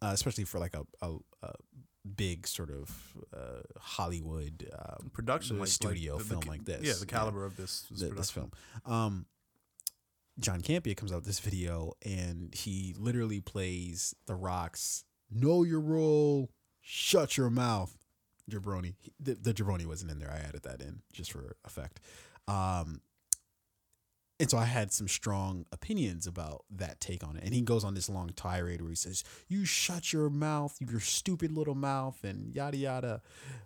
[0.01, 1.53] Uh, especially for like a, a, a
[2.15, 2.91] big sort of
[3.33, 6.83] uh, Hollywood um, production, like, studio like the, film the, like this.
[6.83, 7.45] Yeah, the caliber yeah.
[7.47, 8.51] of this this, this film.
[8.85, 9.25] Um,
[10.39, 15.81] John Campea comes out with this video, and he literally plays The Rock's "Know Your
[15.81, 16.49] Role,
[16.81, 17.97] Shut Your Mouth."
[18.49, 18.93] jabroni.
[19.19, 20.31] The, the jabroni wasn't in there.
[20.31, 21.99] I added that in just for effect.
[22.47, 23.01] Um,
[24.37, 27.43] and so I had some strong opinions about that take on it.
[27.43, 30.99] And he goes on this long tirade where he says, "You shut your mouth, your
[30.99, 33.21] stupid little mouth," and yada yada.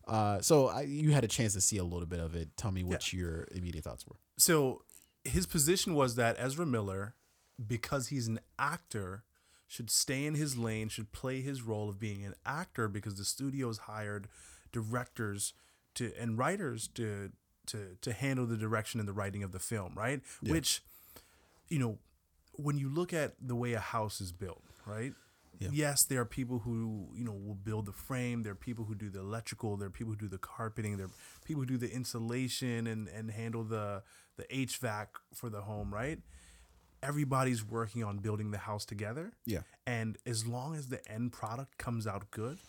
[0.08, 2.56] Uh, so I, you had a chance to see a little bit of it.
[2.56, 3.20] Tell me what yeah.
[3.20, 4.18] your immediate thoughts were.
[4.38, 4.84] So
[5.24, 7.16] his position was that Ezra Miller,
[7.66, 9.24] because he's an actor,
[9.70, 13.24] should stay in his lane, should play his role of being an actor because the
[13.24, 14.28] studio's hired
[14.72, 15.54] directors
[15.94, 17.32] to and writers to
[17.68, 20.22] to to handle the direction and the writing of the film, right?
[20.42, 20.54] Yeah.
[20.54, 20.82] Which,
[21.68, 22.00] you know,
[22.54, 25.14] when you look at the way a house is built, right?
[25.60, 25.70] Yeah.
[25.72, 28.42] Yes, there are people who you know will build the frame.
[28.42, 29.78] There are people who do the electrical.
[29.78, 30.98] There are people who do the carpeting.
[30.98, 31.12] There are
[31.46, 34.02] people who do the insulation and and handle the
[34.38, 36.20] the HVAC for the home, right?
[37.02, 39.34] Everybody's working on building the house together.
[39.46, 39.62] Yeah.
[39.88, 42.60] And as long as the end product comes out good,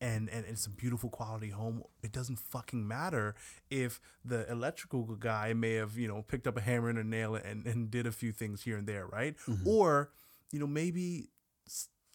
[0.00, 3.34] and and it's a beautiful quality home it doesn't fucking matter
[3.70, 7.34] if the electrical guy may have you know picked up a hammer and a nail
[7.34, 9.68] and, and did a few things here and there right mm-hmm.
[9.68, 10.10] or
[10.50, 11.28] you know maybe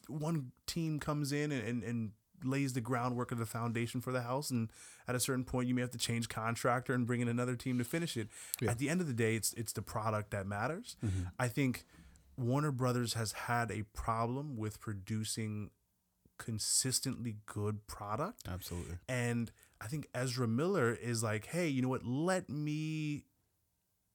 [0.07, 2.11] one team comes in and, and, and
[2.43, 4.69] lays the groundwork of the foundation for the house and
[5.07, 7.77] at a certain point you may have to change contractor and bring in another team
[7.77, 8.27] to finish it
[8.59, 8.69] yeah.
[8.69, 11.23] at the end of the day it's it's the product that matters mm-hmm.
[11.39, 11.85] i think
[12.37, 15.69] warner brothers has had a problem with producing
[16.37, 18.47] consistently good product.
[18.47, 18.97] Absolutely.
[19.07, 22.05] And I think Ezra Miller is like, hey, you know what?
[22.05, 23.25] Let me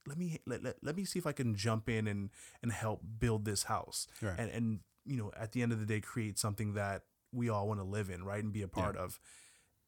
[0.07, 2.29] let me let, let, let me see if I can jump in and
[2.61, 4.07] and help build this house.
[4.21, 4.35] Right.
[4.37, 7.67] And and you know, at the end of the day create something that we all
[7.67, 8.43] want to live in, right?
[8.43, 9.03] And be a part yeah.
[9.03, 9.19] of.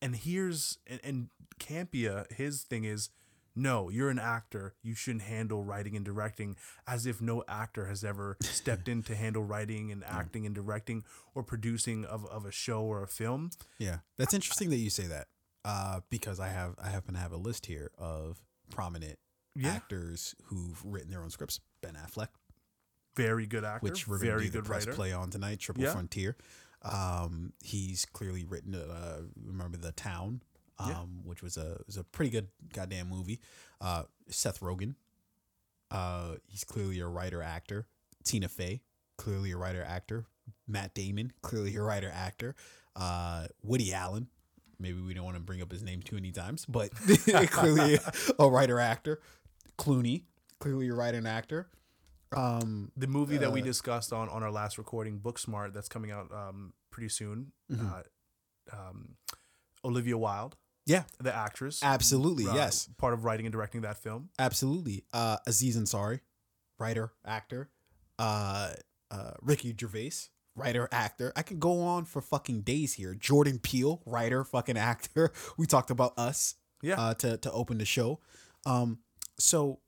[0.02, 1.28] And here's and, and
[1.60, 3.10] Campea, his thing is
[3.56, 4.74] no, you're an actor.
[4.82, 6.56] You shouldn't handle writing and directing
[6.88, 10.48] as if no actor has ever stepped in to handle writing and acting yeah.
[10.48, 11.04] and directing
[11.36, 13.52] or producing of, of a show or a film.
[13.78, 13.98] Yeah.
[14.18, 15.28] That's interesting that you say that.
[15.66, 19.18] Uh, because I have I happen to have a list here of prominent
[19.56, 19.70] yeah.
[19.70, 21.62] actors who've written their own scripts.
[21.82, 22.28] Ben Affleck.
[23.16, 23.88] Very good actor.
[23.88, 24.96] Which we're very good press writer.
[24.96, 25.94] play on tonight, Triple yeah.
[25.94, 26.36] Frontier.
[26.84, 30.42] Um, he's clearly written uh, remember the town
[30.80, 30.96] um, yeah.
[31.24, 33.40] which was a was a pretty good goddamn movie.
[33.82, 34.96] Uh, Seth Rogen,
[35.92, 37.88] uh, he's clearly a writer actor.
[38.24, 38.82] Tina Fey,
[39.18, 40.26] clearly a writer actor.
[40.68, 42.56] Matt Damon, clearly a writer actor.
[42.96, 44.28] Uh, Woody Allen,
[44.80, 46.92] maybe we don't want to bring up his name too many times, but
[47.50, 48.00] clearly
[48.40, 49.22] a writer actor.
[49.78, 50.24] Clooney,
[50.60, 51.68] clearly a writer and actor.
[52.38, 56.12] Um, the movie that we uh, discussed on on our last recording, Booksmart, that's coming
[56.12, 57.52] out um, pretty soon.
[57.72, 57.88] Mm-hmm.
[57.88, 58.02] Uh,
[58.72, 59.16] um,
[59.84, 60.56] Olivia Wilde.
[60.86, 61.80] Yeah, the actress.
[61.82, 62.90] Absolutely, uh, yes.
[62.98, 64.30] Part of writing and directing that film.
[64.38, 65.06] Absolutely.
[65.14, 66.20] Uh, Aziz Ansari,
[66.78, 67.70] writer, actor.
[68.20, 68.74] Uh,
[69.10, 71.32] uh, Ricky Gervais, writer, actor.
[71.36, 73.14] I could go on for fucking days here.
[73.14, 75.32] Jordan Peele, writer, fucking actor.
[75.58, 76.56] We talked about us.
[76.82, 77.00] Yeah.
[77.00, 78.20] Uh, to to open the show.
[78.66, 79.00] Um,
[79.40, 79.80] so.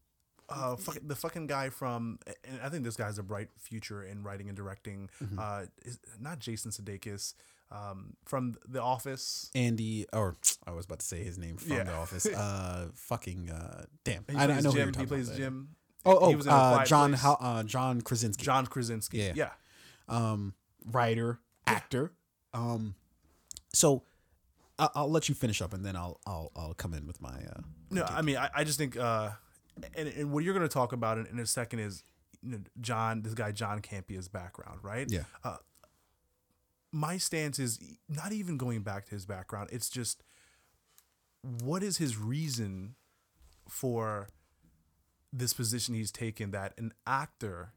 [0.48, 4.04] Uh, fuck, the fucking guy from, and I think this guy has a bright future
[4.04, 5.10] in writing and directing.
[5.24, 5.40] Mm-hmm.
[5.40, 7.34] Uh, is not Jason Sudeikis
[7.72, 9.50] um, from The Office.
[9.56, 10.38] Andy, or
[10.68, 11.84] I was about to say his name from yeah.
[11.84, 12.28] The Office.
[12.36, 14.26] Uh, fucking uh, damn.
[14.36, 14.94] I, I know Jim.
[14.94, 15.70] He plays Jim.
[16.06, 17.14] Oh, oh, He was uh, John.
[17.14, 19.18] How, uh, John Krasinski, John Krasinski.
[19.18, 19.34] Yeah.
[19.36, 19.50] Yeah.
[20.08, 20.54] um,
[20.86, 22.12] writer, actor.
[22.54, 22.96] Um,
[23.74, 24.04] so
[24.78, 27.30] I'll let you finish up, and then I'll I'll I'll come in with my.
[27.30, 29.32] Uh, No, I mean, I, I just think, uh,
[29.96, 32.04] and, and what you're going to talk about in, in a second is,
[32.42, 35.10] you know, John, this guy John Campea's background, right?
[35.10, 35.24] Yeah.
[35.44, 35.58] Uh,
[36.92, 39.70] my stance is not even going back to his background.
[39.72, 40.24] It's just,
[41.42, 42.96] what is his reason
[43.68, 44.30] for
[45.34, 47.74] this position he's taken that an actor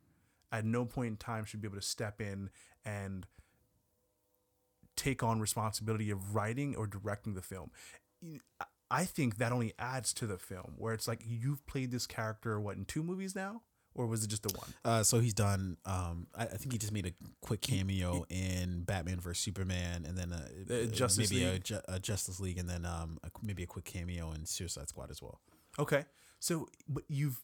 [0.53, 2.51] at no point in time should be able to step in
[2.85, 3.27] and
[4.97, 7.71] take on responsibility of writing or directing the film.
[8.91, 12.61] I- think that only adds to the film where it's like you've played this character
[12.61, 13.63] what in two movies now
[13.95, 14.73] or was it just the one?
[14.85, 15.77] Uh, so he's done.
[15.85, 20.17] Um, I, I think he just made a quick cameo in Batman vs Superman, and
[20.17, 21.65] then uh, Uh, Justice maybe A, League.
[21.65, 25.11] Ju- a Justice League, and then um, a, maybe a quick cameo in Suicide Squad
[25.11, 25.41] as well.
[25.81, 26.05] Okay.
[26.39, 27.41] So but you've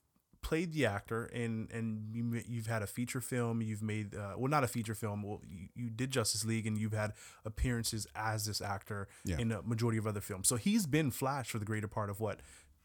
[0.48, 4.50] played the actor and and you, you've had a feature film, you've made uh, well
[4.56, 7.10] not a feature film, well you, you did Justice League and you've had
[7.44, 9.38] appearances as this actor Yeah.
[9.38, 10.46] in a majority of other films.
[10.48, 12.36] So he's been Flash for the greater part of what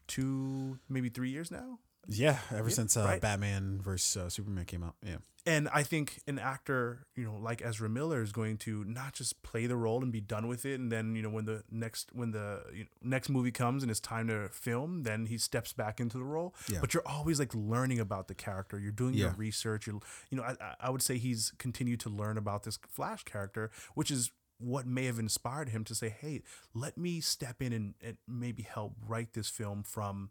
[0.08, 1.78] two maybe 3 years now?
[2.08, 3.20] Yeah, ever Yeah, since uh, right.
[3.20, 4.96] Batman versus uh, Superman came out.
[5.04, 9.12] Yeah, And I think an actor, you know, like Ezra Miller is going to not
[9.12, 11.62] just play the role and be done with it, and then you know when the
[11.70, 15.38] next when the you know, next movie comes and it's time to film, then he
[15.38, 16.54] steps back into the role.
[16.68, 16.78] Yeah.
[16.80, 18.78] But you're always like learning about the character.
[18.78, 19.86] You're doing your research.
[19.86, 23.22] You're, you know, I, I- I would say he's continued to learn about this Flash
[23.24, 26.42] character, which is what may have inspired him to say, "Hey,
[26.74, 30.30] let me step in and, and maybe help write this film from."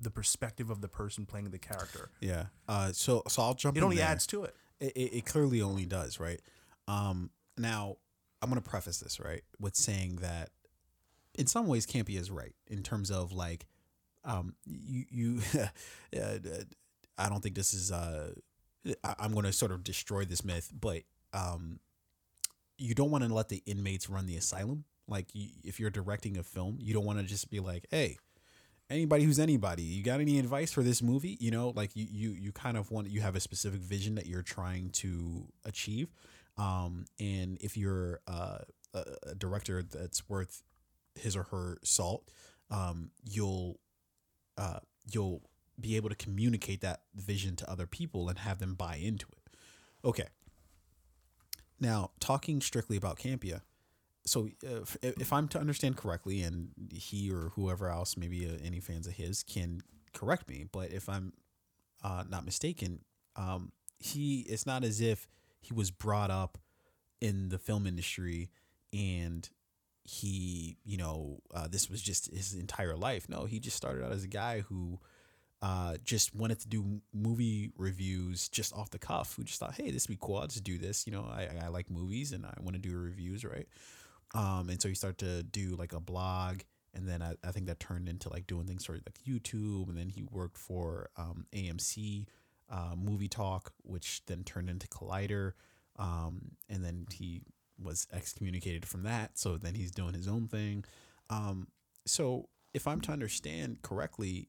[0.00, 2.10] The perspective of the person playing the character.
[2.20, 2.46] yeah.
[2.66, 3.76] Uh, so so I'll jump.
[3.76, 4.06] It only there.
[4.06, 4.54] adds to it.
[4.80, 6.40] it, it, it clearly only does, right?
[6.88, 7.96] Um, now,
[8.42, 10.50] I'm to preface this, right, with saying that
[11.38, 13.66] in some ways, Campea is right in terms of like,
[14.24, 15.40] um, you, you,
[16.20, 16.38] uh,
[17.18, 18.32] I don't think this is, uh,
[19.04, 21.80] I, I'm going to sort of destroy this myth, but, um,
[22.78, 24.84] you don't want to let the inmates run the asylum.
[25.06, 28.16] Like, you, if you're directing a film, you don't want to just be like, hey,
[28.90, 29.82] anybody who's anybody.
[29.82, 31.36] You got any advice for this movie?
[31.40, 34.26] You know like you you, you kind of want you have a specific vision that
[34.26, 36.08] you're trying to achieve.
[36.58, 38.58] Um and if you're uh,
[38.92, 40.62] a, a director that's worth
[41.14, 42.28] his or her salt
[42.70, 43.78] um you'll
[44.58, 44.78] uh
[45.10, 45.42] you'll
[45.80, 49.56] be able to communicate that vision to other people and have them buy into it.
[50.04, 50.28] Okay.
[51.78, 53.62] Now talking strictly about campea
[54.24, 58.80] so if, if I'm to understand correctly, and he or whoever else, maybe uh, any
[58.80, 61.32] fans of his, can correct me, but if I'm
[62.02, 63.00] uh, not mistaken,
[63.36, 65.28] um, he it's not as if
[65.60, 66.58] he was brought up
[67.20, 68.50] in the film industry
[68.92, 69.48] and
[70.04, 73.28] he, you know, uh, this was just his entire life.
[73.28, 74.98] No, he just started out as a guy who
[75.62, 79.34] uh, just wanted to do movie reviews just off the cuff.
[79.36, 80.38] Who just thought, hey, this would be cool.
[80.38, 81.06] I'll just do this.
[81.06, 83.68] You know, I, I like movies and I want to do reviews, right?
[84.34, 86.60] Um, and so he started to do like a blog,
[86.94, 89.96] and then I, I think that turned into like doing things for like YouTube, and
[89.96, 92.26] then he worked for um, AMC
[92.70, 95.52] uh, Movie Talk, which then turned into Collider,
[95.98, 97.42] um, and then he
[97.82, 99.38] was excommunicated from that.
[99.38, 100.84] So then he's doing his own thing.
[101.28, 101.68] Um,
[102.06, 104.48] so if I'm to understand correctly,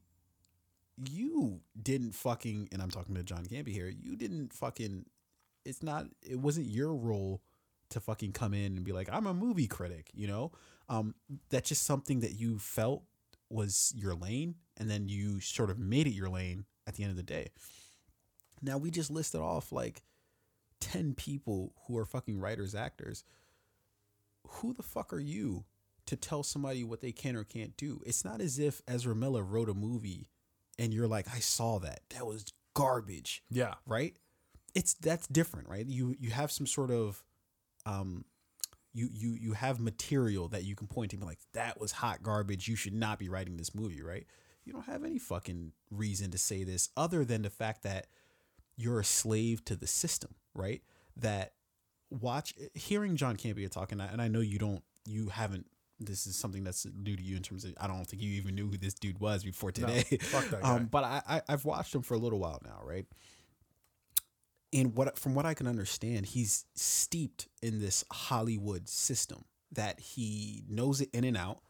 [1.10, 3.88] you didn't fucking, and I'm talking to John Campea here.
[3.88, 5.06] You didn't fucking.
[5.64, 6.06] It's not.
[6.22, 7.42] It wasn't your role
[7.92, 10.52] to fucking come in and be like, I'm a movie critic, you know?
[10.88, 11.14] Um,
[11.50, 13.04] that's just something that you felt
[13.48, 17.10] was your lane, and then you sort of made it your lane at the end
[17.10, 17.48] of the day.
[18.60, 20.02] Now we just listed off like
[20.80, 23.24] 10 people who are fucking writers, actors.
[24.46, 25.64] Who the fuck are you
[26.06, 28.00] to tell somebody what they can or can't do?
[28.04, 30.28] It's not as if Ezra Miller wrote a movie
[30.78, 32.00] and you're like, I saw that.
[32.10, 33.74] That was garbage Yeah.
[33.86, 34.14] right
[34.74, 37.22] it's that's different right you you have some sort of
[37.86, 38.24] um
[38.94, 41.92] you you you have material that you can point to and be like that was
[41.92, 44.26] hot garbage you should not be writing this movie right
[44.64, 48.06] you don't have any fucking reason to say this other than the fact that
[48.76, 50.82] you're a slave to the system right
[51.16, 51.52] that
[52.10, 55.66] watch hearing john campea talking and i know you don't you haven't
[55.98, 58.54] this is something that's new to you in terms of i don't think you even
[58.54, 60.60] knew who this dude was before No, today guy.
[60.62, 63.06] um, but I, I I've watched him for a little while now, right?
[64.72, 70.64] And what from what I can understand, he's steeped in this Hollywood system that he
[70.68, 71.60] knows it in and out.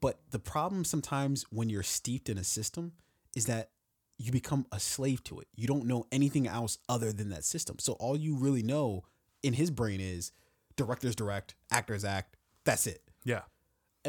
[0.00, 2.92] But the problem sometimes when you're steeped in a system
[3.36, 3.70] is that
[4.18, 5.48] you become a slave to it.
[5.54, 7.76] You don't know anything else other than that system.
[7.78, 9.04] So all you really know
[9.42, 10.32] in his brain is
[10.76, 12.36] directors direct, actors act.
[12.64, 13.02] That's it.
[13.24, 13.42] Yeah.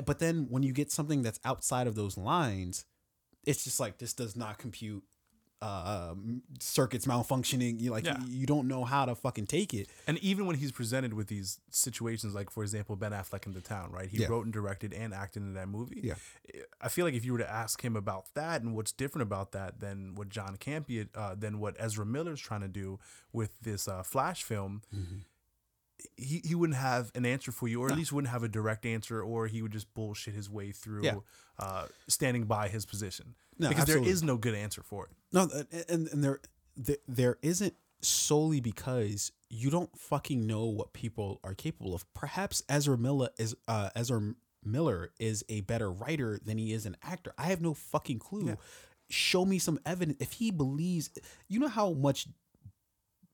[0.05, 2.85] But then when you get something that's outside of those lines,
[3.45, 5.03] it's just like this does not compute.
[5.61, 6.15] Uh,
[6.61, 7.81] circuits malfunctioning.
[7.81, 8.17] You like Yeah.
[8.21, 9.89] you, you don't know how to fucking take it.
[10.07, 13.59] And even when he's presented with these situations, like for example, Ben Affleck in The
[13.59, 14.07] Town, right?
[14.09, 14.27] He Yeah.
[14.27, 15.99] wrote and directed and acted in that movie.
[16.01, 16.13] Yeah.
[16.79, 19.51] I feel like if you were to ask him about that and what's different about
[19.51, 22.97] that than what John Campea, uh, than what Ezra Miller's trying to do
[23.33, 24.81] with this uh, Flash film,
[26.15, 28.85] he, he wouldn't have an answer for you, or at least wouldn't have a direct
[28.85, 31.15] answer, or he would just bullshit his way through Yeah.
[31.57, 33.35] uh, standing by his position.
[33.59, 34.05] No, because absolutely.
[34.05, 35.11] there is no good answer for it.
[35.31, 35.49] No,
[35.89, 36.39] and and there
[36.75, 42.11] there, there isn't solely because you don't fucking know what people are capable of.
[42.13, 44.33] Perhaps Ezra Miller is uh, Ezra
[44.63, 47.33] Miller is a better writer than he is an actor.
[47.37, 48.47] I have no fucking clue.
[48.47, 48.55] Yeah.
[49.09, 50.17] Show me some evidence.
[50.19, 51.09] If he believes,
[51.47, 52.27] you know how much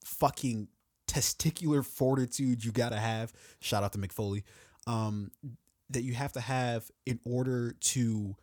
[0.05, 0.69] fucking
[1.07, 3.33] testicular fortitude you gotta have.
[3.59, 4.43] Shout out to Mick Foley.
[4.87, 5.31] Um,
[5.89, 8.35] that you have to have in order to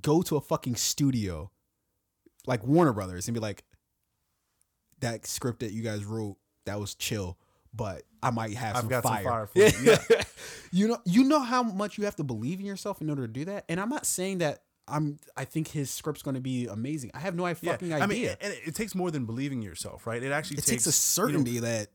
[0.00, 1.50] go to a fucking studio
[2.46, 3.64] like Warner Brothers and be like,
[5.00, 7.38] that script that you guys wrote that was chill,
[7.74, 9.24] but I might have I've some got some fire.
[9.24, 9.70] fire for you.
[10.10, 10.22] Yeah.
[10.72, 13.32] you know, you know how much you have to believe in yourself in order to
[13.32, 13.64] do that.
[13.68, 15.18] And I'm not saying that I'm.
[15.36, 17.10] I think his script's going to be amazing.
[17.14, 18.04] I have no fucking idea.
[18.04, 20.22] I mean, and it, it takes more than believing yourself, right?
[20.22, 21.88] It actually it takes a you know, certainty that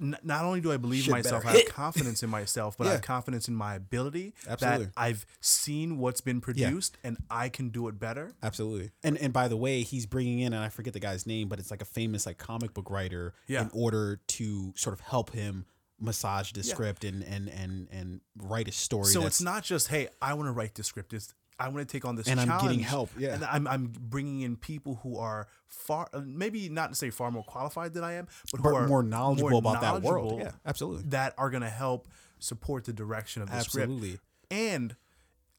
[0.00, 1.68] n- not only do I believe Shit myself, I have hit.
[1.72, 4.86] confidence in myself, but I have confidence in my ability Absolutely.
[4.86, 8.32] that I've seen what's been produced and I can do it better.
[8.42, 8.90] Absolutely.
[9.02, 11.58] And and by the way, he's bringing in, and I forget the guy's name, but
[11.58, 13.62] it's like a famous like comic book writer Yeah.
[13.62, 15.66] in order to sort of help him
[16.00, 16.74] massage the Yeah.
[16.74, 19.06] script and and and and write a story.
[19.06, 21.12] So it's not just hey, I want to write this script.
[21.12, 23.34] It's I want to take on this And I'm getting help, yeah.
[23.34, 27.44] and I'm I'm bringing in people who are far, maybe not to say far more
[27.44, 30.40] qualified than I am, but who but are more knowledgeable about that world.
[30.40, 31.04] Yeah, absolutely.
[31.10, 32.08] that are going to help
[32.40, 33.84] support the direction of the script.
[33.90, 34.18] Absolutely.
[34.50, 34.96] And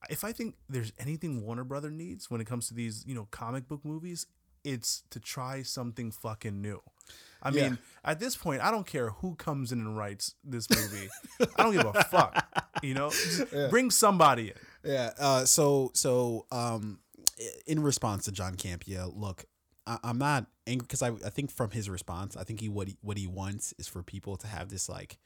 [0.10, 3.28] if I think there's anything Warner Brother needs when it comes to these, you know,
[3.32, 4.28] comic book movies,
[4.64, 6.82] it's to try something fucking new.
[7.42, 7.70] I Yeah.
[7.70, 11.10] mean, at this point, I don't care who comes in and writes this movie.
[11.58, 12.44] I don't give a fuck.
[12.82, 14.56] You know, Just bring somebody in.
[14.86, 15.12] Yeah.
[15.20, 17.00] Uh, so so um,
[17.66, 19.46] in response to John Campea, look,
[19.88, 22.88] I, I'm not angry because I I think from his response, I think he what
[22.88, 25.18] he what he wants is for people to have this like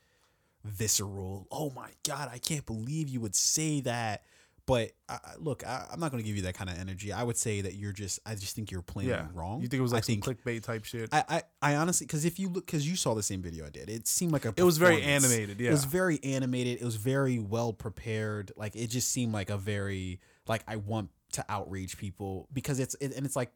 [0.63, 1.47] visceral.
[1.51, 4.23] Oh my god, I can't believe you would say that.
[4.69, 7.11] But I, I- look, I, I'm not going to give you that kind of energy.
[7.11, 8.19] I would say that you're just.
[8.25, 9.61] I just think you're playing Yeah, wrong.
[9.61, 11.09] You think it was I like some think clickbait type shit?
[11.11, 13.69] I, I, I honestly, because if you look, because you saw the same video I
[13.71, 14.53] did, it seemed like a.
[14.55, 15.59] It was very animated.
[15.59, 16.79] Yeah, it was very animated.
[16.81, 18.51] It was very well prepared.
[18.55, 22.95] Like it just seemed like a very like I want to outrage people because it's
[23.01, 23.51] it, and it's like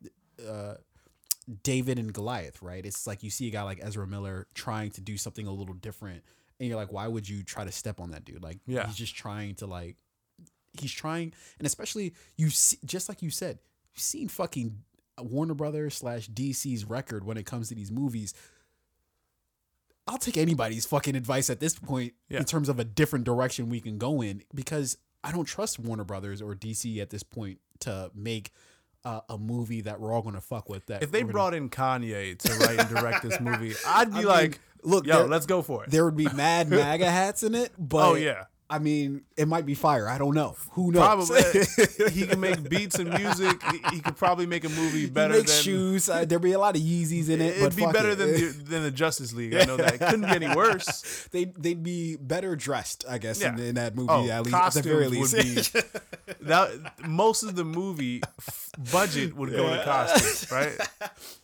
[0.49, 0.75] uh,
[1.63, 2.85] David and Goliath, right?
[2.85, 5.73] It's like you see a guy like Ezra Miller trying to do something a little
[5.73, 6.23] different,
[6.59, 8.41] and you're like, why would you try to step on that dude?
[8.41, 8.87] Like, Yeah.
[8.87, 9.97] he's just trying to like,
[10.79, 13.59] he's trying, and especially you see, just like you said,
[13.93, 14.77] you've seen fucking
[15.19, 18.33] Warner Brothers slash DC's record when it comes to these movies.
[20.07, 22.39] I'll take anybody's fucking advice at this point Yeah.
[22.39, 26.03] in terms of a different direction we can go in because I don't trust Warner
[26.03, 28.51] Brothers or DC at this point to make
[29.05, 30.85] uh, a movie that we're all gonna fuck with.
[30.87, 34.09] That if they we're gonna- brought in Kanye to write and direct this movie, I'd
[34.11, 35.89] be I mean, like, look, yo, there- let's go for it.
[35.91, 38.45] there would be mad MAGA hats in it, but Oh, yeah.
[38.73, 40.09] I mean, it might be fire.
[40.09, 40.55] I don't know.
[40.71, 41.29] Who knows?
[41.29, 43.61] Probably he can make beats and music.
[43.71, 46.09] He, he could probably make a movie He better than shoes.
[46.09, 47.57] Uh, there'd be a lot of Yeezys in it.
[47.57, 48.17] It'd be better it.
[48.17, 49.53] than the, than the Justice League.
[49.53, 49.93] I know that.
[49.93, 51.27] It couldn't be any worse.
[51.31, 53.63] they'd they'd be better dressed, I guess, in, Yeah.
[53.65, 54.09] in that movie.
[54.09, 55.33] Oh, at least at the very least.
[55.75, 57.07] would be that.
[57.07, 58.23] Most of the movie
[58.91, 60.75] budget would go to costumes, right?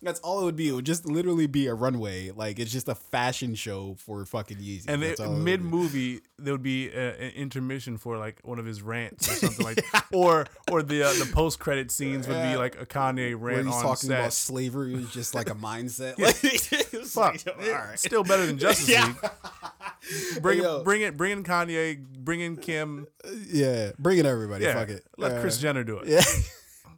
[0.02, 0.70] That's all it would be.
[0.70, 2.32] It would just literally be a runway.
[2.32, 4.86] Like it's just a fashion show for fucking Yeezy.
[4.88, 8.40] And That's all it would mid movie, there would be a, an intermission for like
[8.44, 12.28] one of his rants or something like, or or the uh, the post credit scenes
[12.28, 14.20] would be like a Kanye where rant he's on talking set.
[14.20, 16.16] about slavery was just like a mindset.
[16.20, 17.98] Like, it's Fuck, like, all right.
[18.00, 19.06] still better than Justice Yeah.
[19.06, 20.42] League.
[20.42, 20.78] Bring Yo.
[20.80, 23.08] it, bring it, bring in Kanye, bring in Kim.
[23.48, 24.66] Yeah, bring it everybody.
[24.66, 25.04] Yeah, Fuck it.
[25.18, 26.08] let Uh, Kris Jenner do it.
[26.08, 26.22] Yeah.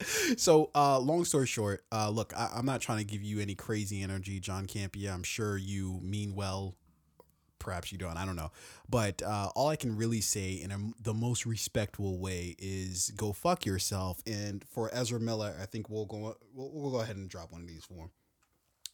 [0.37, 3.55] so, uh, long story short, uh, look, I, I'm not trying to give you any
[3.55, 5.13] crazy energy, John Campea.
[5.13, 6.75] I'm sure you mean well.
[7.59, 8.17] Perhaps you don't.
[8.17, 8.51] I don't know.
[8.89, 13.33] But uh, all I can really say in a, the most respectful way is go
[13.33, 14.19] fuck yourself.
[14.25, 17.61] And for Ezra Miller, I think we'll go we'll, we'll go ahead and drop one
[17.61, 18.09] of these for him.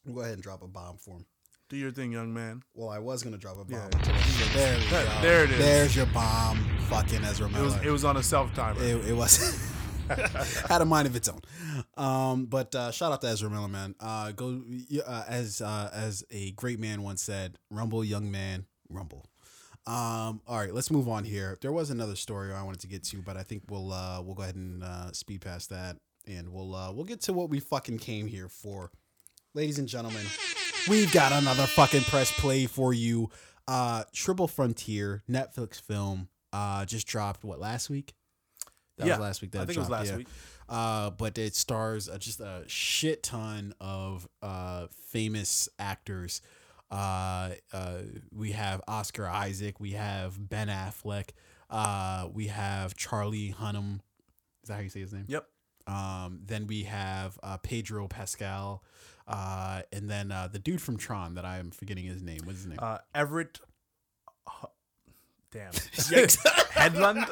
[0.05, 1.25] We'll go ahead and drop a bomb for him.
[1.69, 2.61] Do your thing, young man.
[2.73, 3.71] Well, I was gonna drop a bomb.
[3.71, 3.85] Yeah.
[3.85, 4.13] until-
[4.53, 5.21] there.
[5.21, 5.59] There it is.
[5.59, 7.63] There's your bomb, fucking Ezra It Miller.
[7.65, 8.81] was it was on a self timer.
[8.83, 9.37] It, it was
[10.69, 11.41] had a mind of its own.
[11.95, 13.95] Um, but uh, shout out to Ezra Miller, man.
[13.99, 14.61] Uh, go
[15.05, 19.25] uh, as uh, as a great man once said, "Rumble, young man, rumble."
[19.85, 21.57] Um, all right, let's move on here.
[21.61, 24.35] There was another story I wanted to get to, but I think we'll uh, we'll
[24.35, 25.97] go ahead and uh, speed past that.
[26.27, 28.91] and we'll we'll get to what we fucking came here for,
[29.53, 30.25] ladies and gentlemen.
[30.89, 33.29] We've got another fucking press play for you.
[34.13, 36.29] Triple Frontier Netflix film
[36.85, 37.43] just dropped.
[37.43, 38.13] What last week?
[38.97, 39.51] That Yeah, was last week.
[39.51, 40.17] That I think it was last yeah.
[40.17, 40.27] week.
[40.69, 46.41] Uh, but it stars uh, just a shit ton of uh, famous actors.
[46.89, 47.99] Uh, uh,
[48.33, 49.79] we have Oscar Isaac.
[49.79, 51.29] We have Ben Affleck.
[51.69, 53.99] Uh, we have Charlie Hunnam.
[54.63, 55.25] Is that how you say his name?
[55.27, 55.47] Yep.
[55.85, 58.83] Um, then we have uh, Pedro Pascal.
[59.27, 62.39] Uh, and then uh, the dude from Tron that I am forgetting his name.
[62.45, 62.79] What's his name?
[62.81, 63.59] Uh, Everett.
[65.53, 65.71] Hu- Damn.
[66.77, 67.25] Hedlund.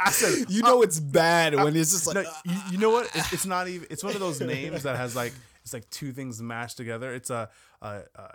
[0.00, 0.50] I said.
[0.50, 3.10] you know it's bad when it's just like No, you, you know what?
[3.14, 3.86] It's, it's not even.
[3.90, 5.32] It's one of those names that has like
[5.62, 7.12] it's like two things mashed together.
[7.14, 7.48] It's a,
[7.82, 8.34] a, a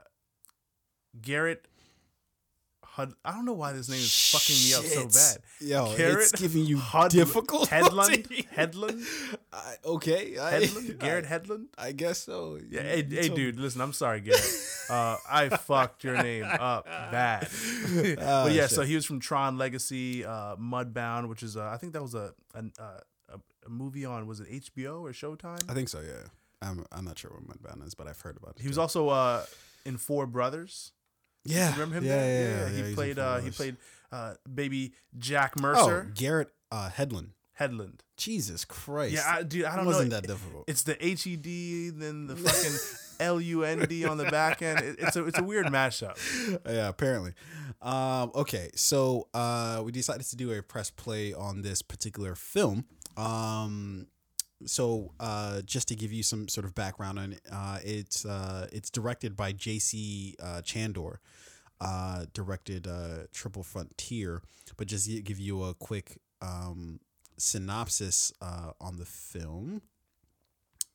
[1.22, 1.68] Garrett.
[2.95, 3.13] Hud.
[3.25, 5.37] I don't know why this name is fucking me up so bad.
[5.59, 8.25] Yo, Garrett it's giving you Hud- difficult Hedlund.
[8.55, 9.03] Hedlund.
[9.51, 10.99] I, okay, I, Hedlund.
[10.99, 11.65] Garrett Hedlund.
[11.77, 12.57] I, I guess so.
[12.69, 14.45] Yeah, You- hey, you hey dude, listen, I'm sorry, Garrett.
[14.89, 17.47] Uh, I fucked your name up bad.
[18.19, 18.71] Ah, but yeah, shit.
[18.71, 22.15] so he was from Tron Legacy, uh, Mudbound, which is uh, I think that was
[22.15, 25.69] a an, uh, a a movie on was it HBO or Showtime?
[25.69, 25.99] I think so.
[26.01, 26.27] Yeah,
[26.61, 28.61] I'm I'm not sure what Mudbound is, but I've heard about it.
[28.61, 29.43] He was also uh,
[29.85, 30.91] in Four Brothers.
[31.45, 31.71] Yeah.
[31.73, 32.03] Remember him?
[32.05, 32.69] Yeah, there?
[32.69, 32.87] yeah, yeah.
[32.87, 33.19] He played.
[33.19, 33.77] Uh, he played
[34.11, 35.79] uh, baby Jack Mercer.
[35.79, 36.11] Oh, Mercer.
[36.15, 37.29] Garrett uh, Hedlund.
[37.59, 37.99] Hedlund.
[38.17, 39.13] Jesus Christ.
[39.13, 39.91] Yeah, I, dude, I don't know.
[39.91, 40.19] it wasn't know.
[40.21, 40.65] that difficult.
[40.67, 44.61] It's the H E D, then the fucking L U N D on the back
[44.61, 44.79] end.
[44.79, 46.17] It, it's a it's a weird mashup.
[46.65, 47.33] yeah, apparently.
[47.81, 52.85] Um, okay, so uh, we decided to do a press play on this particular film.
[53.17, 54.07] Um,
[54.65, 58.67] so uh, just to give you some sort of background on it, uh, it's uh,
[58.71, 60.35] it's directed by J.C.
[60.41, 61.17] Uh, Chandor,
[61.81, 64.41] uh, directed uh, Triple Frontier.
[64.77, 66.99] But just to give you a quick um,
[67.37, 69.81] synopsis uh, on the film.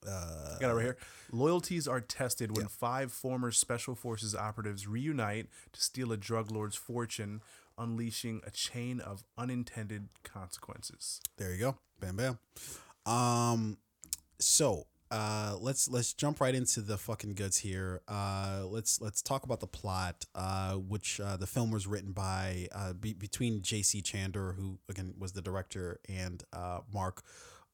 [0.08, 0.96] Uh, Got it right here.
[1.30, 6.76] Loyalties are tested when five former special forces operatives reunite to steal a drug lord's
[6.76, 7.42] fortune,
[7.76, 11.20] unleashing a chain of unintended consequences.
[11.36, 11.76] There you go.
[12.00, 12.38] Bam bam.
[13.06, 13.78] Um
[14.38, 18.00] so uh let's let's jump right into the fucking goods here.
[18.08, 22.68] Uh let's let's talk about the plot uh which uh the film was written by
[22.72, 27.22] uh be, between JC Chandor who again was the director and uh Mark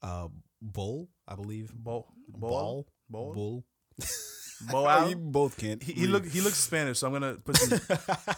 [0.03, 0.29] uh
[0.62, 1.72] Bull, I believe.
[1.74, 2.07] Bull.
[2.29, 2.87] Ball.
[3.09, 3.35] Ball?
[3.35, 3.64] Bull.
[4.71, 5.11] Boal?
[5.11, 5.83] you both can't.
[5.83, 7.79] He, he look he looks Spanish, so I'm gonna put some,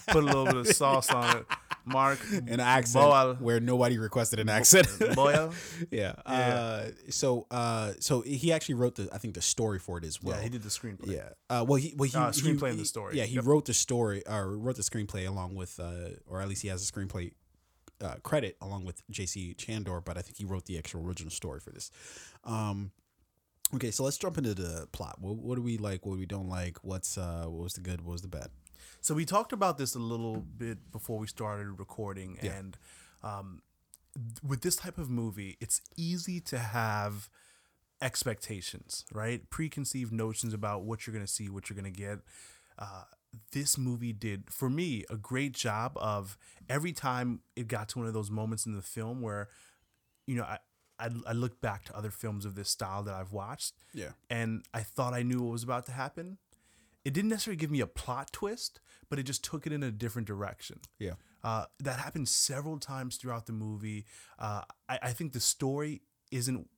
[0.09, 1.47] put a little bit of sauce on it.
[1.87, 3.41] Mark an accent Boal.
[3.41, 4.89] where nobody requested an accent.
[5.15, 5.55] Boyle.
[5.93, 6.15] yeah.
[6.27, 10.21] Uh, so uh, so he actually wrote the I think the story for it as
[10.23, 10.37] well.
[10.37, 11.13] Yeah, he did the screenplay.
[11.15, 11.29] Yeah.
[11.49, 13.17] Uh, well, he well he Uh, screenplay and he- the story.
[13.17, 13.45] Yeah, he Yep.
[13.47, 16.87] wrote the story or wrote the screenplay along with, uh, or at least he has
[16.87, 17.31] a screenplay
[18.03, 19.55] uh, credit along with J.C.
[19.57, 21.91] Chandor, but I think he wrote the actual original story for this.
[22.45, 22.91] Um,
[23.75, 25.16] okay, so let's jump into the plot.
[25.21, 26.07] What, what do we like?
[26.07, 26.79] What we don't like?
[26.83, 28.03] What's uh, what was the good?
[28.03, 28.49] What was the bad?
[29.01, 32.53] So we talked about this a little bit before we started recording, Yeah.
[32.55, 32.77] and
[33.23, 33.62] um,
[34.14, 37.29] th- with this type of movie, it's easy to have
[38.01, 39.49] expectations, right?
[39.51, 42.21] Preconceived notions about what you're gonna see, what you're gonna get.
[42.79, 43.03] Uh,
[43.53, 46.39] this movie did for me a great job of
[46.69, 49.49] every time it got to one of those moments in the film where,
[50.27, 50.59] you know, I.
[50.99, 54.11] I, I look back to other films of this style that I've watched, Yeah.
[54.30, 56.38] and I thought I knew what was about to happen.
[57.05, 59.90] It didn't necessarily give me a plot twist, but it just took it in a
[59.90, 60.80] different direction.
[60.99, 61.12] Yeah.
[61.44, 64.05] Uh, that happened several times throughout the movie.
[64.38, 66.68] Uh, I, I think the story isn't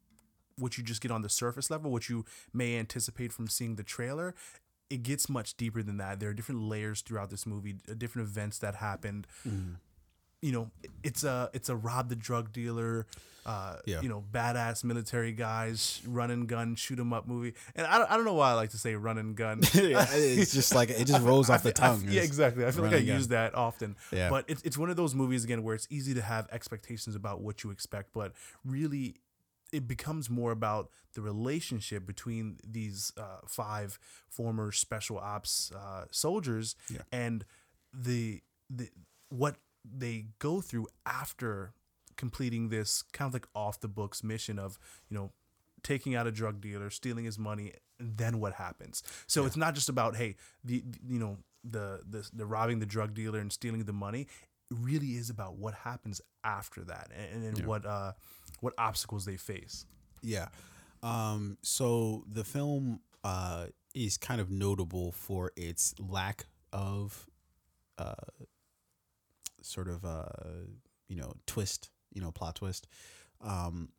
[0.57, 3.83] what you just get on the surface level, what you may anticipate from seeing the
[3.83, 4.35] trailer.
[4.91, 6.21] It gets much deeper than that.
[6.21, 9.27] There are different layers throughout this movie, uh, different events that happened.
[10.43, 10.71] You know,
[11.03, 13.07] it's a it's a rob the drug dealer,
[13.45, 14.01] uh, Yeah.
[14.01, 17.53] you know, badass military guys, run and gun, shoot 'em up movie.
[17.77, 19.61] And I don't, I don't know why I like to say run and gun.
[19.75, 22.05] yeah, it's just like it just rolls I off the tongue.
[22.09, 22.65] yeah, exactly.
[22.65, 23.17] I feel like I gun.
[23.19, 23.97] use that often.
[24.13, 24.31] Yeah.
[24.31, 27.43] But it's, it's one of those movies again where it's easy to have expectations about
[27.43, 28.33] what you expect, but
[28.65, 29.17] really
[29.73, 33.99] it becomes more about the relationship between these uh, five
[34.31, 37.03] former special ops uh, soldiers Yeah.
[37.13, 37.45] and
[37.93, 38.41] the
[38.71, 38.89] the
[39.29, 41.73] what they go through after
[42.17, 44.79] completing this kind of like off the books mission of
[45.09, 45.33] you know
[45.83, 49.75] taking out a drug dealer stealing his money and then what happens so it's not
[49.75, 53.53] just about hey the, the- you know the, the the robbing the drug dealer and
[53.53, 54.23] stealing the money
[54.71, 57.67] it really is about what happens after that and, and Yeah.
[57.67, 58.13] what uh
[58.61, 59.87] what obstacles they face
[60.23, 60.49] Yeah.
[61.03, 66.45] Um, so the film uh, is kind of notable for its lack
[66.75, 67.27] of
[67.97, 68.13] uh,
[69.63, 70.27] sort of uh,
[71.09, 72.87] you know twist, you know plot twist.
[73.41, 73.91] Um,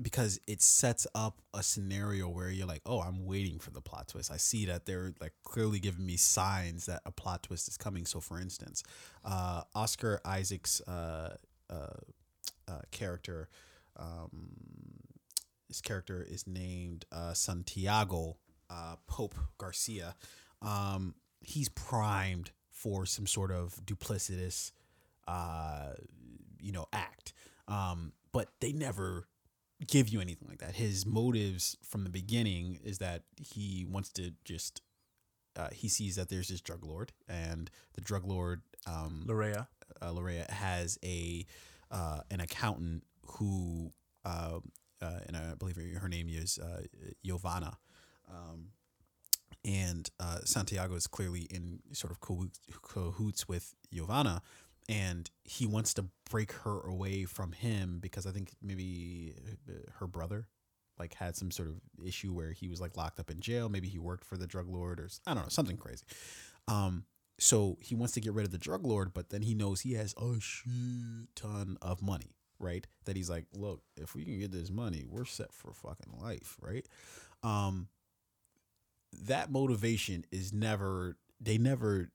[0.00, 4.08] because it sets up a scenario where you're like, oh, I'm waiting for the plot
[4.08, 4.30] twist.
[4.30, 8.06] I see that they're like clearly giving me signs that a plot twist is coming.
[8.06, 8.84] So, for instance,
[9.24, 11.36] uh, Oscar Isaac's uh,
[11.68, 11.96] uh,
[12.68, 13.48] uh, character,
[13.96, 14.50] um,
[15.66, 18.36] his character is named uh, Santiago
[18.70, 20.14] uh, Pope Garcia.
[20.62, 24.70] Um, he's primed for some sort of duplicitous,
[25.28, 25.92] uh,
[26.58, 27.32] you know, act.
[27.68, 29.28] Um, but they never
[29.86, 30.74] give you anything like that.
[30.74, 34.82] His motives from the beginning is that he wants to just
[35.56, 39.66] uh, he sees that there's this drug lord and the drug lord um, Lorea.
[40.00, 41.44] uh, Lorea has a
[41.90, 43.92] uh, an accountant who
[44.24, 44.58] uh,
[45.00, 46.82] uh, and I believe her, her name is uh,
[47.24, 47.78] Giovanna.
[48.28, 48.68] Um,
[49.64, 54.42] and uh, Santiago is clearly in sort of cahoots, with Giovanna,
[54.88, 59.34] and he wants to break her away from him because I think maybe
[59.98, 60.48] her brother
[60.98, 63.68] like had some sort of issue where he was like locked up in jail.
[63.68, 66.04] Maybe he worked for the drug lord or I don't know something crazy.
[66.66, 67.04] Um,
[67.38, 69.92] so he wants to get rid of the drug lord, but then he knows he
[69.94, 70.72] has a shit
[71.36, 72.86] ton of money, right?
[73.04, 76.56] That he's like, look, if we can get this money, we're set for fucking life,
[76.60, 76.86] right?
[77.44, 77.88] Um,
[79.26, 82.10] that motivation is never they never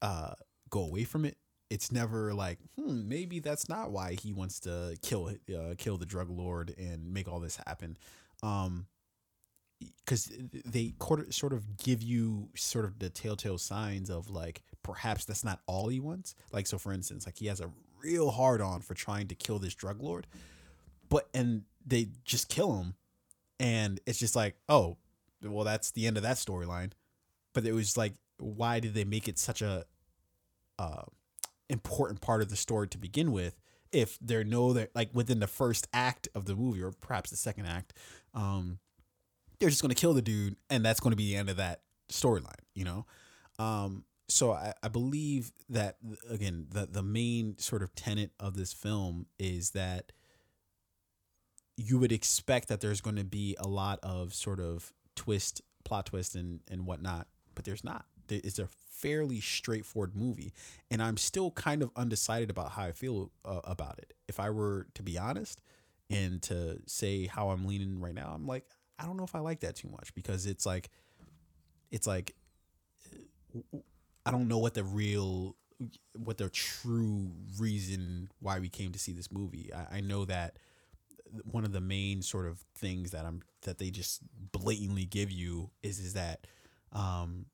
[0.00, 0.34] uh
[0.70, 1.36] go away from it
[1.72, 6.04] it's never like hmm maybe that's not why he wants to kill uh, kill the
[6.04, 7.96] drug lord and make all this happen.
[8.42, 8.86] Um
[10.04, 10.30] because
[10.64, 10.94] they
[11.30, 15.88] sort of give you sort of the telltale signs of like perhaps that's not all
[15.88, 16.34] he wants.
[16.52, 17.70] Like so for instance like he has a
[18.02, 20.26] real hard on for trying to kill this drug lord
[21.08, 22.94] but and they just kill him.
[23.58, 24.98] And it's just like oh
[25.42, 26.92] well that's the end of that storyline.
[27.54, 29.86] But it was like why did they make it such a
[30.78, 31.04] uh
[31.72, 33.58] important part of the story to begin with
[33.90, 37.36] if there know that like within the first act of the movie or perhaps the
[37.36, 37.92] second act
[38.34, 38.78] um
[39.58, 41.56] they're just going to kill the dude and that's going to be the end of
[41.56, 43.06] that storyline you know?
[43.58, 45.96] Um so I, I believe that
[46.28, 50.12] again the the main sort of tenet of this film is that
[51.76, 56.06] you would expect that there's going to be a lot of sort of twist plot
[56.06, 60.52] twist and and whatnot but there's not it's a fairly straightforward movie
[60.90, 64.14] and i'm still kind of undecided about how i feel uh, about it.
[64.28, 65.60] If i were to be honest
[66.10, 68.64] and to say how i'm leaning right now i'm like
[68.98, 70.90] i don't know if i like that too much because it's like
[71.90, 72.34] it's like
[74.24, 75.56] i don't know what the real
[76.16, 79.70] what the true reason why we came to see this movie.
[79.74, 80.58] I, I know that
[81.50, 84.20] one of the main sort of things that I'm that they just
[84.52, 86.46] blatantly give you is is that
[86.92, 87.46] um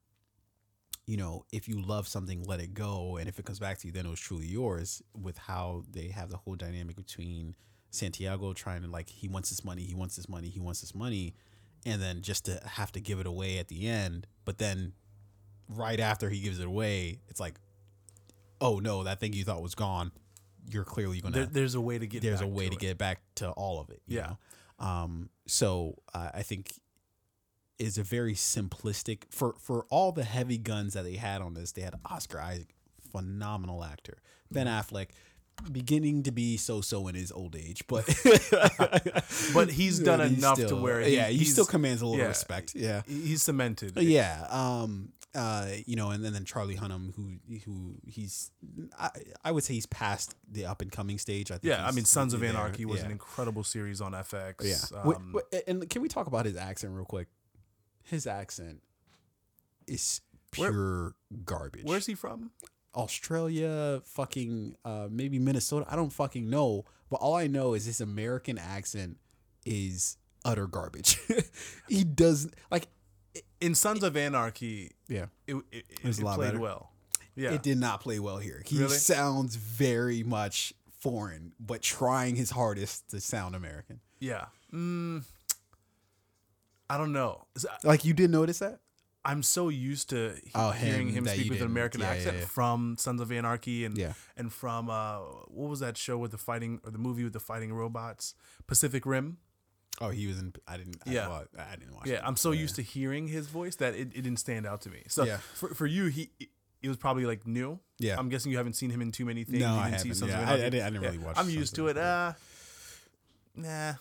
[1.08, 3.86] you know if you love something let it go and if it comes back to
[3.86, 7.56] you then it was truly yours with how they have the whole dynamic between
[7.90, 10.94] Santiago trying to like he wants this money he wants this money he wants this
[10.94, 11.34] money
[11.86, 14.92] and then just to have to give it away at the end but then
[15.68, 17.58] right after he gives it away it's like
[18.60, 20.12] oh no that thing you thought was gone
[20.70, 22.20] you're clearly gonna There, there's a way to get.
[22.22, 22.78] there's a way to, it.
[22.80, 24.02] get back to all of it.
[24.06, 24.34] you Yeah.
[24.78, 24.86] know?
[24.86, 25.30] Um.
[25.46, 26.72] So uh, I think
[27.78, 31.72] is a very simplistic for for all the heavy guns that they had on this.
[31.72, 32.74] They had Oscar Isaac,
[33.12, 34.18] phenomenal actor.
[34.50, 34.94] Ben Mm-hmm.
[34.96, 35.08] Affleck,
[35.70, 38.04] beginning to be so so in his old age, but
[39.54, 42.28] But he's done But enough to where he- yeah he still commands a little yeah.
[42.28, 42.74] respect.
[42.74, 43.02] Yeah.
[43.06, 43.96] He's cemented.
[43.96, 44.46] Yeah.
[44.50, 45.12] Um.
[45.34, 45.68] Uh.
[45.86, 47.34] You know, and then, then Charlie Hunnam, who
[47.64, 48.50] who he's,
[48.98, 49.10] I,
[49.44, 51.50] I would say he's past the up and coming stage.
[51.50, 51.64] I think.
[51.64, 52.50] Yeah, I mean, Sons of there.
[52.50, 53.06] Anarchy was Yeah.
[53.06, 54.54] an incredible series on FX.
[54.92, 55.00] Yeah.
[55.02, 57.28] Um, wait, and can we talk about his accent real quick?
[58.08, 58.82] His accent
[59.86, 60.20] is
[60.56, 61.14] Where- pure
[61.44, 61.84] garbage.
[61.84, 62.50] Where's he from?
[62.94, 65.86] Australia, fucking uh, maybe Minnesota?
[65.88, 66.84] I don't fucking know.
[67.10, 69.18] But all I know is his American accent
[69.64, 71.18] is utter garbage.
[71.88, 72.88] he does like
[73.60, 75.26] In Sons of Anarchy, yeah.
[75.46, 76.58] it, it, it, it played better.
[76.60, 76.92] well.
[77.34, 77.52] Yeah.
[77.52, 78.62] It did not play well here.
[78.66, 78.96] He Really?
[78.96, 84.00] sounds very much foreign, but trying his hardest to sound American.
[84.18, 84.46] yeah.
[84.72, 85.24] Mm,
[86.90, 87.46] I don't know.
[87.84, 88.80] Like you didn't notice that?
[89.24, 91.66] I'm so used to he- Oh, hearing him, him speak with an.
[91.66, 92.44] American Yeah, yeah, accent yeah.
[92.46, 94.14] from Sons of Anarchy and Yeah.
[94.36, 97.40] and from uh what was that show with the fighting or the movie with the
[97.40, 98.34] fighting robots
[98.66, 99.38] Pacific Rim.
[100.00, 100.54] Oh, he was in.
[100.68, 100.96] I didn't.
[101.06, 101.28] I, Yeah.
[101.28, 102.06] well, I didn't watch.
[102.06, 102.20] Yeah.
[102.24, 105.02] I'm so used to hearing his voice that it, it didn't stand out to me.
[105.08, 105.38] So Yeah.
[105.54, 106.30] for, for you, he
[106.80, 107.80] it was probably like new.
[107.98, 108.16] Yeah.
[108.16, 109.58] I'm guessing you haven't seen him in too many things.
[109.60, 110.14] No, You I haven't.
[110.14, 111.98] Sons Yeah, of I- I didn't- I didn't really watch I'm used to it.
[111.98, 112.32] Uh,
[113.56, 113.94] nah,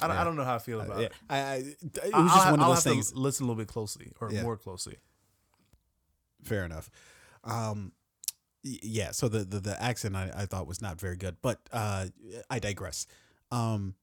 [0.00, 0.16] I don't.
[0.16, 0.20] Yeah.
[0.20, 1.12] I don't know how I feel about yeah, it.
[1.28, 3.12] I, I, it was I'll- just one of I'll those have things.
[3.12, 4.42] To listen a little bit closely or Yeah.
[4.42, 4.96] more closely.
[6.44, 6.90] Fair enough.
[7.44, 7.92] Um,
[8.62, 9.10] yeah.
[9.12, 12.06] So the the, the accent I, I thought was not very good, but uh,
[12.50, 13.06] I digress.
[13.50, 13.94] Um,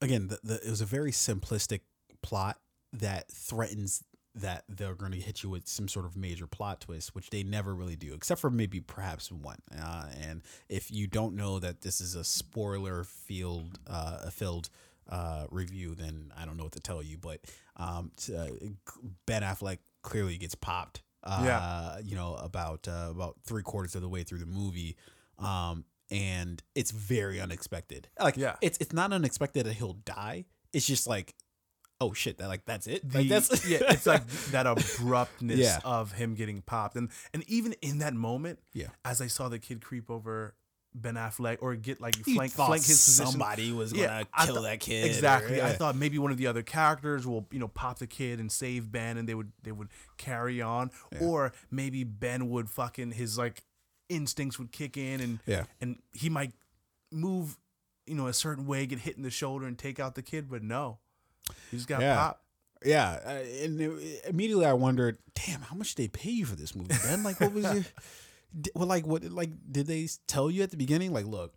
[0.00, 1.80] again, the, the, it was a very simplistic
[2.22, 2.58] plot
[2.92, 4.02] that threatens
[4.40, 7.42] that they're going to hit you with some sort of major plot twist, which they
[7.42, 9.58] never really do, except for maybe perhaps one.
[9.80, 14.70] Uh, and if you don't know that this is a spoiler field, uh, filled
[15.08, 17.16] uh, review, then I don't know what to tell you.
[17.18, 17.40] But
[17.76, 18.48] um, to, uh,
[19.26, 21.02] Ben Affleck clearly gets popped.
[21.24, 21.98] Uh, Yeah.
[21.98, 24.96] you know about uh, about three quarters of the way through the movie,
[25.38, 28.08] um, and it's very unexpected.
[28.20, 28.56] Like, Yeah.
[28.62, 30.44] it's it's not unexpected that he'll die.
[30.72, 31.34] It's just like,
[32.00, 33.08] oh shit, that like that's it.
[33.08, 35.80] The, like that's yeah, it's like that abruptness Yeah.
[35.84, 38.88] of him getting popped, and and even in that moment, Yeah.
[39.04, 40.54] as I saw the kid creep over
[40.94, 44.56] Ben Affleck or get like You flank flank his position, somebody was gonna I kill
[44.56, 45.06] thought- that kid.
[45.06, 45.60] Exactly.
[45.60, 48.40] or- I thought maybe one of the other characters will, you know, pop the kid
[48.40, 53.12] and save Ben, and they would they would carry on, or maybe Ben would fucking
[53.12, 53.62] his like
[54.08, 55.64] instincts would kick in, and Yeah.
[55.80, 56.52] and he might
[57.12, 57.58] move,
[58.06, 60.48] you know, a certain way, get hit in the shoulder, and take out the kid.
[60.48, 60.98] But no,
[61.70, 62.16] he just got Yeah.
[62.16, 62.44] popped.
[62.84, 63.28] Yeah, uh,
[63.64, 66.94] and it- immediately I wondered, damn, how much did they pay you for this movie,
[67.02, 67.22] Ben?
[67.24, 67.84] Like, what was your,
[68.60, 71.54] di- well, like, what, like, did they tell you at the beginning, like, look,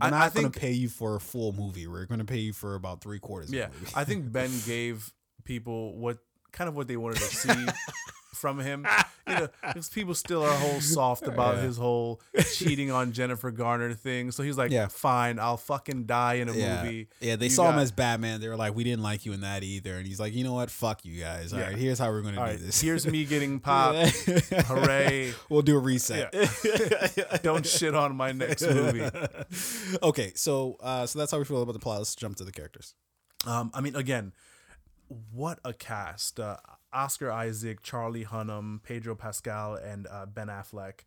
[0.00, 1.88] we're I- not I gonna pay you for a full movie.
[1.88, 3.52] We're going to pay you for about three quarters.
[3.52, 3.68] Yeah.
[3.96, 5.12] I think Ben gave
[5.44, 6.18] people what
[6.52, 7.48] kind of what they wanted to see
[8.34, 8.86] from him.
[9.28, 11.62] You know, because people still are whole soft about Yeah.
[11.62, 12.20] his whole
[12.54, 14.32] cheating on Jennifer Garner thing.
[14.32, 14.88] So he's like, Yeah.
[14.88, 17.06] fine, I'll fucking die in a yeah, movie.
[17.20, 17.36] yeah.
[17.36, 18.40] They You saw him as Batman.
[18.40, 19.94] They were like, we didn't like you in that either.
[19.94, 20.68] And he's like, you know what?
[20.68, 21.52] Fuck you guys.
[21.52, 21.66] All Yeah.
[21.66, 22.80] right, here's how we're going to All do right, this.
[22.80, 24.08] here's me getting popped.
[24.66, 25.32] Hooray.
[25.48, 26.34] we'll do a reset.
[27.44, 29.08] Don't shit on my next movie.
[30.02, 31.98] okay, so uh, so that's how we feel about the plot.
[31.98, 32.94] Let's jump to the characters.
[33.46, 34.32] Um, I mean, again,
[35.32, 36.40] what a cast!
[36.40, 36.56] Uh,
[36.92, 41.00] Oscar Isaac, Charlie Hunnam, Pedro Pascal, and uh, Ben Affleck.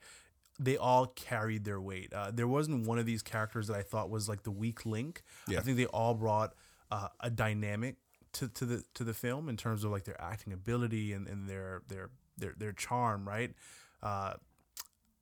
[0.59, 2.13] They all carried their weight.
[2.13, 5.23] Uh, there wasn't one of these characters that I thought was like the weak link.
[5.47, 5.59] Yeah.
[5.59, 6.53] I think they all brought
[6.91, 7.95] uh, a dynamic
[8.33, 11.49] to, to the to the film in terms of like their acting ability and, and
[11.49, 13.27] their their their their charm.
[13.27, 13.53] Right.
[14.01, 14.33] Uh,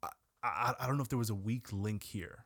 [0.04, 0.10] I,
[0.44, 2.46] I I don't know if there was a weak link here.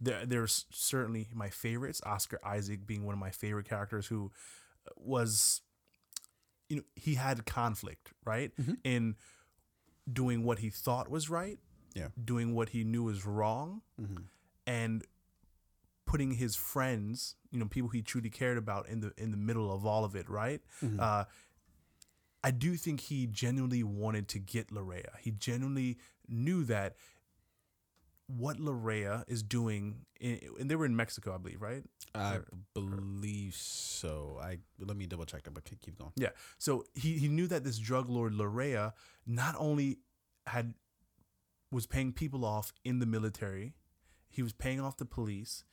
[0.00, 2.00] There, there's certainly my favorites.
[2.04, 4.32] Oscar Isaac being one of my favorite characters, who
[4.96, 5.60] was,
[6.68, 8.74] you know, he had conflict, right, mm-hmm.
[8.84, 9.16] in
[10.10, 11.58] doing what he thought was right,
[11.94, 12.08] Yeah.
[12.22, 14.22] doing what he knew was wrong, mm-hmm.
[14.66, 15.04] and
[16.06, 19.72] putting his friends, you know, people he truly cared about, in the in the middle
[19.72, 20.60] of all of it, right.
[20.82, 20.98] Mm-hmm.
[21.00, 21.24] Uh,
[22.44, 25.10] I do think he genuinely wanted to get Lorea.
[25.20, 25.98] He genuinely
[26.28, 26.96] knew that
[28.28, 31.84] what Lorea is doing, in, and they were in Mexico, I believe, right?
[32.14, 34.38] I Or- believe so.
[34.40, 36.12] I let me double check that, but keep keep going.
[36.16, 36.30] Yeah.
[36.58, 38.92] So he, he knew that this drug lord Lorea
[39.26, 39.98] not only
[40.46, 40.74] had
[41.70, 43.74] was paying people off in the military,
[44.28, 45.64] he was paying off the police.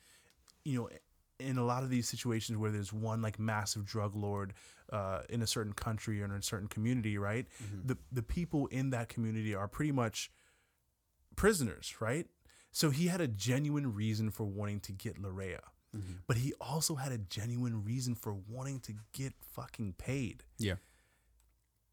[0.66, 0.90] You know,
[1.40, 4.54] in a lot of these situations where there's one like massive drug lord
[4.92, 7.48] uh, in a certain country or in a certain community, right?
[7.86, 10.32] The the people in that community are pretty much
[11.36, 12.28] prisoners, right?
[12.72, 15.62] So he had a genuine reason for wanting to get Lorea.
[16.28, 20.44] But he also had a genuine reason for wanting to get fucking paid.
[20.60, 20.76] Yeah.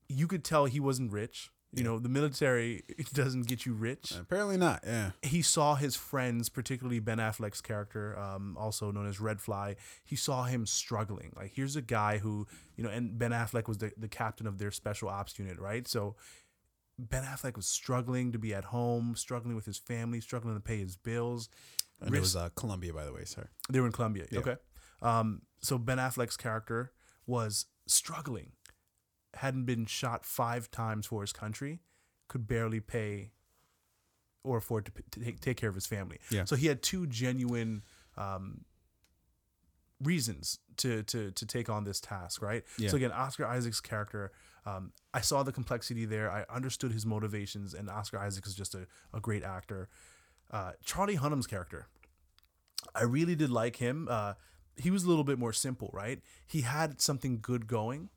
[0.08, 1.50] You could tell he wasn't rich.
[1.72, 2.84] You know, the military
[3.14, 4.12] doesn't get you rich.
[4.18, 4.82] Apparently not.
[4.86, 5.12] Yeah.
[5.22, 9.76] He saw his friends, particularly Ben Affleck's character, um, also known as Redfly.
[10.04, 11.32] He saw him struggling.
[11.36, 12.46] Like, here's a guy who,
[12.76, 15.86] you know, and Ben Affleck was the, the captain of their special ops unit, right?
[15.88, 16.16] So
[16.98, 20.78] Ben Affleck was struggling to be at home, struggling with his family, struggling to pay
[20.78, 21.48] his bills.
[22.00, 23.48] And it was uh, Colombia, by the way, sir.
[23.70, 24.26] they were in Colombia.
[24.30, 24.40] Yeah.
[24.40, 24.56] Okay.
[25.02, 26.92] Um, so Ben Affleck's character
[27.26, 28.52] was struggling,
[29.34, 31.80] hadn't been shot five times for his country,
[32.28, 33.32] could barely pay
[34.42, 36.18] or afford to, p- to take, take care of his family.
[36.30, 36.44] Yeah.
[36.44, 37.82] So he had two genuine
[38.16, 38.64] um,
[40.02, 42.64] reasons to, to to take on this task, right?
[42.78, 42.90] Yeah.
[42.90, 44.32] So again, Oscar Isaac's character,
[44.66, 46.30] um, I saw the complexity there.
[46.30, 49.88] I understood his motivations, and Oscar Isaac is just a, a great actor.
[50.50, 51.86] Uh, Charlie Hunnam's character,
[52.94, 54.06] I really did like him.
[54.10, 54.34] Uh,
[54.76, 56.20] he was a little bit more simple, right?
[56.46, 58.10] He had something good going,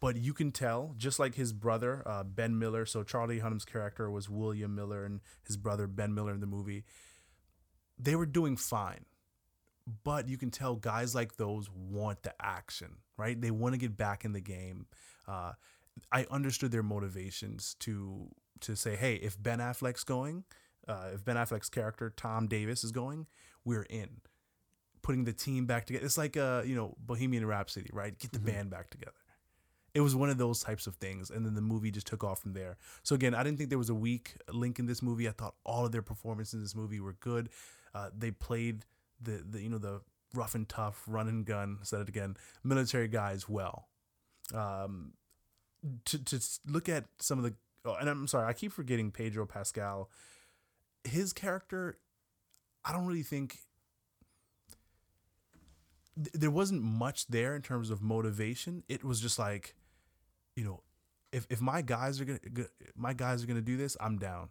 [0.00, 2.84] but you can tell, just like his brother uh, Ben Miller.
[2.84, 6.84] So Charlie Hunnam's character was William Miller, and his brother Ben Miller in the movie.
[7.98, 9.06] They were doing fine,
[10.04, 13.40] but you can tell guys like those want the action, right?
[13.40, 14.86] They want to get back in the game.
[15.26, 15.52] Uh,
[16.10, 18.28] I understood their motivations to
[18.60, 20.44] to say, hey, if Ben Affleck's going,
[20.86, 23.26] uh, if Ben Affleck's character Tom Davis is going,
[23.64, 24.20] we're in.
[25.02, 26.04] Putting the team back together.
[26.04, 28.16] It's like uh, you know, Bohemian Rhapsody, right?
[28.16, 29.12] Get the band back together.
[29.94, 32.38] It was one of those types of things, and then the movie just took off
[32.40, 32.78] from there.
[33.02, 35.28] So again, I didn't think there was a weak link in this movie.
[35.28, 37.50] I thought all of their performances in this movie were good.
[37.94, 38.86] Uh, they played
[39.22, 40.00] the, the you know the
[40.34, 41.78] rough and tough, run and gun.
[41.82, 43.88] Said it again, military guys well.
[44.54, 45.12] Um,
[46.06, 47.54] to to look at some of the
[47.84, 50.10] oh, and I'm sorry, I keep forgetting Pedro Pascal.
[51.04, 51.98] His character,
[52.84, 53.58] I don't really think
[56.16, 58.84] th- there wasn't much there in terms of motivation.
[58.88, 59.74] It was just like,
[60.56, 60.82] you know,
[61.32, 62.40] if if my guys are gonna
[62.94, 64.48] my guys are gonna do this, I'm down,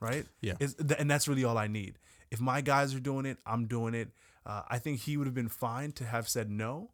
[0.00, 0.26] right?
[0.40, 0.54] Yeah.
[0.54, 1.98] Th- and that's really all I need.
[2.30, 4.10] If my guys are doing it, I'm doing it.
[4.44, 6.90] Uh, I think he would have been fine to have said no,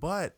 [0.00, 0.36] but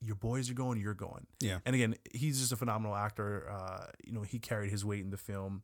[0.00, 1.26] your boys are going, you're going.
[1.40, 1.58] Yeah.
[1.66, 3.48] And again, he's just a phenomenal actor.
[3.50, 5.62] Uh, you know, he carried his weight in the film.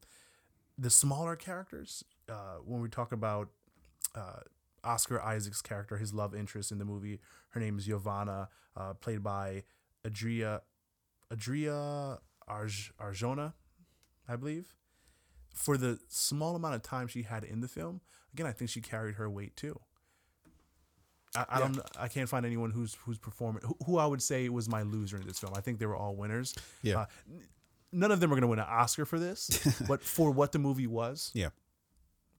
[0.77, 3.51] The smaller characters, uh, when we talk about
[4.15, 4.41] uh,
[4.83, 7.21] Oscar Isaac's character, his love interest in the movie,
[7.51, 9.63] her name is Giovanna, uh, played by
[10.05, 10.63] Adria
[11.33, 12.19] Adria
[12.49, 13.55] Arj- Arjona,
[14.29, 14.75] I believe.
[15.55, 18.01] For the small amount of time she had in the film,
[18.35, 19.81] again, I think she carried her weight too.
[21.37, 21.81] I, I don't.
[21.99, 25.17] I can't find anyone who's who's performing who, who I would say was my loser
[25.17, 25.53] in this film.
[25.57, 26.55] I think they were all winners.
[26.83, 27.01] Yeah.
[27.01, 27.07] Uh,
[27.93, 30.59] none of them are going to win an Oscar for this, but for what the
[30.61, 31.49] movie was, Yeah.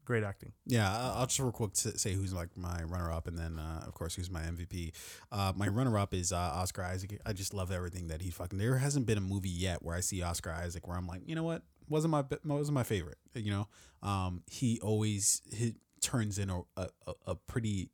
[0.06, 0.54] great acting.
[0.66, 3.94] Yeah, I'll just real quick say who's like my runner up, and then uh, of
[3.94, 4.92] course who's my MVP.
[5.32, 7.20] Uh, my runner up is uh, Oscar Isaac.
[7.26, 8.60] I just love everything that he fucking.
[8.60, 11.36] There hasn't been a movie yet where I see Oscar Isaac where I'm like, you
[11.36, 13.18] know what, wasn't my wasn't my favorite.
[13.34, 13.68] You know,
[14.03, 17.90] um, he always he turns in a a, a- a pretty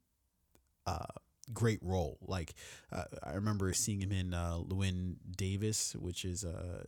[0.85, 1.05] uh,
[1.53, 2.17] great role.
[2.21, 2.53] Like
[2.91, 6.83] uh, I remember seeing him in uh, Llewyn Davis, which is uh,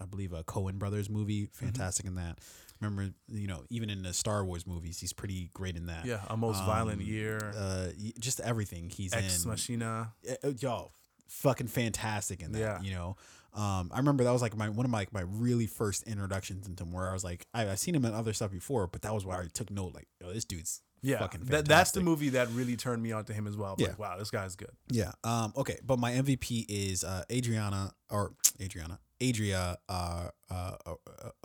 [0.00, 1.48] I believe a Coen Brothers movie.
[1.52, 2.38] Fantastic in that.
[2.80, 6.04] Remember, you know, even in the Star Wars movies, he's pretty great in that.
[6.04, 7.88] Yeah, a most violent Um, year, Uh,
[8.18, 9.50] just everything he's Ex in.
[9.50, 10.12] Machina.
[10.28, 10.90] Uh, uh, Yo,
[11.28, 12.58] fucking fantastic in that.
[12.58, 12.80] Yeah.
[12.82, 13.16] You know,
[13.54, 16.84] um, I remember that was like my one of my my really first introductions into
[16.84, 19.12] him, where I was like, I, I've seen him in other stuff before, but that
[19.14, 19.94] was where I took note.
[19.94, 23.24] Like, yo, this dude's Yeah, fucking that, that's the movie that really turned me on
[23.26, 23.74] to him as well.
[23.78, 23.88] Yeah.
[23.88, 24.70] Like, wow, this guy's good.
[24.90, 25.12] Yeah.
[25.24, 25.52] Um.
[25.56, 25.78] Okay.
[25.84, 30.94] But my MVP is uh, Adriana or Adriana Adria uh, uh, uh,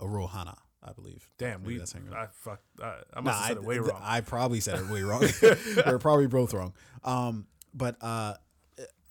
[0.00, 1.28] Arohana, I believe.
[1.38, 1.78] Damn, Maybe we.
[1.78, 2.60] that's I fuck.
[2.82, 4.00] I, I Nah, must have said I, it way wrong.
[4.02, 5.22] I probably said it way wrong.
[5.86, 6.72] We're probably both wrong.
[7.04, 7.46] Um.
[7.74, 8.34] But uh,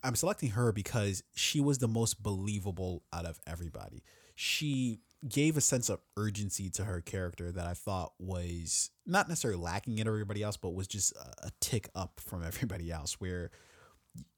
[0.04, 4.04] I'm selecting her because she was the most believable out of everybody.
[4.36, 9.60] She gave a sense of urgency to her character that I thought was not necessarily
[9.60, 11.14] lacking in everybody else, but was just
[11.44, 13.20] a, tick up from everybody else.
[13.20, 13.50] Where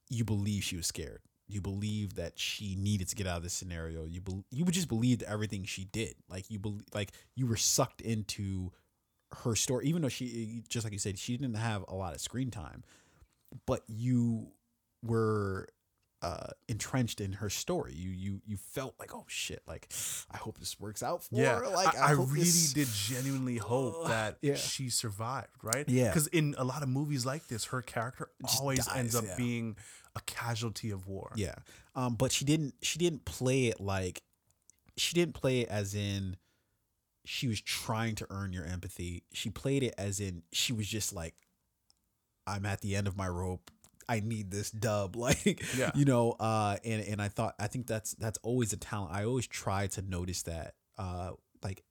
[0.10, 1.22] you believe she was scared.
[1.48, 4.06] You believe that she needed to get out of this scenario.
[4.06, 6.15] You bel you would just believe everything she did.
[6.30, 8.72] Like you believe, like you were sucked into
[9.44, 12.22] her story, even though she, just like you said, she didn't have a lot of
[12.22, 12.84] screen time,
[13.65, 14.52] but you
[15.03, 15.67] were
[16.21, 17.93] uh entrenched in her story.
[17.95, 19.89] You you you felt like, oh shit, like
[20.30, 21.67] I hope this works out for yeah, her.
[21.69, 24.55] Like I, I hope really this- did genuinely hope that Yeah.
[24.55, 25.88] she survived, right?
[25.88, 26.07] Yeah.
[26.09, 29.35] because in a lot of movies like this, her character Just always ends up yeah.
[29.38, 29.77] being
[30.15, 31.31] a casualty of war.
[31.35, 31.55] Yeah.
[31.95, 34.21] Um, but she didn't she didn't play it like
[34.97, 36.35] she didn't play it as in
[37.26, 39.23] she was trying to earn your empathy.
[39.31, 41.35] She played it as in she was just like
[42.45, 43.71] I'm at the end of my rope.
[44.10, 45.15] I need this dub.
[45.27, 45.91] Like Yeah.
[45.95, 49.14] you know, uh and and I thought I think that's that's always a talent.
[49.14, 51.31] I always try to notice that uh
[51.64, 51.84] like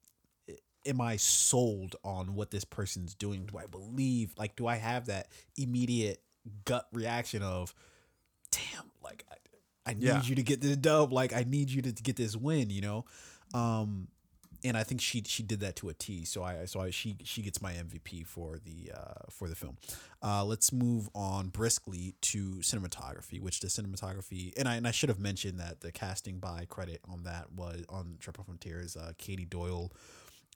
[0.85, 3.45] am I sold on what this person's doing?
[3.45, 5.27] Do I believe like do I have that
[5.57, 6.21] immediate
[6.65, 7.73] gut reaction of
[8.51, 10.21] damn, like I, I need Yeah.
[10.23, 11.11] you to get this dub.
[11.13, 12.69] Like I need you to, to get this win.
[12.69, 13.05] You know,
[13.53, 14.07] um,
[14.63, 16.25] and I think she she did that to a T.
[16.25, 19.77] So I so I, she she gets my MVP for the uh, for the film.
[20.21, 25.09] Uh, let's move on briskly to cinematography, which the cinematography and I and I should
[25.09, 28.95] have mentioned that the casting by credit on that was on Triple Frontiers.
[28.95, 29.91] Uh, Katie Doyle,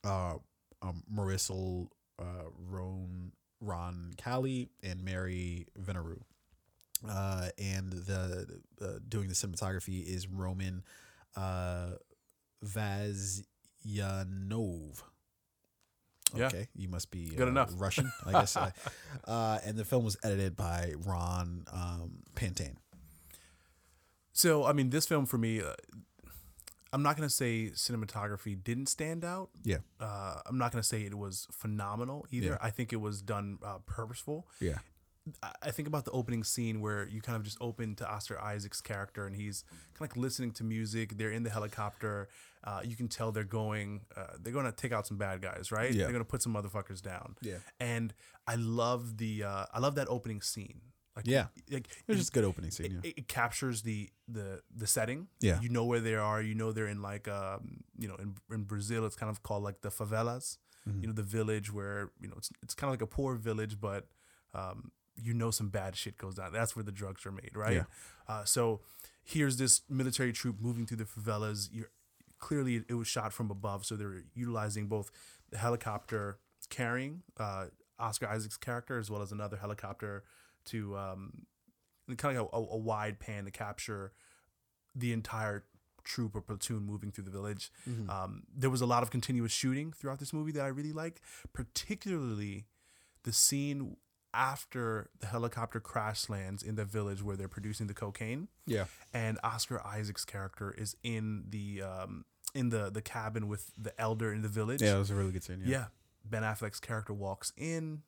[0.04, 0.36] uh,
[0.82, 2.24] um, uh,
[2.70, 3.32] Ron
[3.62, 6.20] Ron Callie, and Mary Vernieu
[7.10, 10.84] uh, and the uh, doing the cinematography is Roman
[11.36, 11.92] uh,
[12.64, 13.44] Vasyanov.
[16.36, 16.48] Yeah.
[16.48, 17.72] Okay, you must be Good uh, enough.
[17.78, 18.58] Russian, I guess.
[18.58, 18.72] uh,
[19.28, 22.78] uh, and the film was edited by Ron um, Pantane.
[24.32, 25.74] So, I mean, this film for me, uh,
[26.92, 29.50] I'm not gonna say cinematography didn't stand out.
[29.64, 32.48] Yeah, Uh, I'm not gonna say it was phenomenal either.
[32.48, 32.58] Yeah.
[32.62, 34.48] I think it was done uh, purposeful.
[34.60, 34.80] yeah,
[35.62, 38.82] I- think about the opening scene where you kind of just open to Oscar Isaac's
[38.82, 39.64] character and he's
[39.94, 41.18] kind of like listening to music.
[41.18, 42.28] They're in the helicopter.
[42.64, 44.02] Uh, you can tell they're going.
[44.16, 45.92] Uh, they're going to take out some bad guys, right?
[45.94, 46.04] Yeah.
[46.04, 47.36] They're going to put some motherfuckers down.
[47.42, 47.58] Yeah.
[47.80, 48.14] And
[48.48, 49.44] I love the.
[49.44, 50.82] Uh, I love that opening scene.
[51.16, 51.48] Like, Yeah.
[51.72, 52.86] Like it was just a good opening scene.
[52.88, 55.28] it, Yeah, it captures the the the setting.
[55.42, 55.62] Yeah.
[55.62, 56.42] You know where they are.
[56.42, 59.64] You know they're in like um you know in in Brazil it's kind of called
[59.64, 60.58] like the favelas.
[60.88, 61.02] Mm-hmm.
[61.02, 63.80] You know the village where you know it's it's kind of like a poor village,
[63.80, 64.08] but
[64.54, 64.92] um
[65.22, 66.52] you know some bad shit goes down.
[66.54, 67.74] That's where the drugs are made, right?
[67.74, 67.84] Yeah.
[68.28, 68.82] Uh, so
[69.24, 71.70] here's this military troop moving through the favelas.
[71.72, 71.92] You're
[72.40, 75.12] clearly it was shot from above, so they're utilizing both
[75.50, 77.66] the helicopter carrying uh,
[78.00, 80.24] Oscar Isaac's character as well as another helicopter
[80.66, 81.46] to um,
[82.18, 84.14] kind of like a, a wide pan to capture
[84.96, 85.66] the entire
[86.04, 87.72] troop or platoon moving through the village.
[88.10, 91.22] Um, there was a lot of continuous shooting throughout this movie that I really liked,
[91.54, 92.66] particularly
[93.24, 93.96] the scene
[94.34, 98.86] after the helicopter crash lands in the village where they're producing the cocaine Yeah.
[99.14, 104.34] and Oscar Isaac's character is in the um, in the the cabin with the elder
[104.34, 104.82] in the village.
[104.82, 105.62] Yeah, it was a really good scene.
[105.64, 105.70] Yeah.
[105.72, 105.86] Yeah.
[106.26, 108.02] Ben Affleck's character walks in,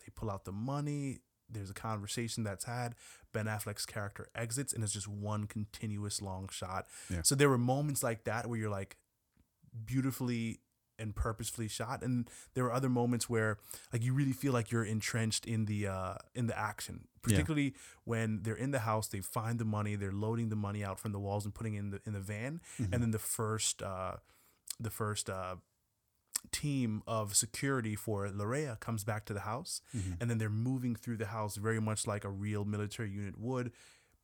[0.00, 2.94] they pull out the money, there's a conversation that's had.
[3.32, 6.86] Ben Affleck's character exits and it's just one continuous long shot.
[7.08, 7.22] Yeah.
[7.22, 8.96] So there were moments like that where you're like
[9.86, 10.60] beautifully
[11.00, 13.58] and purposefully shot and there were other moments where
[13.92, 17.20] like you really feel like you're entrenched in the uh in the action Yeah.
[17.22, 17.74] particularly
[18.04, 21.12] when they're in the house they find the money they're loading the money out from
[21.12, 22.92] the walls and putting it in the in the van Mm-hmm.
[22.92, 24.14] and then the first uh
[24.78, 25.56] the first uh
[26.52, 30.12] team of security for Lorea comes back to the house Mm-hmm.
[30.20, 33.72] and then they're moving through the house very much like a real military unit would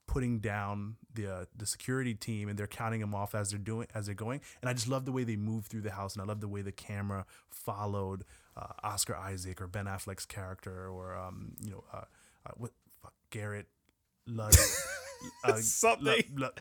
[0.07, 3.87] putting down the uh, the security team and they're counting them off as they're doing
[3.95, 4.41] as they're going.
[4.61, 6.49] And I just love the way they move through the house and I love the
[6.49, 8.25] way the camera followed
[8.57, 12.05] uh, Oscar Isaac or Ben Affleck's character or um you know uh,
[12.47, 12.73] uh what
[13.03, 13.67] fuck Garrett
[14.27, 14.55] Lud,
[15.45, 16.07] uh, Something.
[16.35, 16.61] Lud- Lud-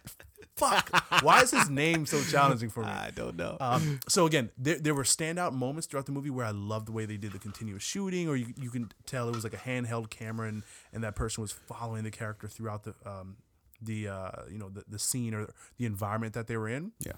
[0.58, 0.90] fuck
[1.22, 3.58] why is his name so challenging for me I don't know.
[3.60, 6.94] um, so again, there, there were standout moments throughout the movie where I loved the
[6.94, 9.58] way they did the continuous shooting, or you, you can tell it was like a
[9.58, 10.64] handheld camera, and,
[10.94, 13.36] and that person was following the character throughout the um,
[13.82, 16.94] the uh, you know the, the scene or the environment that they were in.
[17.00, 17.14] Yeah.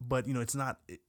[0.00, 0.78] But you know, it's not.
[0.86, 1.00] It,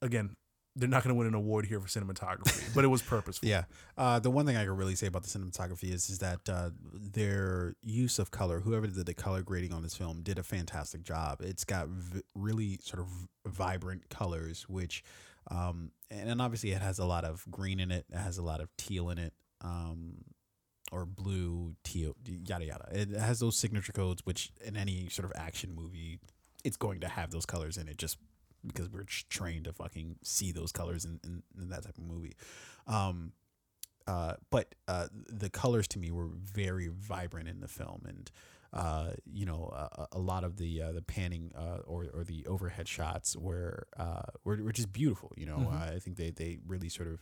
[0.00, 0.36] again,
[0.74, 3.48] they're not going to win an award here for cinematography, but it was purposeful.
[3.48, 3.64] Yeah.
[3.96, 6.70] Uh, the one thing I can really say about the cinematography is is that uh,
[6.92, 11.02] their use of color, whoever did the color grading on this film, did a fantastic
[11.02, 11.40] job.
[11.42, 13.08] It's got v- really sort of
[13.46, 15.04] vibrant colors, which,
[15.50, 18.06] um, and, and obviously it has a lot of green in it.
[18.10, 19.34] It has a lot of teal in it.
[19.60, 20.24] Um,
[20.90, 22.86] or blue, teal, yada yada.
[22.90, 26.18] It has those signature codes, which in any sort of action movie,
[26.64, 28.18] it's going to have those colors in it, just
[28.66, 32.34] because we're trained to fucking see those colors in, in, in that type of movie.
[32.86, 33.32] Um,
[34.06, 38.30] uh, but uh, the colors to me were very vibrant in the film, and
[38.72, 42.44] uh, you know, a, a lot of the uh, the panning uh, or or the
[42.46, 45.30] overhead shots were uh, were, were just beautiful.
[45.36, 45.92] You know, Mhm.
[45.94, 47.20] I think they they really sort of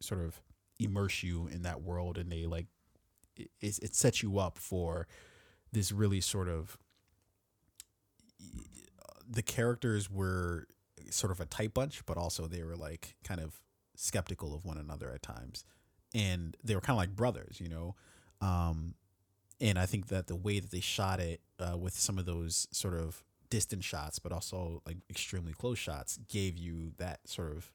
[0.00, 0.40] sort of
[0.80, 2.66] immerse you in that world, and they like
[3.36, 5.06] it, it sets you up for
[5.72, 6.76] this really sort of
[9.28, 10.66] the characters were
[11.10, 13.60] sort of a tight bunch, but also they were like kind of
[13.96, 15.64] skeptical of one another at times,
[16.14, 17.94] and they were kind of like brothers, you know.
[18.40, 18.94] Um,
[19.60, 22.66] and I think that the way that they shot it uh, with some of those
[22.72, 27.72] sort of distant shots, but also like extremely close shots, gave you that sort of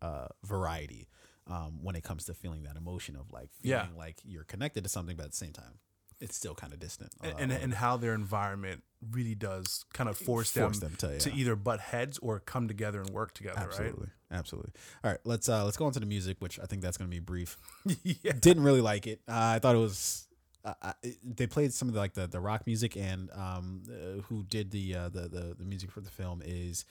[0.00, 1.08] uh, variety
[1.46, 3.98] um, when it comes to feeling that emotion of like feeling Yeah.
[3.98, 5.78] like you're connected to something, but at the same time,
[6.20, 7.12] it's still kind of distant.
[7.22, 11.18] And, uh, and and how their environment really does kind of force, force them, them
[11.18, 14.72] to, to either butt heads or come together and work together, absolutely, absolutely.
[15.02, 17.10] All right, let's uh, let's go on to the music, which I think that's going
[17.10, 17.58] to be brief.
[18.02, 18.32] yeah.
[18.38, 19.20] Didn't really like it.
[19.28, 20.26] Uh, I thought it was.
[20.64, 20.92] Uh, uh,
[21.22, 24.70] they played some of the, like the, the rock music, and um, uh, who did
[24.70, 26.86] the, uh, the the the music for the film is,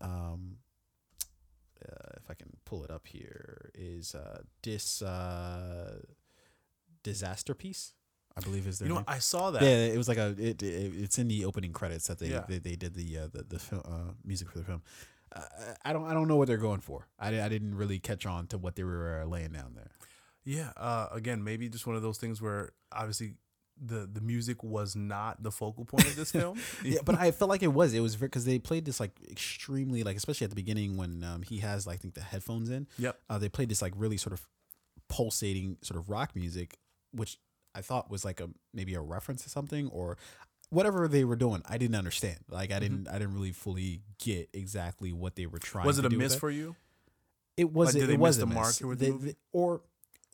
[0.00, 0.56] um,
[1.80, 6.00] uh, if I can pull it up here, is uh, dis uh,
[7.04, 7.92] Disasterpeace.
[8.36, 9.04] I believe is their You know, name.
[9.08, 9.62] I saw that.
[9.62, 10.34] Yeah, it was like a.
[10.38, 12.44] It, it, it's in the opening credits that they Yeah.
[12.48, 14.82] they, they did the uh, the the film, uh, music for the film.
[15.34, 15.42] Uh,
[15.84, 17.06] I don't I don't know what they're going for.
[17.18, 19.90] I, I didn't really catch on to what they were uh, laying down there.
[20.44, 20.70] Yeah.
[20.76, 23.34] Uh, again, maybe just one of those things where obviously
[23.80, 26.58] the the music was not the focal point of this film.
[26.84, 27.94] yeah, but I felt like it was.
[27.94, 31.42] It was because they played this like extremely like especially at the beginning when um,
[31.42, 32.86] he has like I think the headphones in.
[32.98, 33.18] Yep.
[33.30, 34.46] Uh, they played this like really sort of
[35.08, 36.78] pulsating sort of rock music,
[37.12, 37.38] which
[37.74, 40.16] I thought was like a maybe a reference to something or
[40.70, 41.62] whatever they were doing.
[41.68, 42.38] I didn't understand.
[42.50, 45.82] Like I didn't I didn't really fully get exactly what they were trying.
[45.82, 45.86] Mm-hmm.
[45.88, 46.76] was it a miss for you?
[47.56, 47.88] It was.
[47.88, 48.78] Like, did it, they it miss was the a mark miss.
[48.98, 49.82] the They- or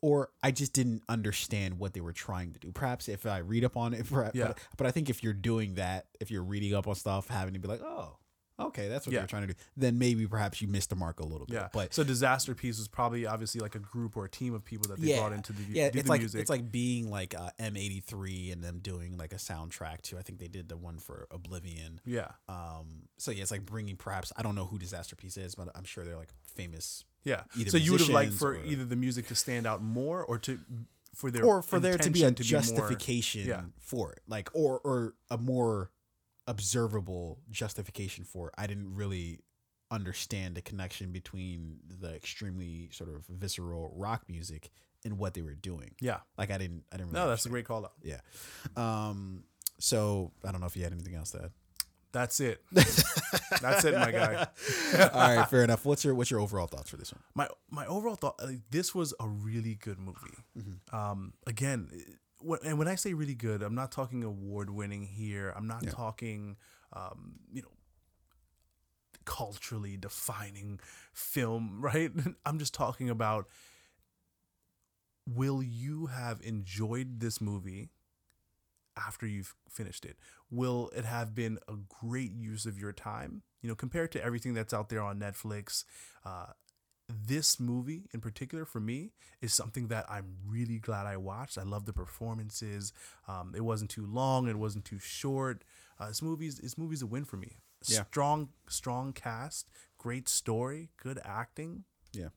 [0.01, 2.71] or I just didn't understand what they were trying to do.
[2.71, 4.47] Perhaps if I read up on it, perhaps, Yeah.
[4.47, 7.53] but, but I think if you're doing that, if you're reading up on stuff, having
[7.53, 8.17] to be like, oh,
[8.67, 9.19] okay, that's what Yeah.
[9.19, 11.55] they're trying to do, then maybe perhaps you missed the mark a little bit.
[11.55, 11.69] Yeah.
[11.73, 14.99] but so Disasterpeace was probably obviously like a group or a team of people that
[14.99, 16.41] they yeah, brought into the yeah, it's the like music.
[16.41, 20.17] it's like being like uh, M83 and them doing like a soundtrack too.
[20.17, 21.99] I think they did the one for Oblivion.
[22.05, 22.27] yeah.
[22.49, 25.83] Um, so yeah, it's like bringing perhaps I don't know who Disasterpeace is, but I'm
[25.83, 27.43] sure they're like famous Yeah.
[27.67, 30.37] So you would have liked for or- either the music to stand out more, or
[30.39, 30.59] to
[31.15, 33.61] for their or for there to be a more- justification yeah.
[33.79, 35.91] for it, like or or a more
[36.47, 38.53] observable justification for it.
[38.57, 39.39] I didn't really
[39.89, 44.69] understand the connection between the extremely sort of visceral rock music
[45.03, 45.91] and what they were doing.
[45.99, 46.19] yeah.
[46.37, 47.11] Like I didn't, I didn't.
[47.11, 47.51] Really No, that's a understand.
[47.53, 47.93] great call out.
[48.03, 48.19] yeah.
[48.77, 49.43] Um.
[49.79, 51.51] So I don't know if you had anything else to add.
[52.13, 52.61] That's it.
[53.61, 54.45] That's it, my guy.
[55.13, 55.85] All right, fair enough.
[55.85, 57.21] What's your what's your overall thoughts for this one?
[57.35, 60.95] my my overall thought like, this was a really good movie Mm-hmm.
[60.95, 61.89] um again
[62.63, 65.53] and when i say really good i'm not talking award winning here.
[65.55, 65.91] I'm not Yeah.
[65.91, 66.57] talking
[66.93, 67.71] um you know
[69.25, 70.79] culturally defining
[71.13, 72.11] film right?
[72.45, 73.47] I'm just talking about
[75.27, 77.89] will you have enjoyed this movie
[78.97, 80.17] after you've finished it?
[80.49, 83.43] Will it have been a great use of your time?
[83.61, 85.83] You know compared to everything that's out there on netflix
[86.25, 86.47] uh,
[87.25, 89.11] this movie in particular for me
[89.41, 91.57] is something that I'm really glad I watched.
[91.57, 92.93] I love the performances.
[93.27, 94.47] Um, it wasn't too long.
[94.47, 95.63] It wasn't too short.
[95.99, 97.57] Uh, this movie's this movie's a win for me.
[97.87, 98.03] Yeah.
[98.03, 101.83] Strong strong cast, great story, good acting.
[102.13, 102.29] Yeah.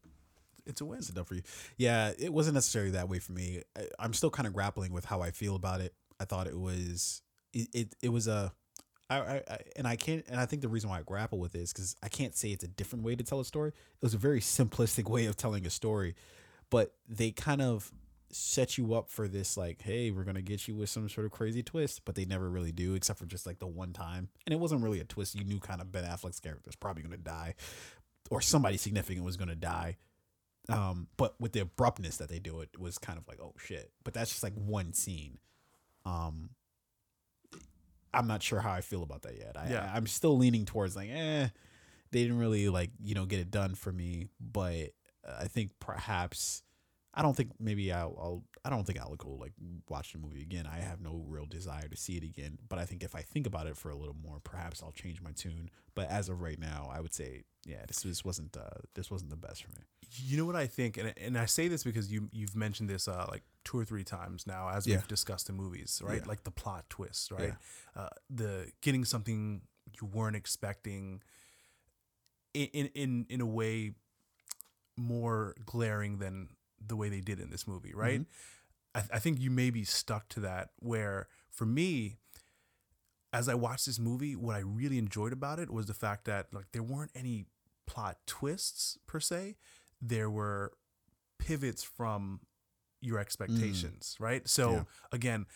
[0.66, 0.98] It's a win.
[0.98, 1.42] Is it done for you?
[1.76, 3.62] Yeah, it wasn't necessarily that way for me.
[3.76, 5.94] I, I'm still kind of grappling with how I feel about it.
[6.18, 7.22] I thought it was
[7.52, 8.52] it it, it was a
[9.10, 11.60] I, I, and I can't and I think the reason why I grapple with it
[11.60, 13.68] is because I can't say it's a different way to tell a story.
[13.68, 16.14] It was a very simplistic way of telling a story,
[16.70, 17.92] but they kind of
[18.30, 21.32] set you up for this like, hey, we're gonna get you with some sort of
[21.32, 24.28] crazy twist, but they never really do, except for just like the one time.
[24.46, 25.34] And it wasn't really a twist.
[25.34, 27.54] You knew kind of Ben Affleck's character was probably gonna die,
[28.30, 29.96] or somebody significant was gonna die
[30.68, 33.90] um but with the abruptness that they do it was kind of like oh shit
[34.02, 35.38] but that's just like one scene
[36.06, 36.50] um
[38.14, 39.90] i'm not sure how i feel about that yet I, Yeah.
[39.92, 41.48] I, i'm still leaning towards like eh
[42.10, 44.90] they didn't really like you know get it done for me but
[45.26, 46.62] uh, i think perhaps
[47.14, 49.52] i don't think maybe i'll, I'll i don't think i'll go like
[49.88, 52.84] watch the movie again i have no real desire to see it again but i
[52.84, 55.70] think if i think about it for a little more perhaps i'll change my tune
[55.94, 59.30] but as of right now i would say yeah this, this wasn't uh this wasn't
[59.30, 59.84] the best for me
[60.26, 63.08] You know what I think, and and I say this because you you've mentioned this
[63.08, 64.96] uh, like two or three times now as Yeah.
[64.96, 66.20] we've discussed the movies, right?
[66.22, 66.28] Yeah.
[66.32, 67.54] Like the plot twist, right?
[67.96, 69.62] Uh, the getting something
[69.98, 71.22] you weren't expecting
[72.52, 73.94] in, in in in a way
[74.96, 76.48] more glaring than
[76.86, 78.22] the way they did in this movie, right?
[78.94, 80.70] I, I think you may be stuck to that.
[80.78, 82.16] Where for me,
[83.32, 86.52] as I watched this movie, what I really enjoyed about it was the fact that
[86.52, 87.46] like there weren't any
[87.86, 89.56] plot twists per se.
[90.00, 90.72] There were
[91.38, 92.40] pivots from
[93.00, 94.48] your expectations, right?
[94.48, 94.82] So Yeah.
[95.12, 95.46] again,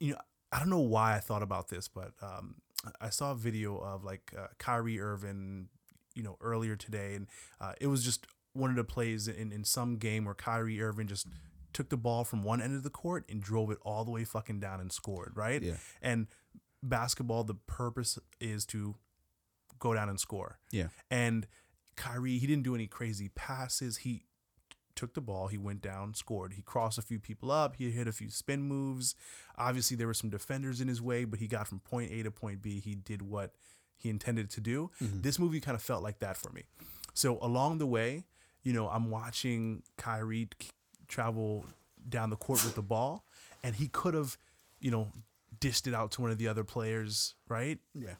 [0.00, 0.18] you know,
[0.52, 2.56] I don't know why I thought about this, but um,
[3.00, 5.68] I saw a video of like uh, Kyrie Irving,
[6.14, 7.26] you know, earlier today, and
[7.60, 8.26] uh, it was just
[8.58, 11.26] one of the plays in in some game where Kyrie Irving just
[11.72, 14.24] took the ball from one end of the court and drove it all the way
[14.24, 15.62] fucking down and scored, right?
[15.62, 15.74] Yeah.
[16.02, 16.26] And
[16.82, 18.96] basketball, the purpose is to
[19.78, 20.58] go down and score.
[20.72, 20.88] Yeah.
[21.10, 21.46] And
[21.96, 23.98] Kyrie, he didn't do any crazy passes.
[23.98, 24.24] He
[24.94, 26.54] took the ball, he went down, scored.
[26.54, 29.14] He crossed a few people up, he hit a few spin moves.
[29.56, 32.32] Obviously, there were some defenders in his way, but he got from point A to
[32.32, 32.80] point B.
[32.80, 33.52] He did what
[33.96, 34.90] he intended to do.
[35.02, 35.20] Mm-hmm.
[35.20, 36.64] This movie kind of felt like that for me.
[37.14, 38.24] So along the way,
[38.62, 40.68] you know, I'm watching Kyrie k-
[41.06, 41.64] travel
[42.08, 43.24] down the court with the ball,
[43.62, 44.36] and he could have,
[44.80, 45.08] you know,
[45.60, 47.78] dished it out to one of the other players, right?
[47.94, 48.14] yeah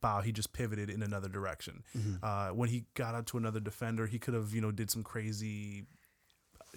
[0.00, 1.82] Bow, he just pivoted in another direction.
[1.96, 2.24] Mm-hmm.
[2.24, 5.02] Uh, when he got out to another defender, he could have, you know, did some
[5.02, 5.84] crazy,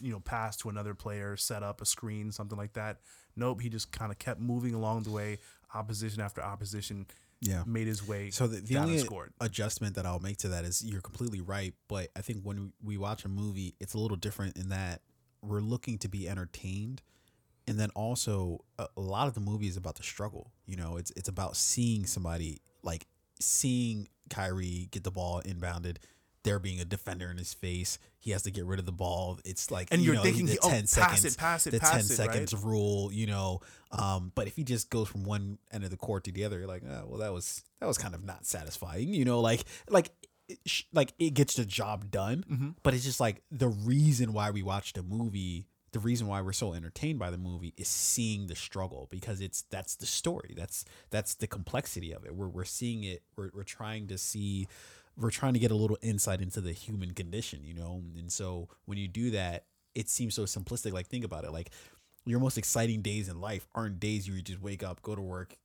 [0.01, 2.99] you know, pass to another player, set up a screen, something like that.
[3.35, 5.39] Nope, he just kind of kept moving along the way,
[5.73, 7.07] opposition after opposition,
[7.41, 8.97] yeah made his way So the, the only
[9.39, 12.97] adjustment that I'll make to that is you're completely right, but I think when we
[12.97, 15.01] watch a movie, it's a little different in that
[15.41, 17.01] we're looking to be entertained,
[17.67, 20.51] and then also a, a lot of the movie is about the struggle.
[20.65, 23.07] You know, it's it's about seeing somebody like
[23.39, 25.97] seeing Kyrie get the ball inbounded.
[26.49, 29.37] There being a defender in his face, he has to get rid of the ball.
[29.45, 31.71] It's like And you you're know, thinking, the oh, ten pass seconds, it, pass it,
[31.71, 32.31] the pass ten it, right?
[32.33, 33.61] seconds rule, you know.
[33.91, 36.57] Um, but if he just goes from one end of the court to the other,
[36.57, 39.39] you're like, oh, well, that was that was kind of not satisfying, you know.
[39.41, 40.09] Like like
[40.47, 40.57] it,
[40.91, 42.69] like it gets the job done, Mm-hmm.
[42.81, 45.67] but it's just like the reason why we watch the movie.
[45.91, 49.63] The reason why we're so entertained by the movie is seeing the struggle because it's
[49.71, 50.53] that's the story.
[50.55, 52.35] That's that's the complexity of it.
[52.35, 53.23] We're we're seeing it.
[53.35, 54.67] We're we're trying to see.
[55.19, 58.01] We're trying to get a little insight into the human condition, you know.
[58.17, 59.65] And so when you do that,
[59.95, 60.93] it seems so simplistic.
[60.93, 61.51] Like think about it.
[61.51, 61.71] Like
[62.25, 65.57] your most exciting days in life aren't days you just wake up, go to work,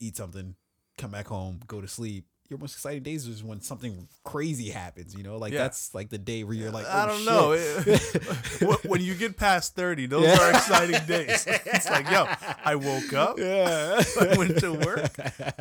[0.00, 0.56] eat something,
[0.98, 2.26] come back home, go to sleep.
[2.50, 5.14] Your most exciting days is when something crazy happens.
[5.14, 5.60] You know, like Yeah.
[5.60, 8.62] that's like the day where you're like, I oh, don't shit.
[8.62, 8.76] know.
[8.90, 11.46] When you get past 30, those are exciting days.
[11.46, 12.26] It's like, yo,
[12.64, 15.10] I woke up, yeah, I went to work,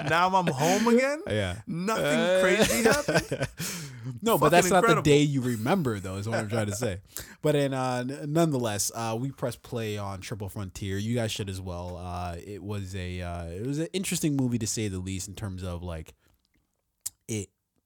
[0.09, 1.21] now I'm home again.
[1.27, 1.57] yeah.
[1.67, 3.47] Nothing crazy happened.
[4.21, 6.15] no, but Fucking that's not the day you remember, though.
[6.15, 6.99] Is what I'm trying to say.
[7.41, 10.97] But in uh, nonetheless, uh, we pressed play on Triple Frontier.
[10.97, 11.97] You guys should as well.
[11.97, 15.35] Uh, it was a uh, it was an interesting movie to say the least in
[15.35, 16.13] terms of like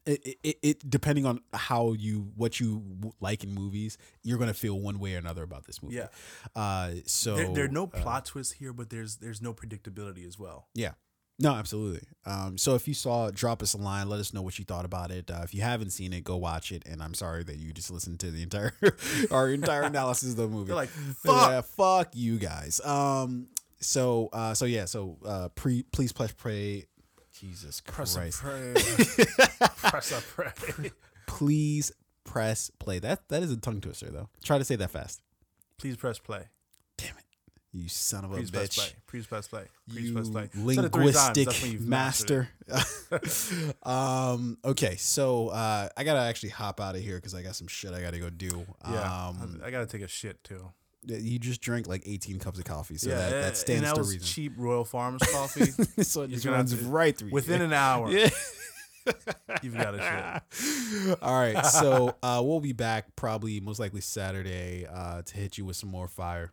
[0.05, 0.37] it.
[0.43, 2.83] It, it, depending on how you what you
[3.19, 5.95] like in movies, you're gonna feel one way or another about this movie.
[5.95, 6.07] Yeah.
[6.55, 10.27] Uh, so There, there are no uh, plot twists here, but there's there's no predictability
[10.27, 10.67] as well.
[10.73, 10.91] yeah.
[11.39, 12.07] No, absolutely.
[12.27, 14.07] Um, so if you saw drop us a line.
[14.07, 15.31] Let us know what you thought about it.
[15.31, 16.83] Uh, if you haven't seen it, go watch it.
[16.85, 18.71] And I'm sorry that you just listened to the entire
[19.31, 20.67] our entire analysis of the movie.
[20.67, 21.49] They're like, fuck.
[21.49, 22.79] Yeah, fuck you guys.
[22.85, 23.47] Um,
[23.79, 26.85] so uh, so yeah, so uh, pre please press pray.
[27.43, 28.41] Jesus Press Christ!
[28.41, 29.65] a.
[29.89, 30.91] Press a pray.
[31.27, 31.91] Please
[32.23, 32.99] press play.
[32.99, 34.29] That that is a tongue twister though.
[34.45, 35.21] Try to say that fast.
[35.77, 36.43] Please press play.
[36.97, 37.25] Damn it,
[37.73, 38.77] you son of a Please press bitch.
[38.77, 38.87] play.
[39.07, 39.65] Please press play.
[39.89, 40.47] Please you press play.
[40.47, 40.65] Times.
[40.65, 43.73] linguistic That's when you've mastered master.
[43.83, 44.57] um.
[44.63, 47.91] Okay, so uh, I gotta actually hop out of here because I got some shit
[47.91, 48.65] I gotta go do.
[48.89, 49.27] Yeah.
[49.27, 49.59] Um.
[49.61, 50.71] I, I gotta take a shit too.
[51.05, 53.95] You just drank like 18 cups of coffee, so yeah, that, that stands and that
[53.95, 54.25] to was reason.
[54.27, 55.65] cheap Royal Farms coffee.
[56.03, 57.33] so it just runs right through you.
[57.33, 58.29] Within an hour, Yeah.
[59.61, 61.17] you've got a shit.
[61.21, 65.65] All right, so uh, we'll be back probably most likely Saturday uh, to hit you
[65.65, 66.51] with some more fire.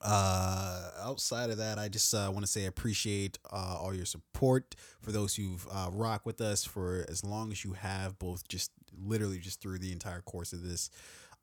[0.00, 4.04] Uh, outside of that, I just uh, want to say I appreciate uh, all your
[4.04, 8.46] support for those who've uh, rocked with us for as long as you have, both
[8.48, 8.70] just
[9.02, 10.90] literally just through the entire course of this.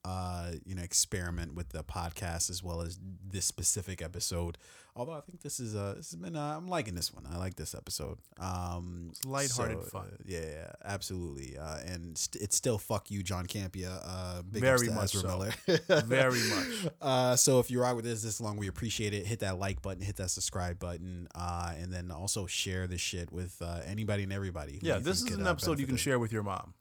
[0.04, 3.00] Uh, you know, experiment with the podcast as well as
[3.30, 4.58] this specific episode.
[4.96, 7.26] Although I think this is uh this has been uh, I'm liking this one.
[7.32, 8.18] I like this episode.
[8.40, 10.08] Um, It's lighthearted so, fun.
[10.12, 11.58] uh, yeah, yeah, absolutely.
[11.58, 14.02] Uh, and st- it's still fuck you, John Campea.
[14.04, 15.28] Uh, big Very much Ezra so.
[15.28, 15.52] Miller.
[16.04, 16.68] Very much.
[17.02, 19.26] Uh, so if you ride with us this long, we appreciate it.
[19.26, 23.32] Hit that like button, hit that subscribe button, uh, and then also share this shit
[23.32, 24.80] with uh, anybody and everybody.
[24.82, 26.74] Yeah, this is an uh, episode you can share with your mom.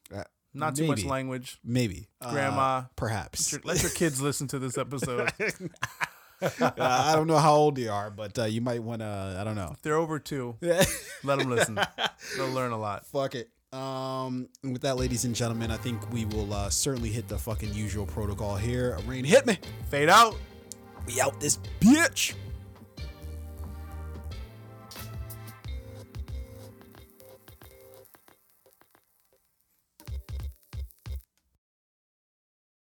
[0.55, 1.59] Uh, Not too much language.
[1.65, 2.83] Maybe Uh, Grandma.
[2.97, 3.53] perhaps.
[3.53, 5.31] Let your- Let your kids listen to this episode.
[6.43, 9.37] Uh, I don't know how old they are, but uh, you might want to.
[9.39, 9.77] I don't know.
[9.83, 10.57] They're over two.
[10.63, 11.79] Let them listen.
[12.35, 13.05] They'll learn a lot.
[13.09, 13.51] Fuck it.
[13.75, 17.37] Um, and with that, ladies and gentlemen, I think we will uh, certainly hit the
[17.39, 18.97] fucking usual protocol here.
[19.07, 19.59] Rain, hit me.
[19.91, 20.35] Fade out.
[21.07, 22.33] We out this bitch.